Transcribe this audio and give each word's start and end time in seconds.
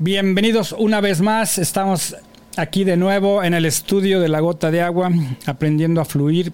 Bienvenidos 0.00 0.76
una 0.78 1.00
vez 1.00 1.20
más. 1.20 1.58
Estamos 1.58 2.14
aquí 2.56 2.84
de 2.84 2.96
nuevo 2.96 3.42
en 3.42 3.52
el 3.52 3.64
estudio 3.64 4.20
de 4.20 4.28
la 4.28 4.38
gota 4.38 4.70
de 4.70 4.80
agua, 4.80 5.10
aprendiendo 5.44 6.00
a 6.00 6.04
fluir. 6.04 6.52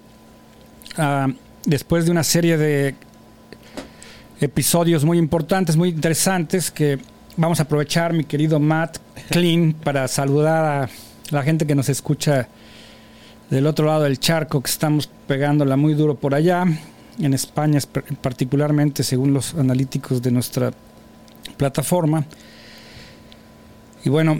Uh, 0.97 1.31
después 1.63 2.05
de 2.05 2.11
una 2.11 2.23
serie 2.23 2.57
de 2.57 2.95
episodios 4.41 5.05
muy 5.05 5.19
importantes, 5.19 5.77
muy 5.77 5.89
interesantes, 5.89 6.71
que 6.71 6.97
vamos 7.37 7.59
a 7.59 7.63
aprovechar, 7.63 8.13
mi 8.13 8.23
querido 8.23 8.59
Matt 8.59 8.97
Clean, 9.29 9.73
para 9.73 10.07
saludar 10.07 10.65
a 10.65 10.89
la 11.29 11.43
gente 11.43 11.67
que 11.67 11.75
nos 11.75 11.87
escucha 11.87 12.47
del 13.51 13.67
otro 13.67 13.85
lado 13.85 14.05
del 14.05 14.19
charco, 14.19 14.59
que 14.59 14.71
estamos 14.71 15.07
pegándola 15.27 15.77
muy 15.77 15.93
duro 15.93 16.15
por 16.15 16.33
allá, 16.33 16.65
en 17.19 17.33
España 17.35 17.79
particularmente, 18.21 19.03
según 19.03 19.35
los 19.35 19.53
analíticos 19.53 20.23
de 20.23 20.31
nuestra 20.31 20.73
plataforma. 21.57 22.25
Y 24.05 24.09
bueno, 24.09 24.39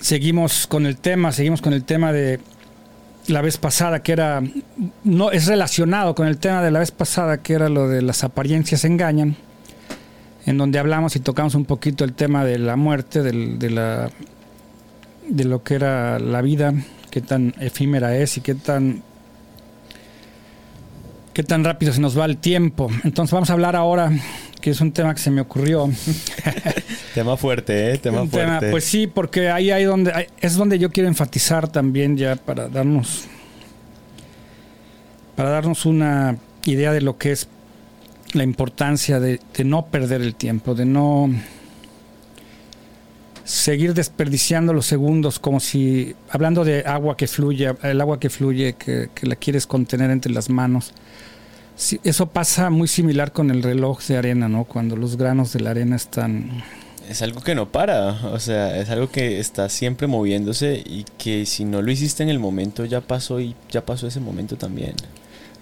seguimos 0.00 0.68
con 0.68 0.86
el 0.86 0.96
tema, 0.96 1.32
seguimos 1.32 1.60
con 1.60 1.72
el 1.72 1.82
tema 1.82 2.12
de 2.12 2.38
la 3.26 3.42
vez 3.42 3.58
pasada, 3.58 4.00
que 4.00 4.12
era, 4.12 4.40
no 5.02 5.32
es 5.32 5.46
relacionado 5.46 6.14
con 6.14 6.28
el 6.28 6.38
tema 6.38 6.62
de 6.62 6.70
la 6.70 6.78
vez 6.78 6.92
pasada, 6.92 7.42
que 7.42 7.54
era 7.54 7.68
lo 7.68 7.88
de 7.88 8.00
las 8.00 8.22
apariencias 8.22 8.84
engañan, 8.84 9.36
en 10.46 10.56
donde 10.56 10.78
hablamos 10.78 11.16
y 11.16 11.20
tocamos 11.20 11.56
un 11.56 11.64
poquito 11.64 12.04
el 12.04 12.12
tema 12.12 12.44
de 12.44 12.58
la 12.58 12.76
muerte, 12.76 13.22
de, 13.22 13.70
la, 13.70 14.08
de 15.28 15.44
lo 15.44 15.64
que 15.64 15.74
era 15.74 16.20
la 16.20 16.40
vida, 16.40 16.72
qué 17.10 17.20
tan 17.20 17.54
efímera 17.58 18.16
es 18.16 18.36
y 18.36 18.40
qué 18.40 18.54
tan 18.54 19.02
qué 21.32 21.42
tan 21.42 21.64
rápido 21.64 21.92
se 21.92 22.00
nos 22.00 22.18
va 22.18 22.24
el 22.24 22.36
tiempo. 22.36 22.90
Entonces 23.04 23.32
vamos 23.32 23.50
a 23.50 23.52
hablar 23.54 23.76
ahora, 23.76 24.10
que 24.60 24.70
es 24.70 24.80
un 24.80 24.92
tema 24.92 25.14
que 25.14 25.20
se 25.20 25.30
me 25.30 25.40
ocurrió. 25.40 25.90
tema 27.14 27.36
fuerte, 27.36 27.92
¿eh? 27.92 27.98
Tema 27.98 28.26
fuerte. 28.26 28.70
pues 28.70 28.84
sí, 28.84 29.06
porque 29.06 29.50
ahí 29.50 29.70
hay 29.70 29.84
donde 29.84 30.28
es 30.40 30.54
donde 30.56 30.78
yo 30.78 30.90
quiero 30.90 31.08
enfatizar 31.08 31.68
también 31.68 32.16
ya 32.16 32.36
para 32.36 32.68
darnos 32.68 33.24
para 35.36 35.50
darnos 35.50 35.86
una 35.86 36.36
idea 36.66 36.92
de 36.92 37.00
lo 37.00 37.16
que 37.16 37.32
es 37.32 37.48
la 38.34 38.44
importancia 38.44 39.18
de, 39.18 39.40
de 39.56 39.64
no 39.64 39.86
perder 39.86 40.20
el 40.20 40.34
tiempo, 40.34 40.74
de 40.74 40.84
no 40.84 41.30
seguir 43.44 43.94
desperdiciando 43.94 44.72
los 44.72 44.86
segundos 44.86 45.38
como 45.38 45.60
si, 45.60 46.14
hablando 46.30 46.64
de 46.64 46.84
agua 46.86 47.16
que 47.16 47.26
fluye, 47.26 47.74
el 47.82 48.00
agua 48.00 48.20
que 48.20 48.30
fluye, 48.30 48.74
que, 48.74 49.08
la 49.22 49.36
quieres 49.36 49.66
contener 49.66 50.10
entre 50.10 50.32
las 50.32 50.48
manos. 50.48 50.92
eso 52.04 52.26
pasa 52.26 52.70
muy 52.70 52.88
similar 52.88 53.32
con 53.32 53.50
el 53.50 53.62
reloj 53.62 54.02
de 54.04 54.16
arena, 54.16 54.48
¿no? 54.48 54.64
Cuando 54.64 54.96
los 54.96 55.16
granos 55.16 55.52
de 55.52 55.60
la 55.60 55.70
arena 55.70 55.96
están... 55.96 56.62
Es 57.08 57.20
algo 57.20 57.42
que 57.42 57.54
no 57.54 57.68
para, 57.70 58.12
o 58.32 58.38
sea, 58.38 58.78
es 58.78 58.88
algo 58.88 59.10
que 59.10 59.40
está 59.40 59.68
siempre 59.68 60.06
moviéndose 60.06 60.82
y 60.86 61.04
que 61.18 61.44
si 61.46 61.64
no 61.64 61.82
lo 61.82 61.90
hiciste 61.90 62.22
en 62.22 62.28
el 62.28 62.38
momento 62.38 62.84
ya 62.84 63.00
pasó 63.00 63.40
y 63.40 63.56
ya 63.70 63.84
pasó 63.84 64.06
ese 64.06 64.20
momento 64.20 64.56
también. 64.56 64.94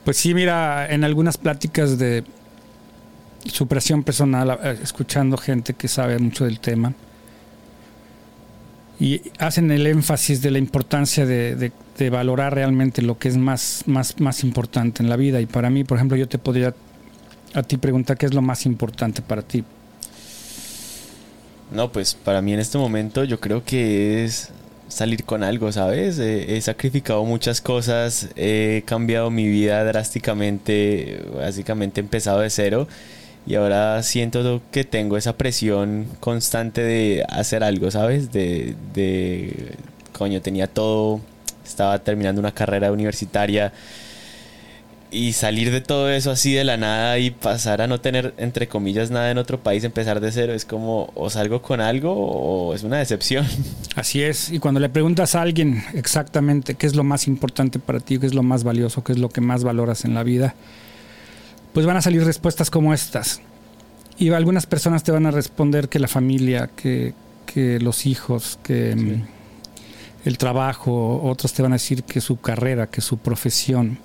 Pues 0.05 0.19
sí, 0.19 0.34
mira, 0.34 0.87
en 0.89 1.03
algunas 1.03 1.39
pláticas 1.39 1.98
de 1.98 2.25
supresión 3.47 4.03
personal, 4.03 4.59
eh, 4.62 4.78
escuchando 4.83 5.39
gente 5.39 5.72
que 5.72 5.89
sabe 5.89 6.19
mucho 6.19 6.44
del 6.44 6.61
tema, 6.61 6.94
y 9.01 9.23
hacen 9.39 9.70
el 9.70 9.87
énfasis 9.87 10.43
de 10.43 10.51
la 10.51 10.59
importancia 10.59 11.25
de, 11.25 11.73
valorar 12.11 12.55
realmente 12.55 13.03
lo 13.03 13.19
que 13.19 13.29
es 13.29 13.37
más, 13.37 13.83
más, 13.87 14.20
más 14.20 14.45
importante 14.45 15.03
en 15.03 15.11
la 15.11 15.17
vida. 15.17 15.41
Y 15.41 15.47
para 15.47 15.69
mí, 15.69 15.84
por 15.84 15.97
ejemplo, 15.98 16.17
yo 16.17 16.29
te 16.29 16.39
podría 16.39 16.75
a 17.55 17.62
ti 17.62 17.78
preguntar 17.78 18.17
qué 18.17 18.27
es 18.27 18.34
lo 18.34 18.43
más 18.43 18.67
importante 18.67 19.23
para 19.23 19.43
ti. 19.43 19.65
No, 21.73 21.91
pues 21.93 22.15
para 22.15 22.43
mí 22.43 22.53
en 22.53 22.61
este 22.61 22.78
momento 22.78 23.25
yo 23.25 23.41
creo 23.41 23.65
que 23.65 24.25
es 24.25 24.51
salir 24.89 25.25
con 25.25 25.45
algo, 25.45 25.71
¿sabes? 25.73 26.19
he 26.19 26.61
sacrificado 26.61 27.25
muchas 27.25 27.61
cosas, 27.61 28.28
he 28.34 28.83
cambiado 28.87 29.31
mi 29.31 29.47
vida 29.47 29.84
drásticamente, 29.84 31.25
básicamente 31.34 32.00
he 32.00 32.03
empezado 32.03 32.41
de 32.41 32.50
cero 32.50 32.88
y 33.47 33.55
ahora 33.55 34.03
siento 34.03 34.62
que 34.71 34.84
tengo 34.84 35.17
esa 35.17 35.37
presión 35.37 36.06
constante 36.21 36.83
de 36.83 37.25
hacer 37.28 37.65
algo, 37.65 37.91
¿sabes? 37.91 38.33
De, 38.33 38.77
de 38.95 39.75
coño, 40.12 40.41
tenía 40.41 40.67
todo, 40.67 41.21
estaba 41.65 41.99
terminando 42.00 42.41
una 42.41 42.53
carrera 42.53 42.93
universitaria 42.93 43.73
y 45.11 45.33
salir 45.33 45.71
de 45.71 45.81
todo 45.81 46.11
eso 46.11 46.31
así 46.31 46.53
de 46.53 46.65
la 46.65 46.77
nada 46.77 47.19
y 47.19 47.31
pasar 47.31 47.83
a 47.83 47.87
no 47.87 48.00
tener, 48.00 48.34
entre 48.37 48.69
comillas, 48.69 49.11
nada 49.11 49.31
en 49.31 49.39
otro 49.39 49.61
país, 49.61 49.83
empezar 49.84 50.21
de 50.21 50.31
cero, 50.31 50.53
es 50.53 50.65
como 50.65 51.11
o 51.15 51.31
salgo 51.31 51.62
con 51.62 51.81
algo 51.81 52.12
o 52.15 52.75
es 52.75 52.83
una 52.83 52.99
decepción. 52.99 53.47
Así 53.97 54.23
es, 54.23 54.50
y 54.50 54.59
cuando 54.59 54.79
le 54.79 54.89
preguntas 54.89 55.34
a 55.34 55.43
alguien 55.43 55.83
exactamente 55.95 56.75
qué 56.75 56.87
es 56.87 56.95
lo 56.95 57.03
más 57.03 57.27
importante 57.27 57.79
para 57.79 58.00
ti, 58.00 58.19
qué 58.19 58.27
es 58.27 58.34
lo 58.34 58.43
más 58.43 58.62
valioso, 58.62 59.03
qué 59.03 59.12
es 59.12 59.19
lo 59.19 59.29
que 59.29 59.41
más 59.41 59.65
valoras 59.65 60.05
en 60.05 60.15
la 60.15 60.23
vida, 60.23 60.55
pues 61.72 61.86
van 61.86 61.97
a 61.97 62.03
salir 62.03 62.25
respuestas 62.25 62.70
como 62.70 62.92
estas. 62.92 63.41
Y 64.19 64.31
algunas 64.31 64.66
personas 64.66 65.03
te 65.03 65.12
van 65.12 65.26
a 65.26 65.31
responder 65.31 65.88
que 65.88 65.98
la 65.98 66.08
familia, 66.08 66.70
que, 66.76 67.14
los 67.81 68.06
hijos, 68.06 68.58
que 68.62 68.94
mm, 68.94 70.28
el 70.28 70.38
trabajo, 70.38 71.22
otros 71.22 71.53
te 71.53 71.62
van 71.62 71.72
a 71.72 71.76
decir 71.76 72.04
que 72.04 72.20
su 72.20 72.41
carrera, 72.41 72.88
que 72.88 73.00
su 73.00 73.19
profesión. 73.19 73.98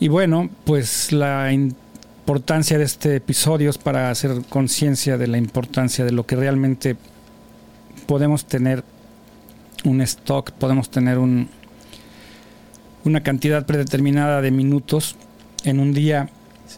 Y 0.00 0.08
bueno, 0.08 0.50
pues 0.64 1.12
la 1.12 1.52
importancia 1.52 2.78
de 2.78 2.84
este 2.84 3.16
episodio 3.16 3.70
es 3.70 3.78
para 3.78 4.10
hacer 4.10 4.42
conciencia 4.48 5.16
de 5.16 5.28
la 5.28 5.38
importancia 5.38 6.04
de 6.04 6.12
lo 6.12 6.26
que 6.26 6.36
realmente 6.36 6.96
podemos 8.06 8.44
tener 8.46 8.82
un 9.84 10.00
stock, 10.00 10.50
podemos 10.50 10.90
tener 10.90 11.18
un, 11.18 11.48
una 13.04 13.22
cantidad 13.22 13.66
predeterminada 13.66 14.40
de 14.40 14.50
minutos 14.50 15.16
en 15.64 15.80
un 15.80 15.92
día 15.92 16.28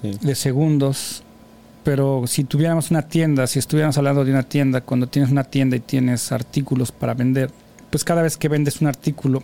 de 0.02 0.34
segundos. 0.34 1.22
Pero 1.84 2.24
si 2.26 2.44
tuviéramos 2.44 2.90
una 2.90 3.02
tienda, 3.02 3.46
si 3.46 3.58
estuviéramos 3.58 3.96
hablando 3.98 4.24
de 4.24 4.32
una 4.32 4.42
tienda, 4.42 4.80
cuando 4.80 5.06
tienes 5.06 5.30
una 5.30 5.44
tienda 5.44 5.76
y 5.76 5.80
tienes 5.80 6.32
artículos 6.32 6.90
para 6.90 7.14
vender, 7.14 7.50
pues 7.90 8.02
cada 8.02 8.22
vez 8.22 8.36
que 8.36 8.48
vendes 8.48 8.80
un 8.80 8.88
artículo, 8.88 9.42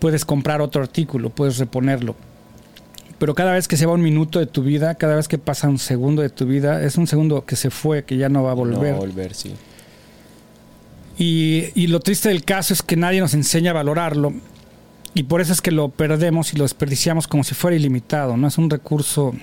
puedes 0.00 0.24
comprar 0.24 0.60
otro 0.60 0.82
artículo, 0.82 1.30
puedes 1.30 1.58
reponerlo. 1.58 2.16
Pero 3.20 3.34
cada 3.34 3.52
vez 3.52 3.68
que 3.68 3.76
se 3.76 3.86
va 3.86 3.92
un 3.92 4.02
minuto 4.02 4.38
de 4.38 4.46
tu 4.46 4.62
vida, 4.62 4.94
cada 4.94 5.14
vez 5.14 5.28
que 5.28 5.38
pasa 5.38 5.68
un 5.68 5.78
segundo 5.78 6.22
de 6.22 6.30
tu 6.30 6.46
vida, 6.46 6.82
es 6.82 6.96
un 6.96 7.06
segundo 7.06 7.44
que 7.44 7.54
se 7.54 7.70
fue, 7.70 8.02
que 8.04 8.16
ya 8.16 8.28
no 8.28 8.42
va 8.42 8.52
a 8.52 8.54
volver. 8.54 8.78
No 8.78 8.82
va 8.82 8.96
a 8.96 9.06
volver, 9.06 9.34
sí. 9.34 9.54
Y, 11.18 11.66
y, 11.74 11.88
lo 11.88 12.00
triste 12.00 12.30
del 12.30 12.44
caso 12.44 12.72
es 12.72 12.82
que 12.82 12.96
nadie 12.96 13.20
nos 13.20 13.34
enseña 13.34 13.72
a 13.72 13.74
valorarlo. 13.74 14.32
Y 15.14 15.24
por 15.24 15.40
eso 15.40 15.52
es 15.52 15.60
que 15.60 15.70
lo 15.70 15.88
perdemos 15.88 16.52
y 16.52 16.56
lo 16.56 16.64
desperdiciamos 16.64 17.26
como 17.26 17.42
si 17.42 17.54
fuera 17.54 17.76
ilimitado, 17.76 18.36
¿no? 18.36 18.46
Es 18.46 18.58
un 18.58 18.70
recurso 18.70 19.34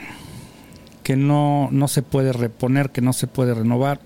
que 1.04 1.16
no, 1.16 1.70
no 1.72 1.88
se 1.88 2.02
puede 2.02 2.32
reponer, 2.32 2.90
que 2.90 3.02
no 3.02 3.14
se 3.14 3.28
puede 3.28 3.54
renovar. 3.54 4.00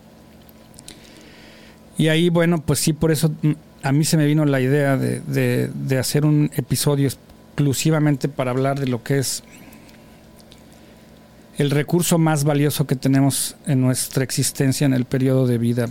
Y 1.97 2.07
ahí, 2.07 2.29
bueno, 2.29 2.61
pues 2.61 2.79
sí, 2.79 2.93
por 2.93 3.11
eso 3.11 3.31
a 3.83 3.91
mí 3.91 4.05
se 4.05 4.17
me 4.17 4.25
vino 4.25 4.45
la 4.45 4.59
idea 4.59 4.97
de, 4.97 5.69
de 5.73 5.97
hacer 5.99 6.25
un 6.25 6.49
episodio 6.55 7.07
exclusivamente 7.07 8.27
para 8.27 8.51
hablar 8.51 8.79
de 8.79 8.87
lo 8.87 9.03
que 9.03 9.19
es 9.19 9.43
el 11.57 11.69
recurso 11.69 12.17
más 12.17 12.43
valioso 12.43 12.87
que 12.87 12.95
tenemos 12.95 13.55
en 13.67 13.81
nuestra 13.81 14.23
existencia 14.23 14.85
en 14.85 14.93
el 14.93 15.05
periodo 15.05 15.45
de 15.45 15.59
vida 15.59 15.89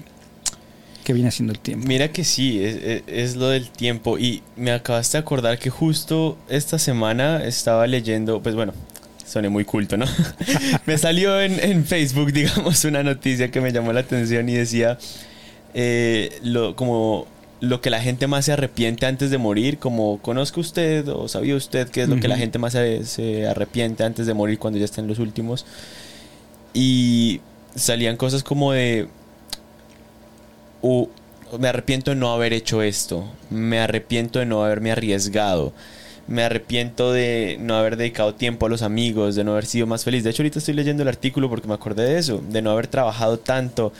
que 1.10 1.14
viene 1.14 1.32
siendo 1.32 1.52
el 1.52 1.58
tiempo. 1.58 1.88
Mira 1.88 2.12
que 2.12 2.22
sí, 2.22 2.62
es, 2.62 3.34
lo 3.34 3.48
del 3.48 3.68
tiempo. 3.68 4.16
Y 4.16 4.44
me 4.54 4.70
acabaste 4.70 5.18
de 5.18 5.22
acordar 5.22 5.58
que 5.58 5.68
justo 5.68 6.38
esta 6.48 6.78
semana 6.78 7.44
estaba 7.44 7.88
leyendo, 7.88 8.40
pues 8.40 8.54
bueno, 8.54 8.72
soné 9.26 9.48
muy 9.48 9.64
culto, 9.64 9.96
¿no? 9.96 10.06
me 10.86 10.96
salió 10.98 11.40
en, 11.40 11.84
Facebook, 11.84 12.32
digamos, 12.32 12.84
una 12.84 13.02
noticia 13.02 13.50
que 13.50 13.60
me 13.60 13.72
llamó 13.72 13.92
la 13.92 14.00
atención 14.00 14.48
y 14.48 14.54
decía 14.54 14.98
eh, 15.74 16.38
lo, 16.44 16.76
como 16.76 17.26
lo 17.58 17.80
que 17.80 17.90
la 17.90 18.00
gente 18.00 18.28
más 18.28 18.44
se 18.44 18.52
arrepiente 18.52 19.06
antes 19.06 19.32
de 19.32 19.38
morir, 19.38 19.78
como 19.78 20.18
conozca 20.22 20.60
usted 20.60 21.08
o 21.08 21.26
sabía 21.26 21.56
usted 21.56 21.88
qué 21.88 22.02
es 22.02 22.08
lo 22.08 22.20
que 22.20 22.28
la 22.28 22.36
gente 22.36 22.60
más 22.60 22.74
se, 22.74 23.04
se 23.04 23.48
arrepiente 23.48 24.04
antes 24.04 24.28
de 24.28 24.34
morir 24.34 24.60
cuando 24.60 24.78
ya 24.78 24.84
está 24.84 25.00
en 25.00 25.08
los 25.08 25.18
últimos. 25.18 25.66
Y 26.72 27.40
salían 27.74 28.16
cosas 28.16 28.44
como 28.44 28.70
de 28.70 29.08
me 30.82 31.68
arrepiento 31.68 32.10
de 32.10 32.16
no 32.16 32.32
haber 32.32 32.52
hecho 32.52 32.82
esto, 32.82 33.24
me 33.50 33.80
arrepiento 33.80 34.38
de 34.38 34.46
no 34.46 34.64
haberme 34.64 34.92
arriesgado, 34.92 35.72
me 36.26 36.44
arrepiento 36.44 37.12
de 37.12 37.58
no 37.60 37.74
haber 37.74 37.96
dedicado 37.96 38.34
tiempo 38.34 38.66
a 38.66 38.68
los 38.68 38.82
amigos, 38.82 39.34
de 39.34 39.44
no 39.44 39.52
haber 39.52 39.66
sido 39.66 39.86
más 39.86 40.04
feliz. 40.04 40.22
De 40.22 40.30
hecho, 40.30 40.42
ahorita 40.42 40.60
estoy 40.60 40.74
leyendo 40.74 41.02
el 41.02 41.08
artículo 41.08 41.48
porque 41.48 41.66
me 41.66 41.74
acordé 41.74 42.04
de 42.04 42.18
eso, 42.18 42.40
de 42.48 42.62
no 42.62 42.70
haber 42.70 42.86
trabajado 42.86 43.38
tanto, 43.38 43.92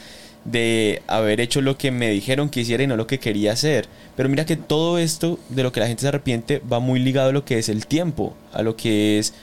de 0.44 1.02
haber 1.06 1.40
hecho 1.40 1.60
lo 1.60 1.76
que 1.76 1.90
me 1.90 2.08
dijeron 2.10 2.48
que 2.48 2.60
hiciera 2.60 2.84
y 2.84 2.86
no 2.86 2.96
lo 2.96 3.06
que 3.06 3.18
quería 3.18 3.52
hacer. 3.52 3.86
Pero 4.16 4.28
mira 4.28 4.46
que 4.46 4.56
todo 4.56 4.98
esto 4.98 5.38
de 5.48 5.62
lo 5.62 5.72
que 5.72 5.80
la 5.80 5.88
gente 5.88 6.02
se 6.02 6.08
arrepiente 6.08 6.62
va 6.72 6.78
muy 6.78 7.00
ligado 7.00 7.30
a 7.30 7.32
lo 7.32 7.44
que 7.44 7.58
es 7.58 7.68
el 7.68 7.86
tiempo, 7.86 8.34
a 8.52 8.62
lo 8.62 8.76
que 8.76 9.18
es 9.18 9.34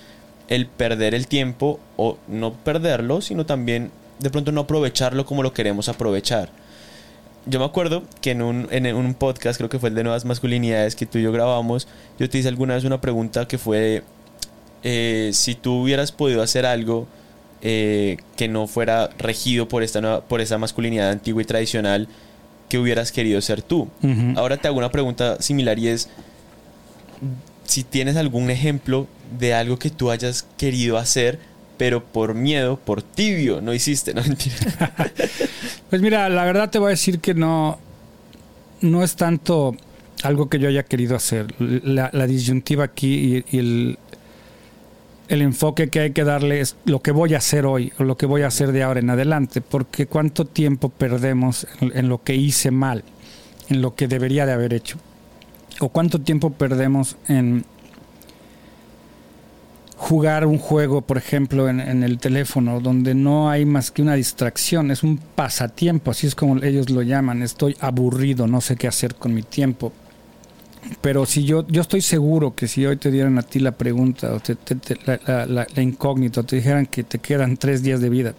el 0.47 0.65
perder 0.65 1.13
el 1.13 1.27
tiempo 1.27 1.79
o 1.97 2.17
no 2.27 2.53
perderlo, 2.53 3.21
sino 3.21 3.45
también 3.45 3.91
de 4.19 4.29
pronto 4.29 4.51
no 4.51 4.61
aprovecharlo 4.61 5.25
como 5.25 5.43
lo 5.43 5.53
queremos 5.53 5.89
aprovechar. 5.89 6.49
Yo 7.49 7.59
me 7.59 7.65
acuerdo 7.65 8.03
que 8.21 8.31
en 8.31 8.41
un, 8.41 8.67
en 8.71 8.95
un 8.95 9.13
podcast, 9.13 9.57
creo 9.57 9.69
que 9.69 9.79
fue 9.79 9.89
el 9.89 9.95
de 9.95 10.03
Nuevas 10.03 10.25
Masculinidades 10.25 10.95
que 10.95 11.05
tú 11.05 11.17
y 11.17 11.23
yo 11.23 11.31
grabamos, 11.31 11.87
yo 12.19 12.29
te 12.29 12.37
hice 12.37 12.47
alguna 12.47 12.75
vez 12.75 12.83
una 12.83 13.01
pregunta 13.01 13.47
que 13.47 13.57
fue 13.57 14.03
eh, 14.83 15.31
si 15.33 15.55
tú 15.55 15.81
hubieras 15.83 16.11
podido 16.11 16.41
hacer 16.41 16.65
algo 16.65 17.07
eh, 17.61 18.17
que 18.35 18.47
no 18.47 18.67
fuera 18.67 19.09
regido 19.17 19.67
por 19.67 19.81
esta 19.81 20.21
por 20.21 20.41
esa 20.41 20.57
masculinidad 20.57 21.09
antigua 21.09 21.41
y 21.41 21.45
tradicional, 21.45 22.07
¿qué 22.69 22.77
hubieras 22.77 23.11
querido 23.11 23.41
ser 23.41 23.61
tú? 23.61 23.87
Ahora 24.35 24.57
te 24.57 24.67
hago 24.67 24.77
una 24.77 24.91
pregunta 24.91 25.41
similar 25.41 25.79
y 25.79 25.87
es 25.87 26.09
si 27.63 27.83
tienes 27.83 28.15
algún 28.15 28.49
ejemplo 28.49 29.07
de 29.39 29.53
algo 29.53 29.77
que 29.77 29.89
tú 29.89 30.11
hayas 30.11 30.45
querido 30.57 30.97
hacer, 30.97 31.39
pero 31.77 32.03
por 32.03 32.33
miedo, 32.33 32.77
por 32.77 33.01
tibio, 33.01 33.61
no 33.61 33.73
hiciste, 33.73 34.13
no 34.13 34.21
pues 35.89 36.01
mira, 36.01 36.27
la 36.29 36.43
verdad 36.43 36.69
te 36.69 36.79
voy 36.79 36.87
a 36.87 36.89
decir 36.89 37.19
que 37.19 37.33
no, 37.33 37.79
no 38.81 39.03
es 39.03 39.15
tanto 39.15 39.75
algo 40.23 40.49
que 40.49 40.59
yo 40.59 40.67
haya 40.67 40.83
querido 40.83 41.15
hacer. 41.15 41.53
La, 41.59 42.09
disyuntiva 42.27 42.85
aquí 42.85 43.43
y, 43.51 43.57
el, 43.57 43.99
el, 45.27 45.41
enfoque 45.41 45.89
que 45.89 45.99
hay 45.99 46.11
que 46.11 46.23
darle 46.23 46.61
es 46.61 46.75
lo 46.85 47.01
que 47.01 47.11
voy 47.11 47.33
a 47.35 47.37
hacer 47.37 47.65
hoy 47.65 47.93
o 47.99 48.03
lo 48.03 48.17
que 48.17 48.25
voy 48.25 48.41
a 48.41 48.47
hacer 48.47 48.71
de 48.71 48.83
ahora 48.83 48.99
en 48.99 49.09
adelante, 49.09 49.61
porque 49.61 50.07
cuánto 50.07 50.45
tiempo 50.45 50.89
perdemos 50.89 51.67
en 51.81 52.09
lo 52.09 52.23
que 52.23 52.35
hice 52.35 52.71
mal, 52.71 53.03
en 53.69 53.81
lo 53.81 53.95
que 53.95 54.07
debería 54.07 54.45
de 54.45 54.53
haber 54.53 54.73
hecho, 54.73 54.97
o 55.79 55.89
cuánto 55.89 56.19
tiempo 56.19 56.51
perdemos 56.51 57.17
en 57.27 57.65
jugar 60.07 60.45
un 60.45 60.57
juego, 60.57 61.01
por 61.01 61.17
ejemplo, 61.17 61.67
en, 61.67 61.81
el 62.01 62.17
teléfono, 62.17 62.79
donde 62.79 63.13
no 63.13 63.49
hay 63.49 63.65
más 63.65 63.91
que 63.91 64.01
una 64.01 64.13
distracción, 64.13 64.89
es 64.89 65.03
un 65.03 65.17
pasatiempo, 65.17 66.11
así 66.11 66.27
es 66.27 66.33
como 66.33 66.63
ellos 66.63 66.89
lo 66.89 67.01
llaman, 67.01 67.43
estoy 67.43 67.75
aburrido, 67.81 68.47
no 68.47 68.61
sé 68.61 68.77
qué 68.77 68.87
hacer 68.87 69.15
con 69.15 69.33
mi 69.33 69.43
tiempo. 69.43 69.91
Pero 71.01 71.25
si 71.25 71.43
yo, 71.43 71.67
yo 71.67 71.81
estoy 71.81 71.99
seguro 71.99 72.55
que 72.55 72.69
si 72.69 72.85
hoy 72.85 72.95
te 72.95 73.11
dieran 73.11 73.37
a 73.37 73.41
ti 73.41 73.59
la 73.59 73.73
pregunta, 73.73 74.33
o 74.33 74.41
la, 75.25 75.67
la, 75.75 75.81
incógnita, 75.81 76.41
te 76.43 76.55
dijeran 76.55 76.85
que 76.85 77.03
te 77.03 77.19
quedan 77.19 77.57
tres 77.57 77.83
días 77.83 77.99
de 77.99 78.09
vida, 78.09 78.33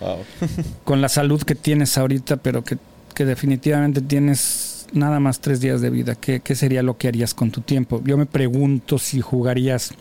con 0.84 1.00
la 1.00 1.08
salud 1.08 1.40
que 1.42 1.54
tienes 1.54 1.96
ahorita, 1.96 2.36
pero 2.36 2.62
que, 2.62 2.76
que, 3.14 3.24
definitivamente 3.24 4.02
tienes 4.02 4.86
nada 4.92 5.18
más 5.18 5.40
tres 5.40 5.62
días 5.62 5.80
de 5.80 5.88
vida, 5.88 6.14
¿qué, 6.14 6.40
¿qué 6.40 6.54
sería 6.54 6.82
lo 6.82 6.98
que 6.98 7.08
harías 7.08 7.32
con 7.32 7.50
tu 7.50 7.62
tiempo? 7.62 8.02
Yo 8.04 8.18
me 8.18 8.26
pregunto 8.26 8.98
si 8.98 9.22
jugarías 9.22 9.94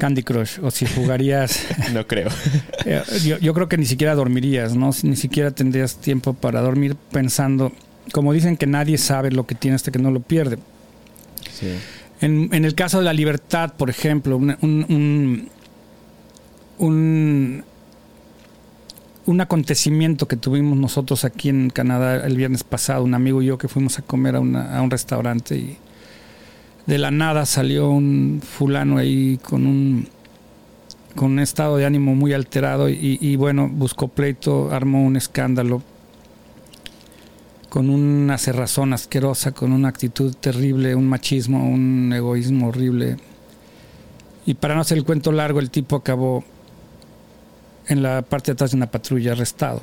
Candy 0.00 0.22
Crush 0.22 0.58
o 0.62 0.70
si 0.70 0.86
jugarías... 0.86 1.66
no 1.92 2.06
creo. 2.06 2.30
Eh, 2.86 3.02
yo, 3.40 3.54
creo 3.54 3.68
que 3.68 3.76
ni 3.76 3.84
siquiera 3.84 4.14
dormirías, 4.14 4.74
¿no? 4.74 4.90
Ni 5.02 5.14
siquiera 5.14 5.50
tendrías 5.50 5.96
tiempo 5.96 6.32
para 6.32 6.62
dormir 6.62 6.96
pensando, 7.12 7.70
como 8.12 8.32
dicen 8.32 8.56
que 8.56 8.66
nadie 8.66 8.96
sabe 8.96 9.30
lo 9.30 9.46
que 9.46 9.54
tiene 9.54 9.74
hasta 9.76 9.92
que 9.92 9.98
no 9.98 10.10
lo 10.10 10.20
pierde. 10.20 10.58
Sí. 11.52 11.68
En, 12.22 12.52
el 12.52 12.74
caso 12.74 12.98
de 12.98 13.04
la 13.04 13.12
libertad, 13.12 13.74
por 13.74 13.90
ejemplo, 13.90 14.38
un, 14.38 14.56
un, 16.78 17.64
un, 19.26 19.40
acontecimiento 19.40 20.26
que 20.26 20.36
tuvimos 20.36 20.76
nosotros 20.78 21.24
aquí 21.24 21.50
en 21.50 21.70
Canadá 21.70 22.26
el 22.26 22.36
viernes 22.36 22.64
pasado, 22.64 23.04
un 23.04 23.14
amigo 23.14 23.42
y 23.42 23.46
yo 23.46 23.58
que 23.58 23.68
fuimos 23.68 23.98
a 23.98 24.02
comer 24.02 24.36
a, 24.36 24.38
a 24.38 24.82
un 24.82 24.90
restaurante 24.90 25.56
y 25.56 25.78
de 26.86 26.98
la 26.98 27.10
nada 27.10 27.46
salió 27.46 27.90
un 27.90 28.42
fulano 28.42 28.98
ahí 28.98 29.38
con 29.42 29.66
un 29.66 30.08
con 31.14 31.32
un 31.32 31.38
estado 31.40 31.76
de 31.76 31.86
ánimo 31.86 32.14
muy 32.14 32.32
alterado 32.32 32.88
y, 32.88 33.34
bueno, 33.36 33.68
buscó 33.68 34.08
pleito, 34.08 34.72
armó 34.72 35.02
un 35.02 35.16
escándalo 35.16 35.82
con 37.68 37.90
una 37.90 38.38
cerrazón 38.38 38.92
asquerosa, 38.92 39.52
con 39.52 39.72
una 39.72 39.88
actitud 39.88 40.34
terrible, 40.34 40.94
un 40.94 41.08
machismo, 41.08 41.68
un 41.68 42.12
egoísmo 42.12 42.68
horrible. 42.68 43.16
Y 44.46 44.54
para 44.54 44.74
no 44.74 44.80
hacer 44.80 44.98
el 44.98 45.04
cuento 45.04 45.30
largo, 45.30 45.60
el 45.60 45.70
tipo 45.70 45.96
acabó 45.96 46.44
en 47.86 48.02
la 48.02 48.22
parte 48.22 48.50
de 48.50 48.54
atrás 48.54 48.72
de 48.72 48.76
una 48.76 48.90
patrulla 48.90 49.32
arrestado. 49.32 49.82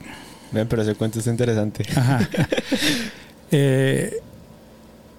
Ven, 0.52 0.68
pero 0.68 0.82
ese 0.82 0.96
cuento 0.96 1.20
es 1.20 1.28
interesante. 1.28 1.86
Ajá. 1.96 2.28
eh, 3.52 4.22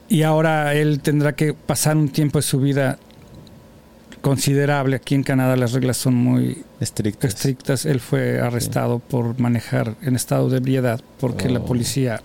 y 0.09 0.23
ahora 0.23 0.75
él 0.75 1.01
tendrá 1.01 1.35
que 1.35 1.53
pasar 1.55 1.97
un 1.97 2.09
tiempo 2.09 2.39
de 2.39 2.43
su 2.43 2.61
vida 2.61 2.99
considerable. 4.21 4.97
Aquí 4.97 5.15
en 5.15 5.23
Canadá 5.23 5.57
las 5.57 5.73
reglas 5.73 5.97
son 5.97 6.15
muy 6.15 6.65
estrictas. 6.81 7.35
estrictas. 7.35 7.87
Él 7.87 8.01
fue 8.01 8.41
arrestado 8.41 8.99
por 8.99 9.39
manejar 9.39 9.95
en 10.03 10.17
estado 10.17 10.49
de 10.49 10.59
ebriedad 10.59 11.01
porque 11.21 11.49
la 11.49 11.61
oh. 11.61 11.67
policía 11.67 12.23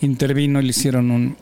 intervino 0.00 0.60
y 0.60 0.64
le 0.64 0.70
hicieron 0.70 1.36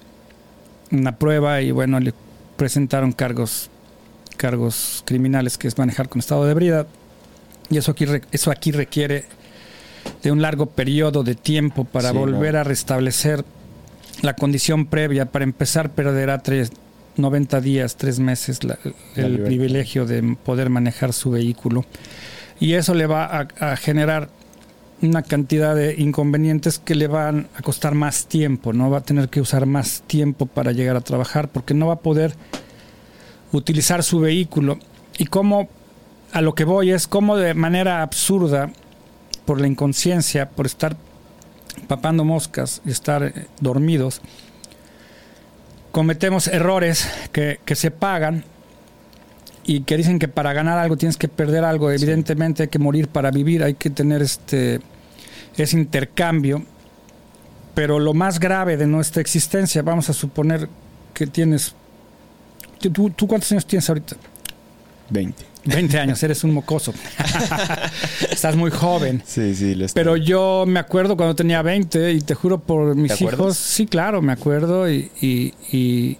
una 0.91 1.19
prueba 1.19 1.61
y 1.63 1.71
bueno, 1.71 1.99
le 1.99 2.13
presentaron 2.57 3.13
cargos 3.13 3.71
cargos 4.37 5.03
criminales 5.07 5.57
que 5.57 5.69
es 5.69 5.79
manejar 5.79 6.09
con 6.09 6.21
estado 6.21 6.45
de 6.45 6.53
ebriedad. 6.53 6.87
Y 7.71 7.79
eso 7.79 7.93
aquí, 7.93 8.05
eso 8.33 8.51
aquí 8.51 8.73
requiere 8.73 9.25
de 10.23 10.31
un 10.31 10.43
largo 10.43 10.67
periodo 10.67 11.23
de 11.23 11.35
tiempo 11.35 11.85
para 11.85 12.13
volver 12.13 12.57
a 12.57 12.65
restablecer 12.65 13.45
la 14.23 14.35
condición 14.35 14.87
previa 14.87 15.27
para 15.27 15.45
empezar 15.45 15.91
perderá 15.91 16.39
tres, 16.39 16.73
90 17.17 17.61
días, 17.61 17.97
tres 17.97 18.19
meses 18.19 18.61
el 19.17 19.41
privilegio 19.41 20.07
de 20.07 20.37
poder 20.45 20.71
manejar 20.71 21.13
su 21.13 21.31
vehículo. 21.31 21.85
Y 22.61 22.75
eso 22.75 22.95
le 22.95 23.07
va 23.07 23.49
a, 23.59 23.77
generar 23.77 24.29
una 25.03 25.23
cantidad 25.23 25.75
de 25.75 25.97
inconvenientes 25.99 26.79
que 26.79 26.95
le 26.95 27.09
van 27.09 27.49
a 27.57 27.63
costar 27.63 27.95
más 27.95 28.27
tiempo, 28.27 28.73
¿no? 28.73 28.91
Va 28.91 28.99
a 28.99 29.03
tener 29.03 29.29
que 29.29 29.41
usar 29.41 29.67
más 29.67 30.03
tiempo 30.07 30.47
para 30.47 30.73
llegar 30.73 30.97
a 30.97 31.01
trabajar 31.01 31.49
porque 31.49 31.75
no 31.75 31.89
va 31.89 31.95
a 31.95 32.01
poder 32.01 32.35
utilizar 33.53 34.03
su 34.03 34.21
vehículo. 34.21 34.79
Y 35.19 35.27
como 35.27 35.69
a 36.33 36.41
lo 36.41 36.55
que 36.55 36.65
voy 36.65 36.91
es 36.91 37.07
como 37.07 37.37
de 37.37 37.55
manera 37.55 38.03
absurda, 38.03 38.71
por 39.45 39.61
la 39.61 39.67
inconsciencia, 39.67 40.49
por 40.49 40.67
estar 40.67 40.97
papando 41.87 42.25
moscas 42.25 42.83
y 42.85 42.91
estar 42.91 43.23
eh, 43.23 43.47
dormidos, 43.61 44.21
cometemos 45.93 46.49
errores 46.49 47.09
que, 47.33 47.59
se 47.75 47.91
pagan 47.91 48.45
y 49.65 49.83
que 49.83 49.97
dicen 49.97 50.19
que 50.19 50.29
para 50.29 50.53
ganar 50.53 50.79
algo 50.79 50.97
tienes 50.97 51.17
que 51.17 51.29
perder 51.29 51.65
algo. 51.65 51.91
Evidentemente 51.91 52.65
hay 52.65 52.69
que 52.69 52.79
morir 52.79 53.09
para 53.09 53.31
vivir, 53.31 53.63
hay 53.63 53.75
que 53.75 53.91
tener 53.91 54.23
este 54.23 54.81
ese 55.57 55.79
intercambio. 55.79 56.65
Pero 57.75 57.99
lo 57.99 58.15
más 58.15 58.39
grave 58.39 58.77
de 58.77 58.87
nuestra 58.87 59.21
existencia, 59.21 59.83
vamos 59.83 60.09
a 60.09 60.13
suponer 60.13 60.69
que 61.13 61.27
tienes... 61.27 61.75
¿Tú, 62.79 63.11
tú 63.11 63.27
cuántos 63.27 63.51
años 63.51 63.67
tienes 63.67 63.89
ahorita? 63.89 64.17
20. 65.11 65.55
20 65.67 65.99
años, 65.99 66.23
eres 66.23 66.45
un 66.45 66.53
mocoso. 66.53 66.93
Estás 68.31 68.55
muy 68.57 68.71
joven. 68.71 69.23
Sí, 69.25 69.55
sí, 69.55 69.75
lo 69.75 69.87
Pero 69.95 70.17
yo 70.17 70.65
me 70.67 70.79
acuerdo 70.79 71.17
cuando 71.17 71.35
tenía 71.35 71.63
20 71.63 72.13
y 72.13 72.21
te 72.21 72.35
juro 72.35 72.59
por 72.59 72.95
mis 72.95 73.21
hijos, 73.21 73.57
sí, 73.57 73.87
claro, 73.87 74.21
me 74.21 74.33
acuerdo 74.33 74.91
y, 74.91 75.11
y, 75.21 76.19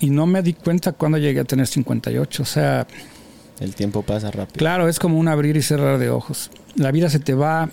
y, 0.00 0.10
no 0.10 0.26
me 0.26 0.42
di 0.42 0.52
cuenta 0.52 0.92
cuando 0.92 1.18
llegué 1.18 1.40
a 1.40 1.44
tener 1.44 1.66
58. 1.66 2.42
O 2.42 2.46
sea... 2.46 2.86
El 3.58 3.74
tiempo 3.74 4.02
pasa 4.02 4.30
rápido. 4.30 4.56
Claro, 4.56 4.88
es 4.88 5.00
como 5.00 5.18
un 5.18 5.26
abrir 5.26 5.56
y 5.56 5.62
cerrar 5.62 5.98
de 5.98 6.10
ojos. 6.10 6.50
La 6.76 6.92
vida 6.92 7.10
se 7.10 7.18
te 7.18 7.34
va, 7.34 7.68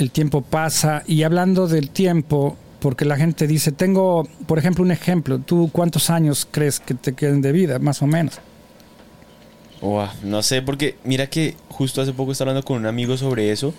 el 0.00 0.10
tiempo 0.10 0.42
pasa 0.42 1.04
y 1.06 1.22
hablando 1.22 1.68
del 1.68 1.90
tiempo, 1.90 2.56
porque 2.80 3.04
la 3.04 3.16
gente 3.16 3.46
dice, 3.46 3.70
tengo, 3.70 4.28
por 4.46 4.58
ejemplo, 4.58 4.82
un 4.82 4.90
ejemplo, 4.90 5.38
¿tú 5.38 5.70
cuántos 5.72 6.10
años 6.10 6.48
crees 6.50 6.80
que 6.80 6.94
te 6.94 7.12
queden 7.12 7.42
de 7.42 7.52
vida, 7.52 7.78
más 7.78 8.02
o 8.02 8.08
menos? 8.08 8.40
No 10.22 10.42
sé, 10.42 10.62
porque 10.62 10.96
mira 11.04 11.26
que 11.28 11.56
justo 11.68 12.00
hace 12.00 12.12
poco 12.12 12.32
estaba 12.32 12.50
hablando 12.50 12.66
con 12.66 12.78
un 12.78 12.86
amigo 12.86 13.16
sobre 13.16 13.50
eso 13.50 13.74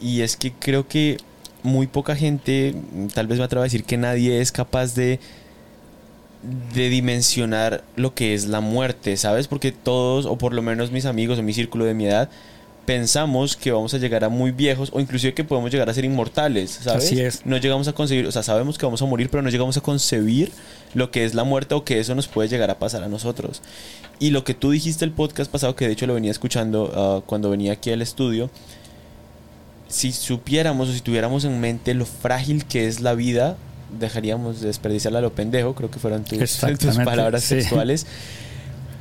y 0.00 0.22
es 0.22 0.36
que 0.36 0.52
creo 0.52 0.88
que 0.88 1.18
muy 1.62 1.86
poca 1.86 2.16
gente, 2.16 2.74
tal 3.14 3.26
vez 3.26 3.38
me 3.38 3.44
atrevo 3.44 3.62
a 3.62 3.64
decir 3.64 3.84
que 3.84 3.96
nadie 3.96 4.40
es 4.40 4.52
capaz 4.52 4.94
de 4.94 5.18
de 6.74 6.88
dimensionar 6.88 7.82
lo 7.96 8.14
que 8.14 8.34
es 8.34 8.46
la 8.46 8.60
muerte, 8.60 9.16
¿sabes? 9.16 9.48
Porque 9.48 9.72
todos, 9.72 10.26
o 10.26 10.36
por 10.38 10.52
lo 10.54 10.62
menos 10.62 10.92
mis 10.92 11.06
amigos 11.06 11.38
o 11.38 11.42
mi 11.42 11.52
círculo 11.52 11.84
de 11.84 11.94
mi 11.94 12.06
edad, 12.06 12.28
pensamos 12.86 13.56
que 13.56 13.72
vamos 13.72 13.92
a 13.92 13.98
llegar 13.98 14.24
a 14.24 14.28
muy 14.28 14.52
viejos 14.52 14.90
o 14.92 15.00
inclusive 15.00 15.34
que 15.34 15.44
podemos 15.44 15.70
llegar 15.70 15.90
a 15.90 15.94
ser 15.94 16.04
inmortales, 16.04 16.70
¿sabes? 16.82 17.04
Así 17.04 17.20
es. 17.20 17.44
No 17.44 17.56
llegamos 17.56 17.88
a 17.88 17.92
concebir, 17.92 18.26
o 18.26 18.32
sea, 18.32 18.42
sabemos 18.42 18.78
que 18.78 18.86
vamos 18.86 19.02
a 19.02 19.06
morir, 19.06 19.28
pero 19.28 19.42
no 19.42 19.50
llegamos 19.50 19.76
a 19.76 19.80
concebir 19.80 20.52
lo 20.94 21.10
que 21.10 21.24
es 21.24 21.34
la 21.34 21.44
muerte 21.44 21.74
o 21.74 21.84
que 21.84 21.98
eso 21.98 22.14
nos 22.14 22.28
puede 22.28 22.48
llegar 22.48 22.70
a 22.70 22.78
pasar 22.78 23.02
a 23.02 23.08
nosotros. 23.08 23.60
Y 24.20 24.30
lo 24.30 24.44
que 24.44 24.54
tú 24.54 24.70
dijiste 24.70 25.04
el 25.04 25.10
podcast 25.10 25.50
pasado, 25.50 25.74
que 25.76 25.86
de 25.86 25.92
hecho 25.92 26.06
lo 26.06 26.14
venía 26.14 26.30
escuchando 26.30 26.92
ah, 26.94 27.22
cuando 27.26 27.50
venía 27.50 27.72
aquí 27.72 27.90
al 27.90 28.00
estudio, 28.00 28.48
si 29.88 30.12
supiéramos 30.12 30.88
o 30.88 30.92
si 30.92 31.00
tuviéramos 31.00 31.44
en 31.44 31.60
mente 31.60 31.92
lo 31.92 32.06
frágil 32.06 32.64
que 32.64 32.86
es 32.86 33.00
la 33.00 33.14
vida, 33.14 33.56
dejaríamos 33.98 34.60
de 34.60 34.68
desperdiciarla 34.68 35.18
a 35.18 35.22
lo 35.22 35.32
pendejo, 35.32 35.74
creo 35.74 35.90
que 35.90 35.98
fueron 35.98 36.24
tus, 36.24 36.58
tus 36.78 36.96
palabras 36.98 37.42
sexuales 37.42 38.06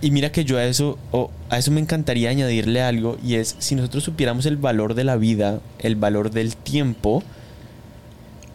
Y 0.02 0.12
mira 0.12 0.32
que 0.32 0.46
yo 0.46 0.58
a 0.58 0.66
eso, 0.66 0.98
a 1.50 1.58
eso 1.58 1.72
me 1.72 1.80
encantaría 1.80 2.30
añadirle 2.30 2.82
algo 2.82 3.18
y 3.24 3.36
es 3.36 3.56
si 3.60 3.75
nosotros 3.75 4.04
supiéramos 4.04 4.46
el 4.46 4.58
valor 4.58 4.94
de 4.94 5.04
la 5.04 5.16
vida, 5.16 5.62
el 5.80 5.96
valor 5.96 6.32
del 6.32 6.56
tiempo, 6.56 7.24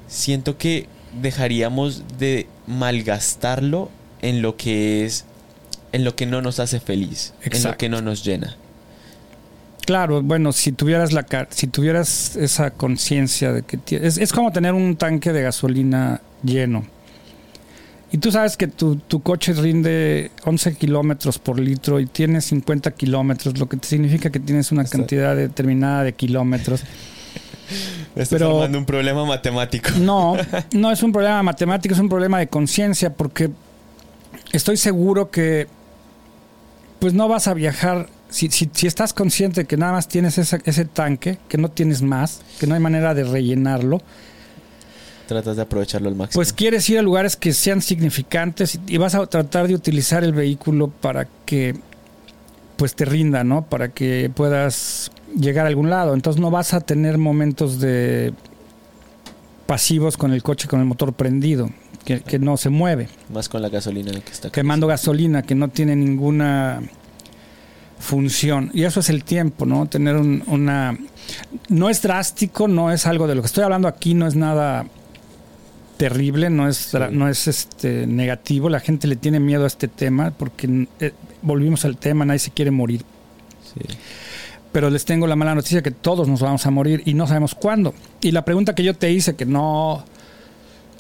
siento 0.07 0.59
que 0.59 0.87
dejaríamos 1.21 2.05
de 2.19 2.47
malgastarlo 2.67 3.91
en 4.23 4.43
lo 4.43 4.57
que 4.57 5.05
es, 5.05 5.25
en 5.93 6.05
lo 6.05 6.15
que 6.15 6.27
no 6.27 6.43
nos 6.43 6.61
hace 6.61 6.79
feliz, 6.79 7.35
en 7.43 7.63
lo 7.63 7.77
que 7.77 7.89
no 7.89 8.03
nos 8.03 8.25
llena. 8.25 8.57
Claro, 9.87 10.23
bueno, 10.23 10.53
si 10.53 10.73
tuvieras 10.73 11.13
la 11.13 11.27
si 11.51 11.67
tuvieras 11.67 12.37
esa 12.37 12.71
conciencia 12.71 13.53
de 13.53 13.63
que 13.63 13.81
es, 13.97 14.19
es 14.19 14.33
como 14.33 14.53
tener 14.53 14.75
un 14.75 14.95
tanque 14.97 15.33
de 15.33 15.43
gasolina 15.43 16.21
lleno 16.45 16.85
y 18.13 18.19
tú 18.19 18.33
sabes 18.33 18.57
que 18.57 18.67
tu, 18.67 18.99
coche 19.23 19.53
rinde 19.53 20.33
11 20.45 20.75
kilómetros 20.75 21.39
por 21.39 21.61
litro 21.61 22.01
y 22.01 22.07
tienes 22.07 22.47
50 22.47 22.91
kilómetros, 22.93 23.57
lo 23.59 23.69
que 23.69 23.79
significa 23.83 24.31
que 24.31 24.41
tienes 24.41 24.73
una 24.73 24.85
cantidad 24.85 25.37
determinada 25.37 26.03
de 26.03 26.13
kilómetros. 26.15 26.83
Me 28.17 28.25
estás 28.25 28.41
Pero, 28.41 28.65
un 28.65 28.85
problema 28.85 29.25
matemático. 29.25 29.91
No, 30.01 30.37
no 30.73 30.91
es 30.91 31.03
un 31.05 31.13
problema 31.13 31.41
matemático, 31.45 31.95
es 31.95 32.01
un 32.01 32.09
problema 32.09 32.41
de 32.41 32.49
conciencia, 32.49 33.15
porque 33.15 33.51
estoy 34.53 34.77
seguro 34.77 35.31
que 35.31 35.69
pues 36.99 37.15
no 37.15 37.29
vas 37.29 37.47
a 37.47 37.55
viajar. 37.55 38.09
Si, 38.29 38.49
si, 38.49 38.87
estás 38.87 39.13
consciente 39.13 39.65
que 39.65 39.77
nada 39.77 39.93
más 39.93 40.09
tienes 40.09 40.39
ese 40.39 40.85
tanque, 40.85 41.39
que 41.49 41.59
no 41.59 41.69
tienes 41.69 42.03
más, 42.03 42.43
que 42.59 42.67
no 42.67 42.75
hay 42.75 42.81
manera 42.81 43.15
de 43.15 43.25
rellenarlo, 43.25 44.01
tratas 45.31 45.55
de 45.55 45.63
aprovecharlo 45.63 46.09
al 46.09 46.17
máximo. 46.17 46.39
Pues 46.39 46.53
quieres 46.53 46.91
ir 46.91 46.99
a 46.99 47.03
lugares 47.03 47.37
que 47.37 47.53
sean 47.53 47.81
significantes 47.81 48.81
y 48.87 48.97
vas 48.97 49.15
a 49.15 49.25
tratar 49.27 49.69
de 49.69 49.75
utilizar 49.75 50.25
el 50.25 50.33
vehículo 50.33 50.89
para 50.89 51.29
que 51.47 51.77
pues 52.77 52.97
te 52.97 53.05
rinda, 53.05 53.45
¿no? 53.45 53.63
Para 53.63 53.91
que 53.91 54.29
puedas 54.35 55.13
llegar 55.39 55.67
a 55.67 55.69
algún 55.69 55.89
lado. 55.89 56.15
Entonces 56.15 56.41
no 56.41 56.51
vas 56.51 56.75
a 56.75 56.81
tener 56.81 57.17
momentos 57.17 57.79
de 57.79 58.33
pasivos 59.67 60.17
con 60.17 60.33
el 60.33 60.43
coche 60.43 60.67
con 60.67 60.81
el 60.81 60.87
motor 60.87 61.13
prendido, 61.13 61.71
que, 62.05 62.39
no 62.41 62.57
se 62.57 62.71
mueve. 62.71 63.09
Más 63.33 63.49
con 63.49 63.63
la 63.63 63.69
gasolina 63.69 64.11
que 64.11 64.33
está 64.33 64.51
quemando 64.51 64.89
gasolina 64.89 65.43
que 65.43 65.55
no 65.55 65.69
tiene 65.69 65.95
ninguna 65.95 66.83
función. 68.01 68.73
Y 68.75 68.83
eso 68.83 68.99
es 68.99 69.11
el 69.11 69.23
tiempo, 69.23 69.65
¿no? 69.65 69.87
Tener 69.87 70.17
una... 70.17 70.99
No 71.69 71.89
es 71.89 72.03
drástico, 72.03 72.67
no 72.67 72.91
es 72.91 73.07
algo 73.07 73.29
de 73.29 73.37
lo 73.37 73.43
que 73.43 73.47
estoy 73.47 73.63
hablando 73.63 73.87
aquí, 73.87 74.15
no 74.15 74.27
es 74.27 74.35
nada 74.35 74.87
terrible, 76.01 76.49
no 76.49 76.67
es, 76.67 76.97
no 77.11 77.29
es 77.29 77.47
este 77.47 78.07
negativo, 78.07 78.71
la 78.71 78.81
gente 78.81 79.07
le 79.07 79.17
tiene 79.17 79.39
miedo 79.39 79.65
a 79.65 79.67
este 79.67 79.87
tema 79.87 80.31
porque 80.31 80.87
eh, 80.99 81.13
volvimos 81.43 81.85
al 81.85 81.99
tema, 81.99 82.25
nadie 82.25 82.39
se 82.39 82.53
quiere 82.53 82.71
morir. 82.71 83.03
Pero 84.73 84.89
les 84.89 85.05
tengo 85.05 85.27
la 85.27 85.37
mala 85.37 85.55
noticia 85.55 85.83
que 85.83 85.91
todos 85.91 86.27
nos 86.27 86.41
vamos 86.41 86.65
a 86.65 86.71
morir 86.71 87.03
y 87.05 87.13
no 87.13 87.27
sabemos 87.27 87.55
cuándo. 87.55 87.93
Y 88.23 88.31
la 88.31 88.47
pregunta 88.47 88.75
que 88.75 88.83
yo 88.83 88.95
te 88.95 89.13
hice, 89.13 89.37
que 89.37 89.45
no 89.45 90.07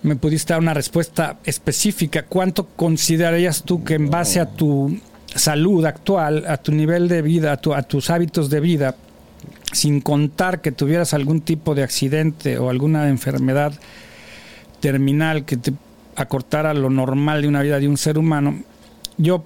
me 0.02 0.16
pudiste 0.16 0.52
dar 0.52 0.61
una 0.61 0.75
respuesta 0.75 1.38
específica, 1.45 2.26
¿cuánto 2.26 2.66
considerarías 2.66 3.62
tú 3.62 3.83
que 3.83 3.95
en 3.95 4.11
base 4.11 4.38
a 4.38 4.50
tu 4.50 5.00
salud 5.35 5.83
actual, 5.87 6.45
a 6.47 6.59
tu 6.59 6.73
nivel 6.73 7.09
de 7.09 7.23
vida, 7.23 7.52
a, 7.52 7.78
a 7.78 7.83
tus 7.85 8.11
hábitos 8.11 8.50
de 8.50 8.61
vida, 8.61 8.97
sin 9.73 10.02
contar 10.02 10.61
que 10.61 10.73
tuvieras 10.73 11.14
algún 11.14 11.40
tipo 11.40 11.75
de 11.75 11.85
accidente 11.85 12.59
o 12.59 12.69
alguna 12.69 13.09
enfermedad, 13.09 13.73
terminal 14.80 15.44
que 15.44 15.56
te 15.56 15.72
acortara 16.16 16.75
lo 16.75 16.90
normal 16.90 17.42
de 17.42 17.49
una 17.49 17.62
vida 17.62 17.78
de 17.78 17.88
un 17.88 17.96
ser 17.96 18.18
humano, 18.18 18.62
yo 19.16 19.44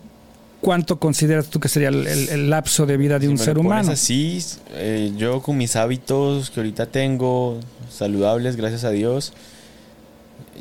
¿cuánto 0.64 0.98
consideras 0.98 1.48
tú 1.48 1.60
que 1.60 1.68
sería 1.68 1.88
el, 1.88 2.48
lapso 2.48 2.86
de 2.86 2.96
vida 2.96 3.18
de 3.18 3.28
un 3.28 3.36
ser 3.36 3.58
humano? 3.58 3.92
Así, 3.92 4.42
eh, 4.72 5.12
yo 5.16 5.42
con 5.42 5.58
mis 5.58 5.76
hábitos 5.76 6.50
que 6.50 6.60
ahorita 6.60 6.86
tengo, 6.86 7.60
saludables, 7.90 8.56
gracias 8.56 8.84
a 8.84 8.90
Dios, 8.90 9.34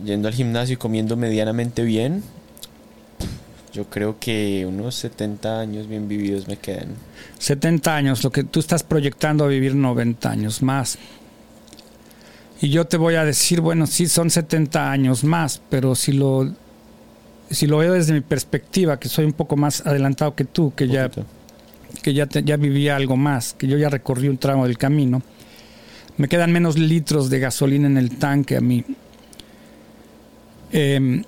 yendo 0.04 0.28
al 0.28 0.34
gimnasio 0.34 0.74
y 0.74 0.78
comiendo 0.78 1.16
medianamente 1.16 1.84
bien, 1.84 2.22
yo 3.72 3.86
creo 3.86 4.20
que 4.20 4.66
unos 4.68 4.96
70 4.96 5.60
años 5.60 5.88
bien 5.88 6.08
vividos 6.08 6.48
me 6.48 6.58
quedan. 6.58 6.90
70 7.40 7.96
años, 7.96 8.24
lo 8.24 8.32
que 8.32 8.44
tú 8.44 8.60
estás 8.60 8.84
proyectando 8.84 9.46
a 9.46 9.48
vivir 9.48 9.74
90 9.74 10.30
años 10.30 10.62
más. 10.62 10.98
Y 12.64 12.70
yo 12.70 12.86
te 12.86 12.96
voy 12.96 13.16
a 13.16 13.26
decir, 13.26 13.60
bueno, 13.60 13.86
sí, 13.86 14.08
son 14.08 14.30
70 14.30 14.90
años 14.90 15.26
más, 15.26 15.62
pero 15.70 15.96
si 15.96 16.14
lo, 16.14 16.50
si 17.50 17.68
lo 17.68 17.80
veo 17.80 17.92
desde 17.92 18.14
mi 18.14 18.22
perspectiva, 18.22 18.98
que 18.98 19.10
soy 19.10 19.26
un 19.26 19.34
poco 19.34 19.58
más 19.58 19.86
adelantado 19.86 20.34
que 20.34 20.46
tú, 20.46 20.74
que 20.74 20.88
ya, 20.88 21.12
que 22.02 22.14
ya, 22.14 22.26
ya 22.26 22.56
viví 22.56 22.88
algo 22.88 23.18
más, 23.18 23.54
que 23.54 23.68
yo 23.68 23.78
ya 23.78 23.90
recorrí 23.90 24.30
un 24.30 24.38
tramo 24.38 24.66
del 24.66 24.78
camino, 24.78 25.22
me 26.16 26.30
quedan 26.30 26.54
menos 26.54 26.78
litros 26.78 27.30
de 27.30 27.40
gasolina 27.40 27.88
en 27.88 27.98
el 27.98 28.16
tanque 28.16 28.56
a 28.56 28.62
mí. 28.62 28.86
Em, 30.72 31.22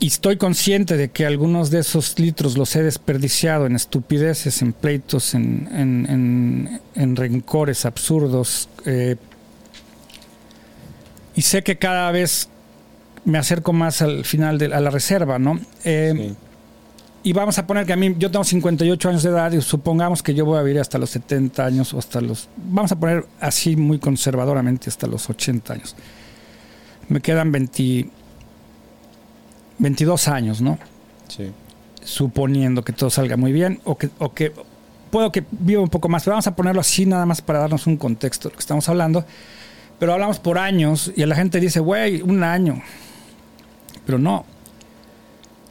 y 0.00 0.08
estoy 0.08 0.38
consciente 0.38 0.96
de 0.96 1.10
que 1.10 1.24
algunos 1.24 1.70
de 1.70 1.78
esos 1.78 2.18
litros 2.18 2.58
los 2.58 2.74
he 2.74 2.82
desperdiciado 2.82 3.64
en 3.64 3.76
estupideces, 3.76 4.60
en 4.60 4.72
pleitos, 4.72 5.34
en, 5.34 5.68
en, 5.72 6.80
en, 6.96 7.14
rencores 7.14 7.84
absurdos, 7.84 8.68
eh, 8.86 9.14
y 11.34 11.42
sé 11.42 11.62
que 11.62 11.76
cada 11.76 12.10
vez 12.10 12.48
me 13.24 13.38
acerco 13.38 13.72
más 13.72 14.02
al 14.02 14.24
final 14.24 14.58
de 14.58 14.66
a 14.66 14.80
la 14.80 14.90
reserva, 14.90 15.38
¿no? 15.38 15.60
Eh, 15.84 16.34
y 17.22 17.32
vamos 17.34 17.58
a 17.58 17.66
poner 17.66 17.84
que 17.84 17.92
a 17.92 17.96
mí, 17.96 18.14
yo 18.18 18.30
tengo 18.30 18.44
58 18.44 19.08
años 19.10 19.22
de 19.22 19.28
edad 19.28 19.52
y 19.52 19.60
supongamos 19.60 20.22
que 20.22 20.34
yo 20.34 20.46
voy 20.46 20.58
a 20.58 20.62
vivir 20.62 20.80
hasta 20.80 20.96
los 20.96 21.10
70 21.10 21.64
años 21.64 21.92
o 21.92 21.98
hasta 21.98 22.20
los, 22.20 22.48
vamos 22.56 22.92
a 22.92 22.96
poner 22.98 23.26
así 23.40 23.76
muy 23.76 23.98
conservadoramente 23.98 24.88
hasta 24.88 25.06
los 25.06 25.28
80 25.28 25.74
años. 25.74 25.94
Me 27.08 27.20
quedan 27.20 27.52
20, 27.52 28.08
22 29.78 30.28
años, 30.28 30.62
¿no? 30.62 30.78
Sí. 31.28 31.50
Suponiendo 32.02 32.82
que 32.82 32.94
todo 32.94 33.10
salga 33.10 33.36
muy 33.36 33.52
bien 33.52 33.80
o 33.84 33.98
que, 33.98 34.08
o 34.18 34.32
que 34.32 34.52
puedo 35.10 35.30
que 35.30 35.44
viva 35.50 35.82
un 35.82 35.88
poco 35.90 36.08
más, 36.08 36.22
pero 36.24 36.32
vamos 36.32 36.46
a 36.46 36.56
ponerlo 36.56 36.80
así 36.80 37.04
nada 37.04 37.26
más 37.26 37.42
para 37.42 37.58
darnos 37.58 37.86
un 37.86 37.98
contexto 37.98 38.48
de 38.48 38.52
lo 38.54 38.56
que 38.56 38.62
estamos 38.62 38.88
hablando. 38.88 39.26
Pero 40.00 40.14
hablamos 40.14 40.40
por 40.40 40.58
años 40.58 41.12
y 41.14 41.24
la 41.26 41.36
gente 41.36 41.60
dice, 41.60 41.78
güey, 41.78 42.22
un 42.22 42.42
año. 42.42 42.82
Pero 44.06 44.18
no. 44.18 44.46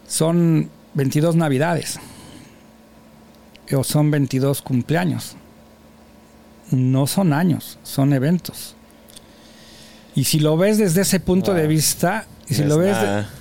Son 0.07 0.69
22 0.93 1.35
navidades. 1.35 1.99
O 3.75 3.83
son 3.83 4.11
22 4.11 4.61
cumpleaños. 4.61 5.35
No 6.71 7.07
son 7.07 7.33
años, 7.33 7.79
son 7.83 8.13
eventos. 8.13 8.75
Y 10.13 10.25
si 10.25 10.39
lo 10.39 10.55
ves 10.57 10.77
desde 10.77 11.01
ese 11.01 11.19
punto 11.19 11.53
de 11.53 11.65
vista, 11.65 12.25
y 12.47 12.53
si 12.53 12.63
lo 12.63 12.77
ves, 12.77 12.97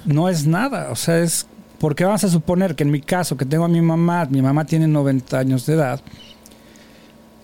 no 0.06 0.30
es 0.30 0.46
nada. 0.46 0.90
O 0.90 0.96
sea, 0.96 1.18
es 1.18 1.46
porque 1.78 2.04
vamos 2.04 2.24
a 2.24 2.28
suponer 2.28 2.74
que 2.74 2.84
en 2.84 2.90
mi 2.90 3.02
caso, 3.02 3.36
que 3.36 3.44
tengo 3.44 3.64
a 3.64 3.68
mi 3.68 3.82
mamá, 3.82 4.26
mi 4.30 4.40
mamá 4.40 4.64
tiene 4.64 4.88
90 4.88 5.38
años 5.38 5.66
de 5.66 5.74
edad, 5.74 6.00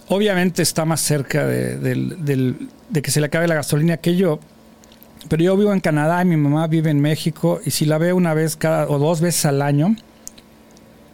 obviamente 0.08 0.62
está 0.62 0.84
más 0.84 1.00
cerca 1.00 1.46
de, 1.46 2.54
que 3.02 3.10
se 3.10 3.20
le 3.20 3.26
acabe 3.26 3.46
la 3.48 3.54
gasolina 3.54 3.96
que 3.96 4.16
yo. 4.16 4.40
Pero 5.28 5.42
yo 5.42 5.56
vivo 5.56 5.72
en 5.72 5.80
Canadá 5.80 6.22
y 6.22 6.26
mi 6.26 6.36
mamá 6.36 6.66
vive 6.66 6.90
en 6.90 7.00
México 7.00 7.60
y 7.64 7.70
si 7.70 7.86
la 7.86 7.98
veo 7.98 8.16
una 8.16 8.34
vez 8.34 8.56
cada 8.56 8.88
o 8.88 8.98
dos 8.98 9.20
veces 9.20 9.46
al 9.46 9.62
año 9.62 9.96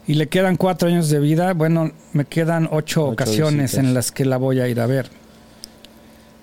y 0.06 0.14
le 0.14 0.28
quedan 0.28 0.56
cuatro 0.56 0.88
años 0.88 1.08
de 1.08 1.20
vida, 1.20 1.52
bueno, 1.54 1.92
me 2.12 2.25
quedan 2.25 2.68
ocho, 2.72 3.06
ocasiones 3.06 3.75
en 3.75 3.94
las 3.94 4.10
que 4.10 4.25
la 4.25 4.38
voy 4.38 4.58
a 4.60 4.66
ir 4.66 4.80
a 4.80 4.87
ver. 4.87 5.08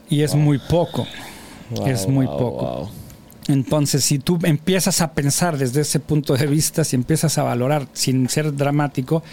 Y 0.09 0.21
es 0.21 0.35
muy 0.35 0.57
poco. 0.57 1.05
es 1.85 2.07
muy 2.07 2.25
poco. 2.25 2.89
Entonces, 3.49 4.03
si 4.03 4.19
tú 4.19 4.39
empiezas 4.43 5.01
a 5.01 5.13
pensar 5.13 5.57
desde 5.57 5.81
ese 5.81 5.99
punto 5.99 6.35
de 6.35 6.47
vista, 6.47 6.83
si 6.83 6.95
empiezas 6.95 7.37
a 7.37 7.43
valorar 7.43 7.87
sin 7.93 8.29
ser 8.29 8.55
dramático, 8.55 9.23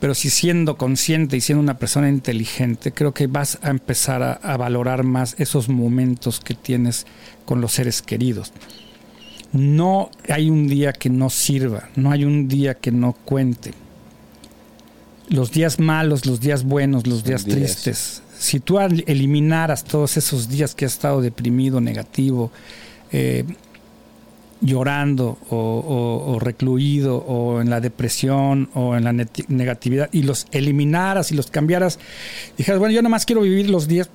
pero 0.00 0.14
si 0.14 0.30
siendo 0.30 0.76
consciente 0.78 1.36
y 1.36 1.42
siendo 1.42 1.62
una 1.62 1.78
persona 1.78 2.08
inteligente, 2.08 2.90
creo 2.90 3.12
que 3.12 3.26
vas 3.26 3.58
a 3.62 3.68
empezar 3.68 4.40
a, 4.42 4.56
valorar 4.56 5.04
más 5.04 5.36
esos 5.38 5.68
momentos 5.68 6.40
que 6.40 6.54
tienes 6.54 7.06
con 7.44 7.60
los 7.60 7.72
seres 7.72 8.00
queridos. 8.00 8.52
No 9.52 10.10
hay 10.28 10.48
un 10.48 10.68
día 10.68 10.94
que 10.94 11.10
no 11.10 11.28
sirva, 11.28 11.90
no 11.96 12.10
hay 12.10 12.24
un 12.24 12.48
día 12.48 12.74
que 12.74 12.90
no 12.90 13.12
cuente. 13.12 13.72
Los 15.28 15.52
días 15.52 15.78
malos, 15.78 16.24
los 16.24 16.40
días 16.40 16.64
buenos, 16.64 17.06
los 17.06 17.22
días, 17.22 17.44
tristes. 17.44 18.22
Si 18.38 18.58
tú 18.58 18.80
eliminaras 18.80 19.84
todos 19.84 20.16
esos 20.16 20.48
días 20.48 20.74
que 20.74 20.86
has 20.86 20.94
estado 20.94 21.20
deprimido, 21.20 21.80
negativo, 21.80 22.50
eh, 23.12 23.44
llorando 24.60 25.38
o, 25.50 26.38
recluido 26.40 27.16
o 27.16 27.60
en 27.60 27.70
la 27.70 27.80
depresión 27.80 28.68
o 28.74 28.96
en 28.96 29.04
la 29.04 29.12
negatividad 29.12 30.08
y 30.12 30.22
los 30.22 30.46
eliminaras 30.52 31.32
y 31.32 31.34
los 31.34 31.50
cambiaras, 31.50 31.98
dijeras, 32.56 32.78
bueno, 32.78 32.94
yo 32.94 33.02
nomás 33.02 33.24
quiero 33.24 33.42
vivir 33.42 33.70
los 33.70 33.88
días 33.88 34.10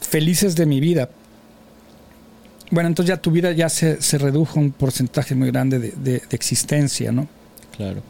felices 0.00 0.56
de 0.56 0.66
mi 0.66 0.80
vida. 0.80 1.08
Bueno, 2.70 2.88
entonces 2.88 3.08
ya 3.08 3.20
tu 3.20 3.30
vida 3.30 3.52
ya 3.52 3.68
se, 3.68 4.02
se 4.02 4.18
redujo 4.18 4.60
un 4.60 4.72
porcentaje 4.72 5.34
muy 5.34 5.50
grande 5.50 5.78
de, 5.78 6.22
existencia, 6.30 7.10
¿no? 7.12 7.26
Claro. 7.76 8.02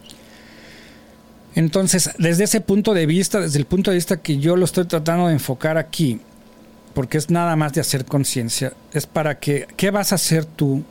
Entonces, 1.54 2.10
desde 2.18 2.44
ese 2.44 2.60
punto 2.60 2.92
de 2.92 3.06
vista, 3.06 3.40
desde 3.40 3.58
el 3.58 3.66
punto 3.66 3.90
de 3.90 3.96
vista 3.96 4.16
que 4.16 4.38
yo 4.38 4.56
lo 4.56 4.64
estoy 4.64 4.84
tratando 4.86 5.28
de 5.28 5.34
enfocar 5.34 5.78
aquí, 5.78 6.20
porque 6.94 7.18
es 7.18 7.30
nada 7.30 7.54
más 7.54 7.72
de 7.72 7.80
hacer 7.80 8.04
conciencia, 8.04 8.72
es 8.92 9.06
para 9.06 9.38
que, 9.38 9.68
¿qué 9.76 9.90
vas 9.90 10.10
a 10.10 10.16
hacer 10.16 10.44
tú 10.44 10.84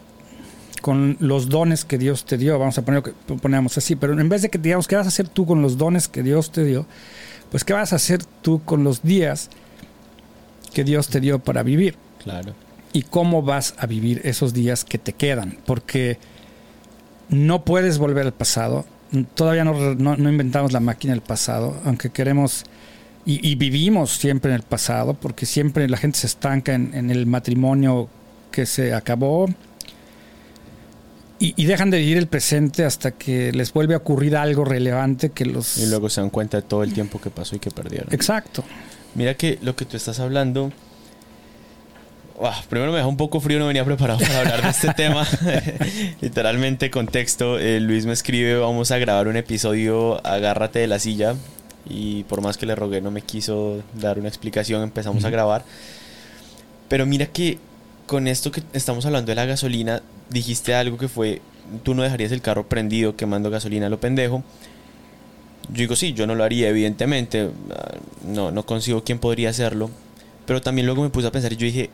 con 0.81 1.17
los 1.19 1.49
dones 1.49 1.85
que 1.85 1.97
Dios 1.97 2.25
te 2.25 2.37
dio? 2.37 2.57
Vamos 2.57 2.77
a 2.77 2.83
poner 2.83 3.03
que 3.03 3.11
ponemos 3.35 3.77
así, 3.77 3.95
pero 3.95 4.19
en 4.19 4.29
vez 4.29 4.41
de 4.41 4.49
que 4.49 4.57
digamos, 4.57 4.87
¿qué 4.87 4.95
vas 4.95 5.05
a 5.05 5.09
hacer 5.09 5.27
tú 5.27 5.45
con 5.45 5.61
los 5.61 5.77
dones 5.77 6.07
que 6.07 6.23
Dios 6.23 6.51
te 6.51 6.63
dio? 6.63 6.85
Pues, 7.51 7.63
¿qué 7.63 7.73
vas 7.73 7.93
a 7.93 7.97
hacer 7.97 8.23
tú 8.41 8.61
con 8.63 8.83
los 8.83 9.03
días 9.03 9.49
que 10.73 10.83
Dios 10.83 11.07
te 11.07 11.19
dio 11.19 11.39
para 11.39 11.63
vivir? 11.63 11.95
Claro. 12.23 12.53
Y 12.93 13.03
cómo 13.03 13.41
vas 13.41 13.75
a 13.77 13.85
vivir 13.85 14.21
esos 14.23 14.53
días 14.53 14.83
que 14.83 14.97
te 14.97 15.13
quedan, 15.13 15.57
porque 15.65 16.17
no 17.29 17.63
puedes 17.63 17.97
volver 17.97 18.25
al 18.25 18.33
pasado, 18.33 18.85
todavía 19.35 19.63
no, 19.63 19.95
no, 19.95 20.29
inventamos 20.29 20.71
la 20.73 20.79
máquina 20.79 21.13
del 21.13 21.21
pasado, 21.21 21.79
aunque 21.85 22.09
queremos 22.09 22.65
y, 23.29 23.55
vivimos 23.55 24.11
siempre 24.11 24.51
en 24.51 24.55
el 24.55 24.63
pasado, 24.63 25.13
porque 25.13 25.45
siempre 25.45 25.89
la 25.89 25.97
gente 25.97 26.17
se 26.17 26.27
estanca 26.27 26.73
en, 26.73 27.11
el 27.11 27.25
matrimonio 27.25 28.07
que 28.51 28.65
se 28.65 28.93
acabó 28.93 29.49
y, 31.39 31.65
dejan 31.65 31.89
de 31.89 31.99
vivir 31.99 32.17
el 32.17 32.27
presente 32.27 32.83
hasta 32.83 33.11
que 33.11 33.51
les 33.51 33.71
vuelve 33.71 33.93
a 33.93 33.97
ocurrir 33.97 34.35
algo 34.35 34.65
relevante 34.65 35.29
que 35.29 35.45
los... 35.45 35.77
Y 35.77 35.87
luego 35.87 36.09
se 36.09 36.21
dan 36.21 36.29
cuenta 36.29 36.57
de 36.57 36.63
todo 36.63 36.83
el 36.83 36.93
tiempo 36.93 37.21
que 37.21 37.29
pasó 37.29 37.55
y 37.55 37.59
que 37.59 37.71
perdieron. 37.71 38.11
Exacto. 38.11 38.63
Mira 39.15 39.35
que 39.35 39.59
lo 39.61 39.75
que 39.75 39.85
tú 39.85 39.97
estás 39.97 40.19
hablando 40.19 40.71
primero 42.69 42.91
me 42.91 42.97
deja 42.97 43.07
un 43.07 43.17
poco 43.17 43.39
frío, 43.39 43.59
no 43.59 43.67
venía 43.67 43.83
preparado 43.83 44.19
para 44.19 44.39
hablar 44.39 44.61
de 44.61 44.69
este 44.69 44.93
tema. 44.95 45.27
Literalmente, 46.21 46.91
contexto, 46.91 47.57
eh, 47.59 47.79
Luis 47.79 48.05
me 48.05 48.13
escribe, 48.13 48.57
vamos 48.57 48.91
a 48.91 48.97
grabar 48.97 49.27
un 49.27 49.37
episodio, 49.37 50.25
agárrate 50.25 50.79
de 50.79 50.87
la 50.87 50.99
silla. 50.99 51.35
Y 51.89 52.23
por 52.25 52.41
más 52.41 52.57
que 52.57 52.65
le 52.65 52.75
rogué, 52.75 53.01
no 53.01 53.11
me 53.11 53.21
quiso 53.21 53.81
dar 53.93 54.19
una 54.19 54.27
explicación, 54.27 54.83
empezamos 54.83 55.23
a 55.23 55.29
grabar. 55.29 55.63
Pero 56.89 57.05
mira 57.05 57.27
que 57.27 57.59
con 58.07 58.27
esto 58.27 58.51
que 58.51 58.63
estamos 58.73 59.05
hablando 59.05 59.29
de 59.29 59.35
la 59.35 59.45
gasolina, 59.45 60.01
dijiste 60.29 60.73
algo 60.73 60.97
que 60.97 61.07
fue, 61.07 61.41
tú 61.83 61.93
no 61.93 62.01
dejarías 62.01 62.31
el 62.31 62.41
carro 62.41 62.67
prendido 62.67 63.15
quemando 63.15 63.51
gasolina 63.51 63.85
a 63.85 63.89
lo 63.89 63.99
pendejo. 63.99 64.43
Yo 65.69 65.75
digo, 65.75 65.95
sí, 65.95 66.13
yo 66.13 66.25
no 66.25 66.33
lo 66.33 66.43
haría, 66.43 66.69
evidentemente. 66.69 67.49
Ah, 67.71 67.97
no, 68.25 68.51
no 68.51 68.65
consigo 68.65 69.03
quién 69.03 69.19
podría 69.19 69.49
hacerlo. 69.49 69.91
Pero 70.45 70.61
también 70.61 70.85
luego 70.85 71.03
me 71.03 71.09
puse 71.09 71.27
a 71.27 71.31
pensar 71.31 71.51
y 71.51 71.57
yo 71.57 71.65
dije, 71.65 71.89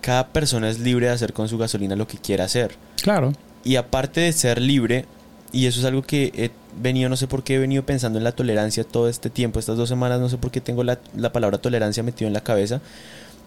cada 0.00 0.28
persona 0.28 0.68
es 0.68 0.80
libre 0.80 1.06
de 1.06 1.12
hacer 1.12 1.32
con 1.32 1.48
su 1.48 1.58
gasolina 1.58 1.96
lo 1.96 2.08
que 2.08 2.18
quiera 2.18 2.44
hacer. 2.44 2.76
Claro. 3.02 3.32
Y 3.62 3.76
aparte 3.76 4.20
de 4.20 4.32
ser 4.32 4.60
libre, 4.60 5.04
y 5.52 5.66
eso 5.66 5.80
es 5.80 5.86
algo 5.86 6.02
que 6.02 6.32
he 6.34 6.50
venido, 6.82 7.08
no 7.08 7.16
sé 7.16 7.26
por 7.26 7.44
qué 7.44 7.54
he 7.54 7.58
venido 7.58 7.84
pensando 7.86 8.18
en 8.18 8.24
la 8.24 8.32
tolerancia 8.32 8.84
todo 8.84 9.08
este 9.08 9.30
tiempo, 9.30 9.58
estas 9.58 9.76
dos 9.76 9.88
semanas, 9.88 10.20
no 10.20 10.28
sé 10.28 10.36
por 10.36 10.50
qué 10.50 10.60
tengo 10.60 10.82
la, 10.82 10.98
palabra 11.32 11.58
tolerancia 11.58 12.02
metido 12.02 12.26
en 12.26 12.34
la 12.34 12.42
cabeza, 12.42 12.80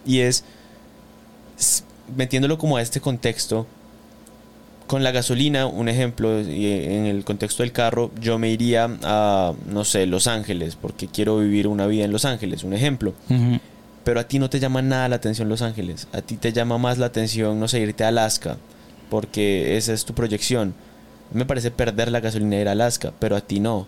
y 0.06 0.20
es 0.20 0.44
metiéndolo 2.16 2.58
como 2.58 2.76
a 2.76 2.82
este 2.82 3.00
contexto, 3.00 3.66
con 4.86 5.04
la 5.04 5.10
gasolina, 5.10 5.66
un 5.66 5.88
ejemplo, 5.88 6.38
en 6.38 7.06
el 7.06 7.24
contexto 7.24 7.62
del 7.62 7.72
carro, 7.72 8.10
yo 8.20 8.38
me 8.38 8.50
iría 8.50 8.88
a, 9.02 9.52
no 9.66 9.84
sé, 9.84 10.06
Los 10.06 10.26
Ángeles, 10.26 10.76
porque 10.76 11.08
quiero 11.08 11.38
vivir 11.38 11.68
una 11.68 11.86
vida 11.86 12.04
en 12.04 12.12
Los 12.12 12.24
Ángeles, 12.24 12.64
un 12.64 12.72
ejemplo 12.72 13.12
pero 14.08 14.20
a 14.20 14.24
ti 14.24 14.38
no 14.38 14.48
te 14.48 14.58
llama 14.58 14.80
nada 14.80 15.06
la 15.10 15.16
atención 15.16 15.50
Los 15.50 15.60
Ángeles. 15.60 16.08
A 16.14 16.22
ti 16.22 16.38
te 16.38 16.54
llama 16.54 16.78
más 16.78 16.96
la 16.96 17.04
atención, 17.04 17.60
no 17.60 17.68
sé, 17.68 17.80
irte 17.80 18.04
a 18.04 18.08
Alaska, 18.08 18.56
porque 19.10 19.76
esa 19.76 19.92
es 19.92 20.06
tu 20.06 20.14
proyección. 20.14 20.72
Me 21.30 21.44
parece 21.44 21.70
perder 21.70 22.10
la 22.10 22.20
gasolina 22.20 22.56
ir 22.56 22.68
a 22.68 22.72
Alaska, 22.72 23.12
pero 23.18 23.36
a 23.36 23.42
ti 23.42 23.60
no. 23.60 23.86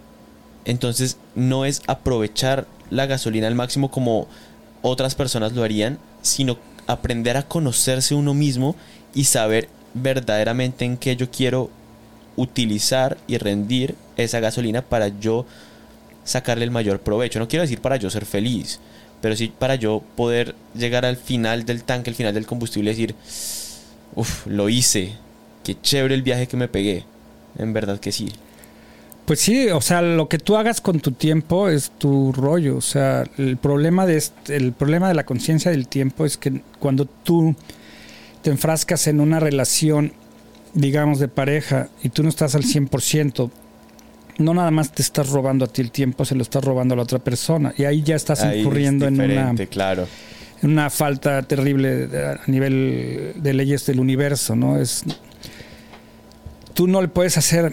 Entonces 0.67 1.17
no 1.35 1.65
es 1.65 1.81
aprovechar 1.87 2.67
la 2.91 3.07
gasolina 3.07 3.47
al 3.47 3.55
máximo 3.55 3.91
como 3.91 4.29
otras 4.83 5.15
personas 5.15 5.55
lo 5.55 5.63
harían, 5.65 5.99
sino 6.21 6.59
aprender 6.87 7.37
a 7.37 7.43
conocerse 7.43 8.15
uno 8.15 8.35
mismo 8.35 8.77
y 9.15 9.25
saber 9.25 9.69
verdaderamente 9.95 10.85
en 10.85 10.97
qué 10.97 11.17
yo 11.17 11.31
quiero 11.31 11.71
utilizar 12.37 13.19
y 13.27 13.39
rendir 13.39 13.95
esa 14.17 14.41
gasolina 14.41 14.83
para 14.83 15.09
yo 15.09 15.47
sacarle 16.25 16.65
el 16.65 16.71
mayor 16.71 17.01
provecho. 17.01 17.39
No 17.39 17.49
quiero 17.49 17.63
decir 17.63 17.81
para 17.81 17.97
yo 17.97 18.11
ser 18.11 18.25
feliz, 18.25 18.81
pero 19.21 19.37
sí 19.37 19.53
para 19.59 19.75
yo 19.75 20.03
poder 20.17 20.55
llegar 20.75 21.05
al 21.05 21.17
final 21.17 21.65
del 21.65 21.85
tanque, 21.85 22.11
al 22.11 22.17
final 22.17 22.35
del 22.35 22.47
combustible 22.47 22.91
y 22.91 22.95
decir, 22.95 23.15
uff, 24.15 24.47
lo 24.47 24.69
hice, 24.69 25.15
qué 25.65 25.81
chévere 25.81 26.15
el 26.15 26.23
viaje 26.23 26.47
que 26.47 26.57
me 26.57 26.69
pegué, 26.69 27.05
en 27.59 27.73
verdad 27.73 27.99
que 27.99 28.13
sí. 28.13 28.31
Pues 29.27 29.41
sí, 29.41 29.69
o 29.69 29.81
sea, 29.81 30.03
lo 30.03 30.29
que 30.29 30.39
tú 30.39 30.57
hagas 30.57 30.81
con 30.81 31.01
tu 31.01 31.13
tiempo 31.13 31.69
es 31.69 31.93
tu 31.99 32.33
rollo, 32.33 32.77
o 32.77 32.81
sea, 32.81 33.25
el 33.39 33.57
problema 33.59 34.05
de 34.05 34.17
este, 34.17 34.57
el 34.57 34.73
problema 34.73 35.07
de 35.09 35.15
la 35.15 35.25
conciencia 35.25 35.71
del 35.71 35.87
tiempo 35.87 36.25
es 36.25 36.37
que 36.37 36.63
cuando 36.81 37.05
tú 37.05 37.55
te 38.43 38.51
enfrascas 38.51 39.07
en 39.07 39.21
una 39.21 39.39
relación 39.39 40.15
digamos 40.75 41.19
de 41.19 41.29
pareja 41.29 41.89
y 42.03 42.11
tú 42.11 42.23
no 42.23 42.29
estás 42.29 42.55
al 42.55 42.63
100%, 42.63 43.51
no 44.39 44.55
nada 44.55 44.71
más 44.71 44.93
te 44.93 45.03
estás 45.03 45.29
robando 45.31 45.65
a 45.65 45.69
ti 45.69 45.83
el 45.83 45.91
tiempo, 45.91 46.25
se 46.25 46.35
lo 46.35 46.43
estás 46.43 46.65
robando 46.65 46.95
a 46.95 46.97
la 46.97 47.03
otra 47.03 47.19
persona. 47.19 47.75
Y 47.77 47.85
ahí 47.85 48.03
ya 48.03 48.17
estás 48.17 48.45
incurriendo 48.45 49.07
en 49.07 49.21
una, 49.21 49.55
claro. 49.67 50.07
en 50.63 50.71
una 50.71 50.91
falta 50.91 51.43
terrible 51.43 52.09
a 52.15 52.41
nivel 52.47 53.35
de 53.37 53.53
leyes 53.53 53.87
del 53.87 54.01
universo, 54.01 54.57
¿no? 54.57 54.81
Es, 54.81 55.05
tú 56.75 56.87
no 56.87 57.03
le 57.03 57.09
puedes 57.09 57.37
hacer, 57.37 57.73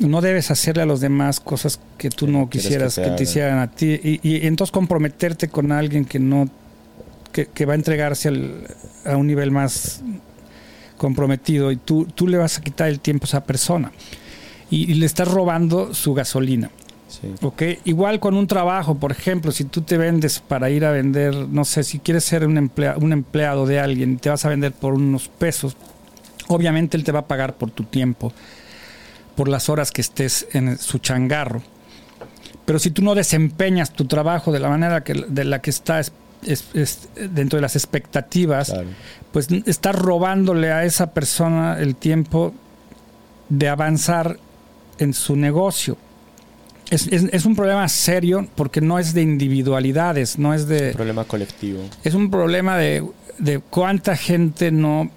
no 0.00 0.20
debes 0.20 0.50
hacerle 0.50 0.82
a 0.82 0.86
los 0.86 1.00
demás 1.00 1.40
cosas 1.40 1.80
que 1.98 2.10
tú 2.10 2.26
no 2.26 2.48
quisieras 2.48 2.96
que 2.96 3.10
te, 3.10 3.22
hicieran 3.22 3.58
a 3.58 3.70
ti. 3.70 4.20
Y, 4.22 4.46
entonces 4.46 4.72
comprometerte 4.72 5.48
con 5.48 5.72
alguien 5.72 6.04
que 6.04 6.18
no, 6.18 6.48
que, 7.32 7.66
va 7.66 7.72
a 7.72 7.76
entregarse 7.76 8.30
a 9.04 9.16
un 9.16 9.26
nivel 9.26 9.50
más 9.50 10.02
comprometido 10.96 11.70
y 11.70 11.76
tú, 11.76 12.06
tú 12.14 12.26
le 12.26 12.38
vas 12.38 12.58
a 12.58 12.62
quitar 12.62 12.88
el 12.88 13.00
tiempo 13.00 13.24
a 13.24 13.28
esa 13.28 13.44
persona 13.44 13.92
y, 14.70 14.94
le 14.94 15.06
estás 15.06 15.28
robando 15.28 15.94
su 15.94 16.14
gasolina. 16.14 16.70
Sí. 17.08 17.78
Igual 17.84 18.18
con 18.18 18.34
un 18.34 18.46
trabajo, 18.46 18.96
por 18.96 19.12
ejemplo, 19.12 19.52
si 19.52 19.64
tú 19.64 19.82
te 19.82 19.96
vendes 19.96 20.40
para 20.40 20.70
ir 20.70 20.84
a 20.84 20.90
vender, 20.90 21.34
no 21.34 21.64
sé, 21.64 21.84
si 21.84 22.00
quieres 22.00 22.24
ser 22.24 22.46
un, 22.46 22.70
un 22.96 23.12
empleado 23.12 23.64
de 23.64 23.78
alguien 23.78 24.14
y 24.14 24.16
te 24.16 24.28
vas 24.28 24.44
a 24.44 24.48
vender 24.48 24.72
por 24.72 24.94
unos 24.94 25.28
pesos, 25.28 25.76
obviamente 26.48 26.96
él 26.96 27.04
te 27.04 27.12
va 27.12 27.20
a 27.20 27.26
pagar 27.26 27.56
por 27.56 27.70
tu 27.70 27.84
tiempo, 27.84 28.32
por 29.36 29.48
las 29.48 29.68
horas 29.68 29.92
que 29.92 30.00
estés 30.00 30.48
en 30.52 30.78
su 30.78 30.98
changarro. 30.98 31.62
Pero 32.64 32.78
si 32.80 32.90
tú 32.90 33.02
no 33.02 33.14
desempeñas 33.14 33.92
tu 33.92 34.06
trabajo 34.06 34.50
de 34.50 34.58
la 34.58 34.68
manera 34.68 35.04
que, 35.04 35.14
de 35.14 35.44
la 35.44 35.60
que 35.60 35.70
está 35.70 36.00
es, 36.00 36.10
dentro 37.30 37.58
de 37.58 37.62
las 37.62 37.76
expectativas, 37.76 38.74
pues 39.32 39.48
estás 39.66 39.94
robándole 39.94 40.72
a 40.72 40.84
esa 40.84 41.12
persona 41.12 41.78
el 41.78 41.94
tiempo 41.94 42.54
de 43.48 43.68
avanzar 43.68 44.38
en 44.98 45.14
su 45.14 45.36
negocio. 45.36 45.96
Es, 46.90 47.44
un 47.44 47.56
problema 47.56 47.88
serio 47.88 48.46
porque 48.54 48.80
no 48.80 48.98
es 48.98 49.12
de 49.12 49.22
individualidades, 49.22 50.38
no 50.38 50.54
es 50.54 50.68
de... 50.68 50.90
Un 50.90 50.94
problema 50.94 51.24
colectivo. 51.24 51.80
Es 52.04 52.14
un 52.14 52.30
problema 52.30 52.76
de, 52.76 53.04
de 53.38 53.58
cuánta 53.58 54.16
gente 54.16 54.70
no 54.70 55.10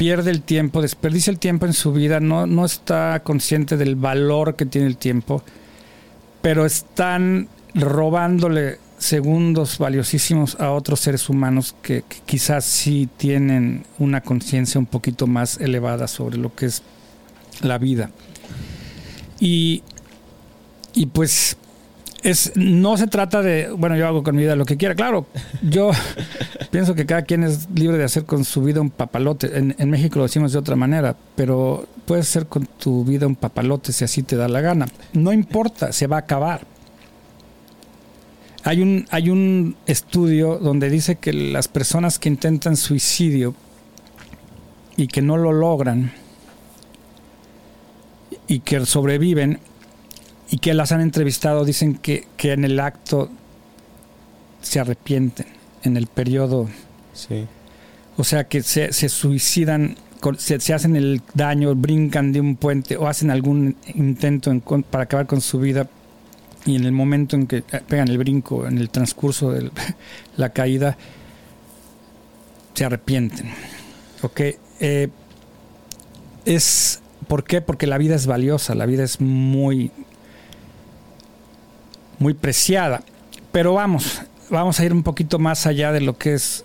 pierde 0.00 0.30
el 0.30 0.40
tiempo, 0.40 0.80
desperdicia 0.80 1.30
el 1.30 1.38
tiempo 1.38 1.66
en 1.66 1.74
su 1.74 1.92
vida, 1.92 2.20
no, 2.20 2.46
no 2.46 2.64
está 2.64 3.20
consciente 3.22 3.76
del 3.76 3.96
valor 3.96 4.56
que 4.56 4.64
tiene 4.64 4.86
el 4.86 4.96
tiempo, 4.96 5.42
pero 6.40 6.64
están 6.64 7.48
robándole 7.74 8.78
segundos 8.96 9.76
valiosísimos 9.76 10.58
a 10.58 10.70
otros 10.70 11.00
seres 11.00 11.28
humanos 11.28 11.76
que 11.82 12.02
quizás 12.24 12.64
sí 12.64 13.10
tienen 13.18 13.84
una 13.98 14.22
conciencia 14.22 14.78
un 14.78 14.86
poquito 14.86 15.26
más 15.26 15.60
elevada 15.60 16.08
sobre 16.08 16.38
lo 16.38 16.54
que 16.54 16.64
es 16.64 16.82
la 17.60 17.76
vida. 17.76 18.10
Y, 19.38 19.82
y 20.94 21.04
pues 21.04 21.58
es, 22.22 22.52
no 22.54 22.96
se 22.96 23.06
trata 23.06 23.42
de, 23.42 23.70
bueno, 23.70 23.96
yo 23.96 24.06
hago 24.06 24.22
con 24.22 24.36
mi 24.36 24.42
vida 24.42 24.56
lo 24.56 24.64
que 24.64 24.76
quiera. 24.76 24.94
Claro, 24.94 25.26
yo 25.62 25.90
pienso 26.70 26.94
que 26.94 27.06
cada 27.06 27.22
quien 27.22 27.44
es 27.44 27.68
libre 27.74 27.98
de 27.98 28.04
hacer 28.04 28.24
con 28.24 28.44
su 28.44 28.62
vida 28.62 28.80
un 28.80 28.90
papalote. 28.90 29.56
En, 29.56 29.74
en, 29.78 29.90
México 29.90 30.18
lo 30.18 30.24
decimos 30.24 30.52
de 30.52 30.58
otra 30.58 30.76
manera, 30.76 31.16
pero 31.36 31.86
puedes 32.06 32.28
hacer 32.28 32.46
con 32.46 32.66
tu 32.66 33.04
vida 33.04 33.26
un 33.26 33.36
papalote 33.36 33.92
si 33.92 34.04
así 34.04 34.22
te 34.22 34.36
da 34.36 34.48
la 34.48 34.60
gana. 34.60 34.86
No 35.12 35.32
importa, 35.32 35.92
se 35.92 36.06
va 36.06 36.16
a 36.16 36.20
acabar. 36.20 36.62
Hay 38.64 38.82
un, 38.82 39.06
hay 39.10 39.30
un 39.30 39.76
estudio 39.86 40.58
donde 40.58 40.90
dice 40.90 41.16
que 41.16 41.32
las 41.32 41.68
personas 41.68 42.18
que 42.18 42.28
intentan 42.28 42.76
suicidio 42.76 43.54
y 44.96 45.06
que 45.06 45.22
no 45.22 45.38
lo 45.38 45.52
logran, 45.52 46.12
y 48.50 48.58
que 48.60 48.84
sobreviven 48.84 49.60
y 50.50 50.58
que 50.58 50.74
las 50.74 50.92
han 50.92 51.00
entrevistado 51.00 51.64
dicen 51.64 51.94
que, 51.94 52.26
en 52.42 52.64
el 52.64 52.80
acto 52.80 53.30
se 54.60 54.80
arrepienten, 54.80 55.46
en 55.84 55.96
el 55.96 56.08
periodo. 56.08 56.68
Sí. 57.14 57.46
O 58.16 58.24
sea, 58.24 58.44
que 58.44 58.62
se, 58.62 58.90
suicidan, 59.08 59.96
se, 60.36 60.60
se, 60.60 60.74
hacen 60.74 60.96
el 60.96 61.22
daño, 61.34 61.74
brincan 61.74 62.32
de 62.32 62.40
un 62.40 62.56
puente 62.56 62.96
o 62.96 63.06
hacen 63.06 63.30
algún 63.30 63.76
intento 63.94 64.52
para 64.90 65.04
acabar 65.04 65.26
con 65.26 65.40
su 65.40 65.60
vida 65.60 65.88
y 66.66 66.76
en 66.76 66.84
el 66.84 66.92
momento 66.92 67.36
en 67.36 67.46
que 67.46 67.62
pegan 67.62 68.08
el 68.08 68.18
brinco, 68.18 68.66
en 68.66 68.78
el 68.78 68.90
transcurso 68.90 69.52
de 69.52 69.70
la 70.36 70.50
caída, 70.50 70.96
se 72.74 72.84
arrepienten. 72.84 73.50
¿Ok? 74.22 74.40
Eh, 74.80 75.08
es, 76.44 77.00
¿Por 77.28 77.44
qué? 77.44 77.60
Porque 77.60 77.86
la 77.86 77.98
vida 77.98 78.14
es 78.14 78.26
valiosa, 78.26 78.74
la 78.74 78.86
vida 78.86 79.04
es 79.04 79.20
muy, 79.20 79.90
muy 82.20 82.34
preciada. 82.34 83.02
Pero 83.50 83.74
vamos, 83.74 84.22
vamos 84.48 84.78
a 84.78 84.84
ir 84.84 84.92
un 84.92 85.02
poquito 85.02 85.40
más 85.40 85.66
allá 85.66 85.90
de 85.90 86.00
lo 86.00 86.16
que 86.16 86.34
es 86.34 86.64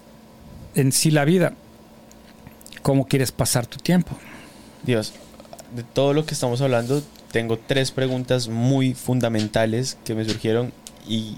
en 0.75 0.91
sí 0.91 1.09
la 1.09 1.25
vida. 1.25 1.53
¿Cómo 2.83 3.07
quieres 3.07 3.31
pasar 3.31 3.65
tu 3.65 3.77
tiempo? 3.77 4.15
Dios, 4.83 5.13
de 5.75 5.81
todo 5.81 6.13
lo 6.13 6.27
que 6.27 6.35
estamos 6.35 6.61
hablando, 6.61 7.01
tengo 7.31 7.57
tres 7.57 7.89
preguntas 7.89 8.47
muy 8.47 8.93
fundamentales 8.93 9.97
que 10.05 10.13
me 10.13 10.25
surgieron 10.25 10.71
y, 11.07 11.37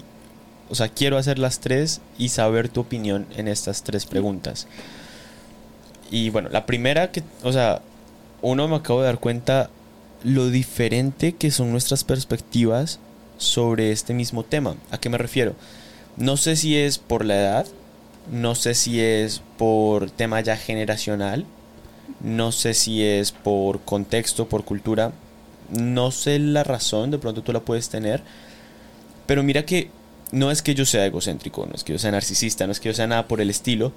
o 0.68 0.74
sea, 0.74 0.88
quiero 0.88 1.16
hacer 1.16 1.38
las 1.38 1.60
tres 1.60 2.02
y 2.18 2.28
saber 2.28 2.68
tu 2.68 2.80
opinión 2.80 3.26
en 3.36 3.48
estas 3.48 3.82
tres 3.82 4.04
preguntas. 4.04 4.66
Y 6.10 6.28
bueno, 6.28 6.50
la 6.50 6.66
primera 6.66 7.10
que, 7.10 7.22
o 7.42 7.52
sea, 7.52 7.80
uno 8.42 8.68
me 8.68 8.76
acabo 8.76 9.00
de 9.00 9.06
dar 9.06 9.18
cuenta 9.18 9.70
lo 10.24 10.50
diferente 10.50 11.34
que 11.34 11.50
son 11.50 11.70
nuestras 11.70 12.04
perspectivas 12.04 12.98
sobre 13.38 13.92
este 13.92 14.12
mismo 14.12 14.44
tema. 14.44 14.76
¿A 14.90 14.98
qué 14.98 15.08
me 15.08 15.18
refiero? 15.18 15.54
No 16.16 16.36
sé 16.36 16.56
si 16.56 16.76
es 16.76 16.98
por 16.98 17.24
la 17.24 17.36
edad, 17.36 17.66
no 18.30 18.54
sé 18.54 18.74
si 18.74 19.00
es 19.00 19.40
por 19.56 20.10
tema 20.10 20.40
ya 20.40 20.56
generacional, 20.56 21.46
no 22.20 22.52
sé 22.52 22.74
si 22.74 23.02
es 23.02 23.32
por 23.32 23.80
contexto, 23.80 24.48
por 24.48 24.64
cultura, 24.64 25.12
no 25.70 26.10
sé 26.10 26.38
la 26.38 26.64
razón, 26.64 27.10
de 27.10 27.18
pronto 27.18 27.42
tú 27.42 27.52
la 27.52 27.60
puedes 27.60 27.88
tener, 27.88 28.22
pero 29.26 29.42
mira 29.42 29.64
que 29.64 29.90
no 30.32 30.50
es 30.50 30.62
que 30.62 30.74
yo 30.74 30.84
sea 30.84 31.06
egocéntrico, 31.06 31.66
no 31.66 31.74
es 31.74 31.84
que 31.84 31.92
yo 31.92 31.98
sea 31.98 32.10
narcisista, 32.10 32.66
no 32.66 32.72
es 32.72 32.80
que 32.80 32.88
yo 32.88 32.94
sea 32.94 33.06
nada 33.06 33.28
por 33.28 33.40
el 33.40 33.50
estilo. 33.50 33.92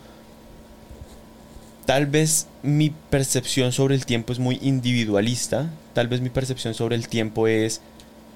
Tal 1.86 2.06
vez 2.06 2.48
mi 2.64 2.90
percepción 2.90 3.72
sobre 3.72 3.96
el 3.96 4.06
tiempo 4.06 4.32
es 4.32 4.40
muy 4.40 4.60
individualista, 4.62 5.70
tal 5.94 6.08
vez 6.08 6.22
mi 6.22 6.30
percepción 6.30 6.74
sobre 6.74 6.96
el 6.96 7.08
tiempo 7.08 7.48
es 7.48 7.82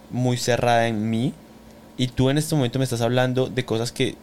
muy 0.10 0.38
cerrada 0.38 0.88
en 0.88 1.10
mí 1.10 1.34
y 1.98 2.08
tú 2.08 2.30
en 2.30 2.38
este 2.38 2.56
momento 2.56 2.80
me 2.80 2.84
estás 2.84 3.02
hablando 3.02 3.48
de 3.48 3.66
cosas 3.66 3.92
que 3.92 4.16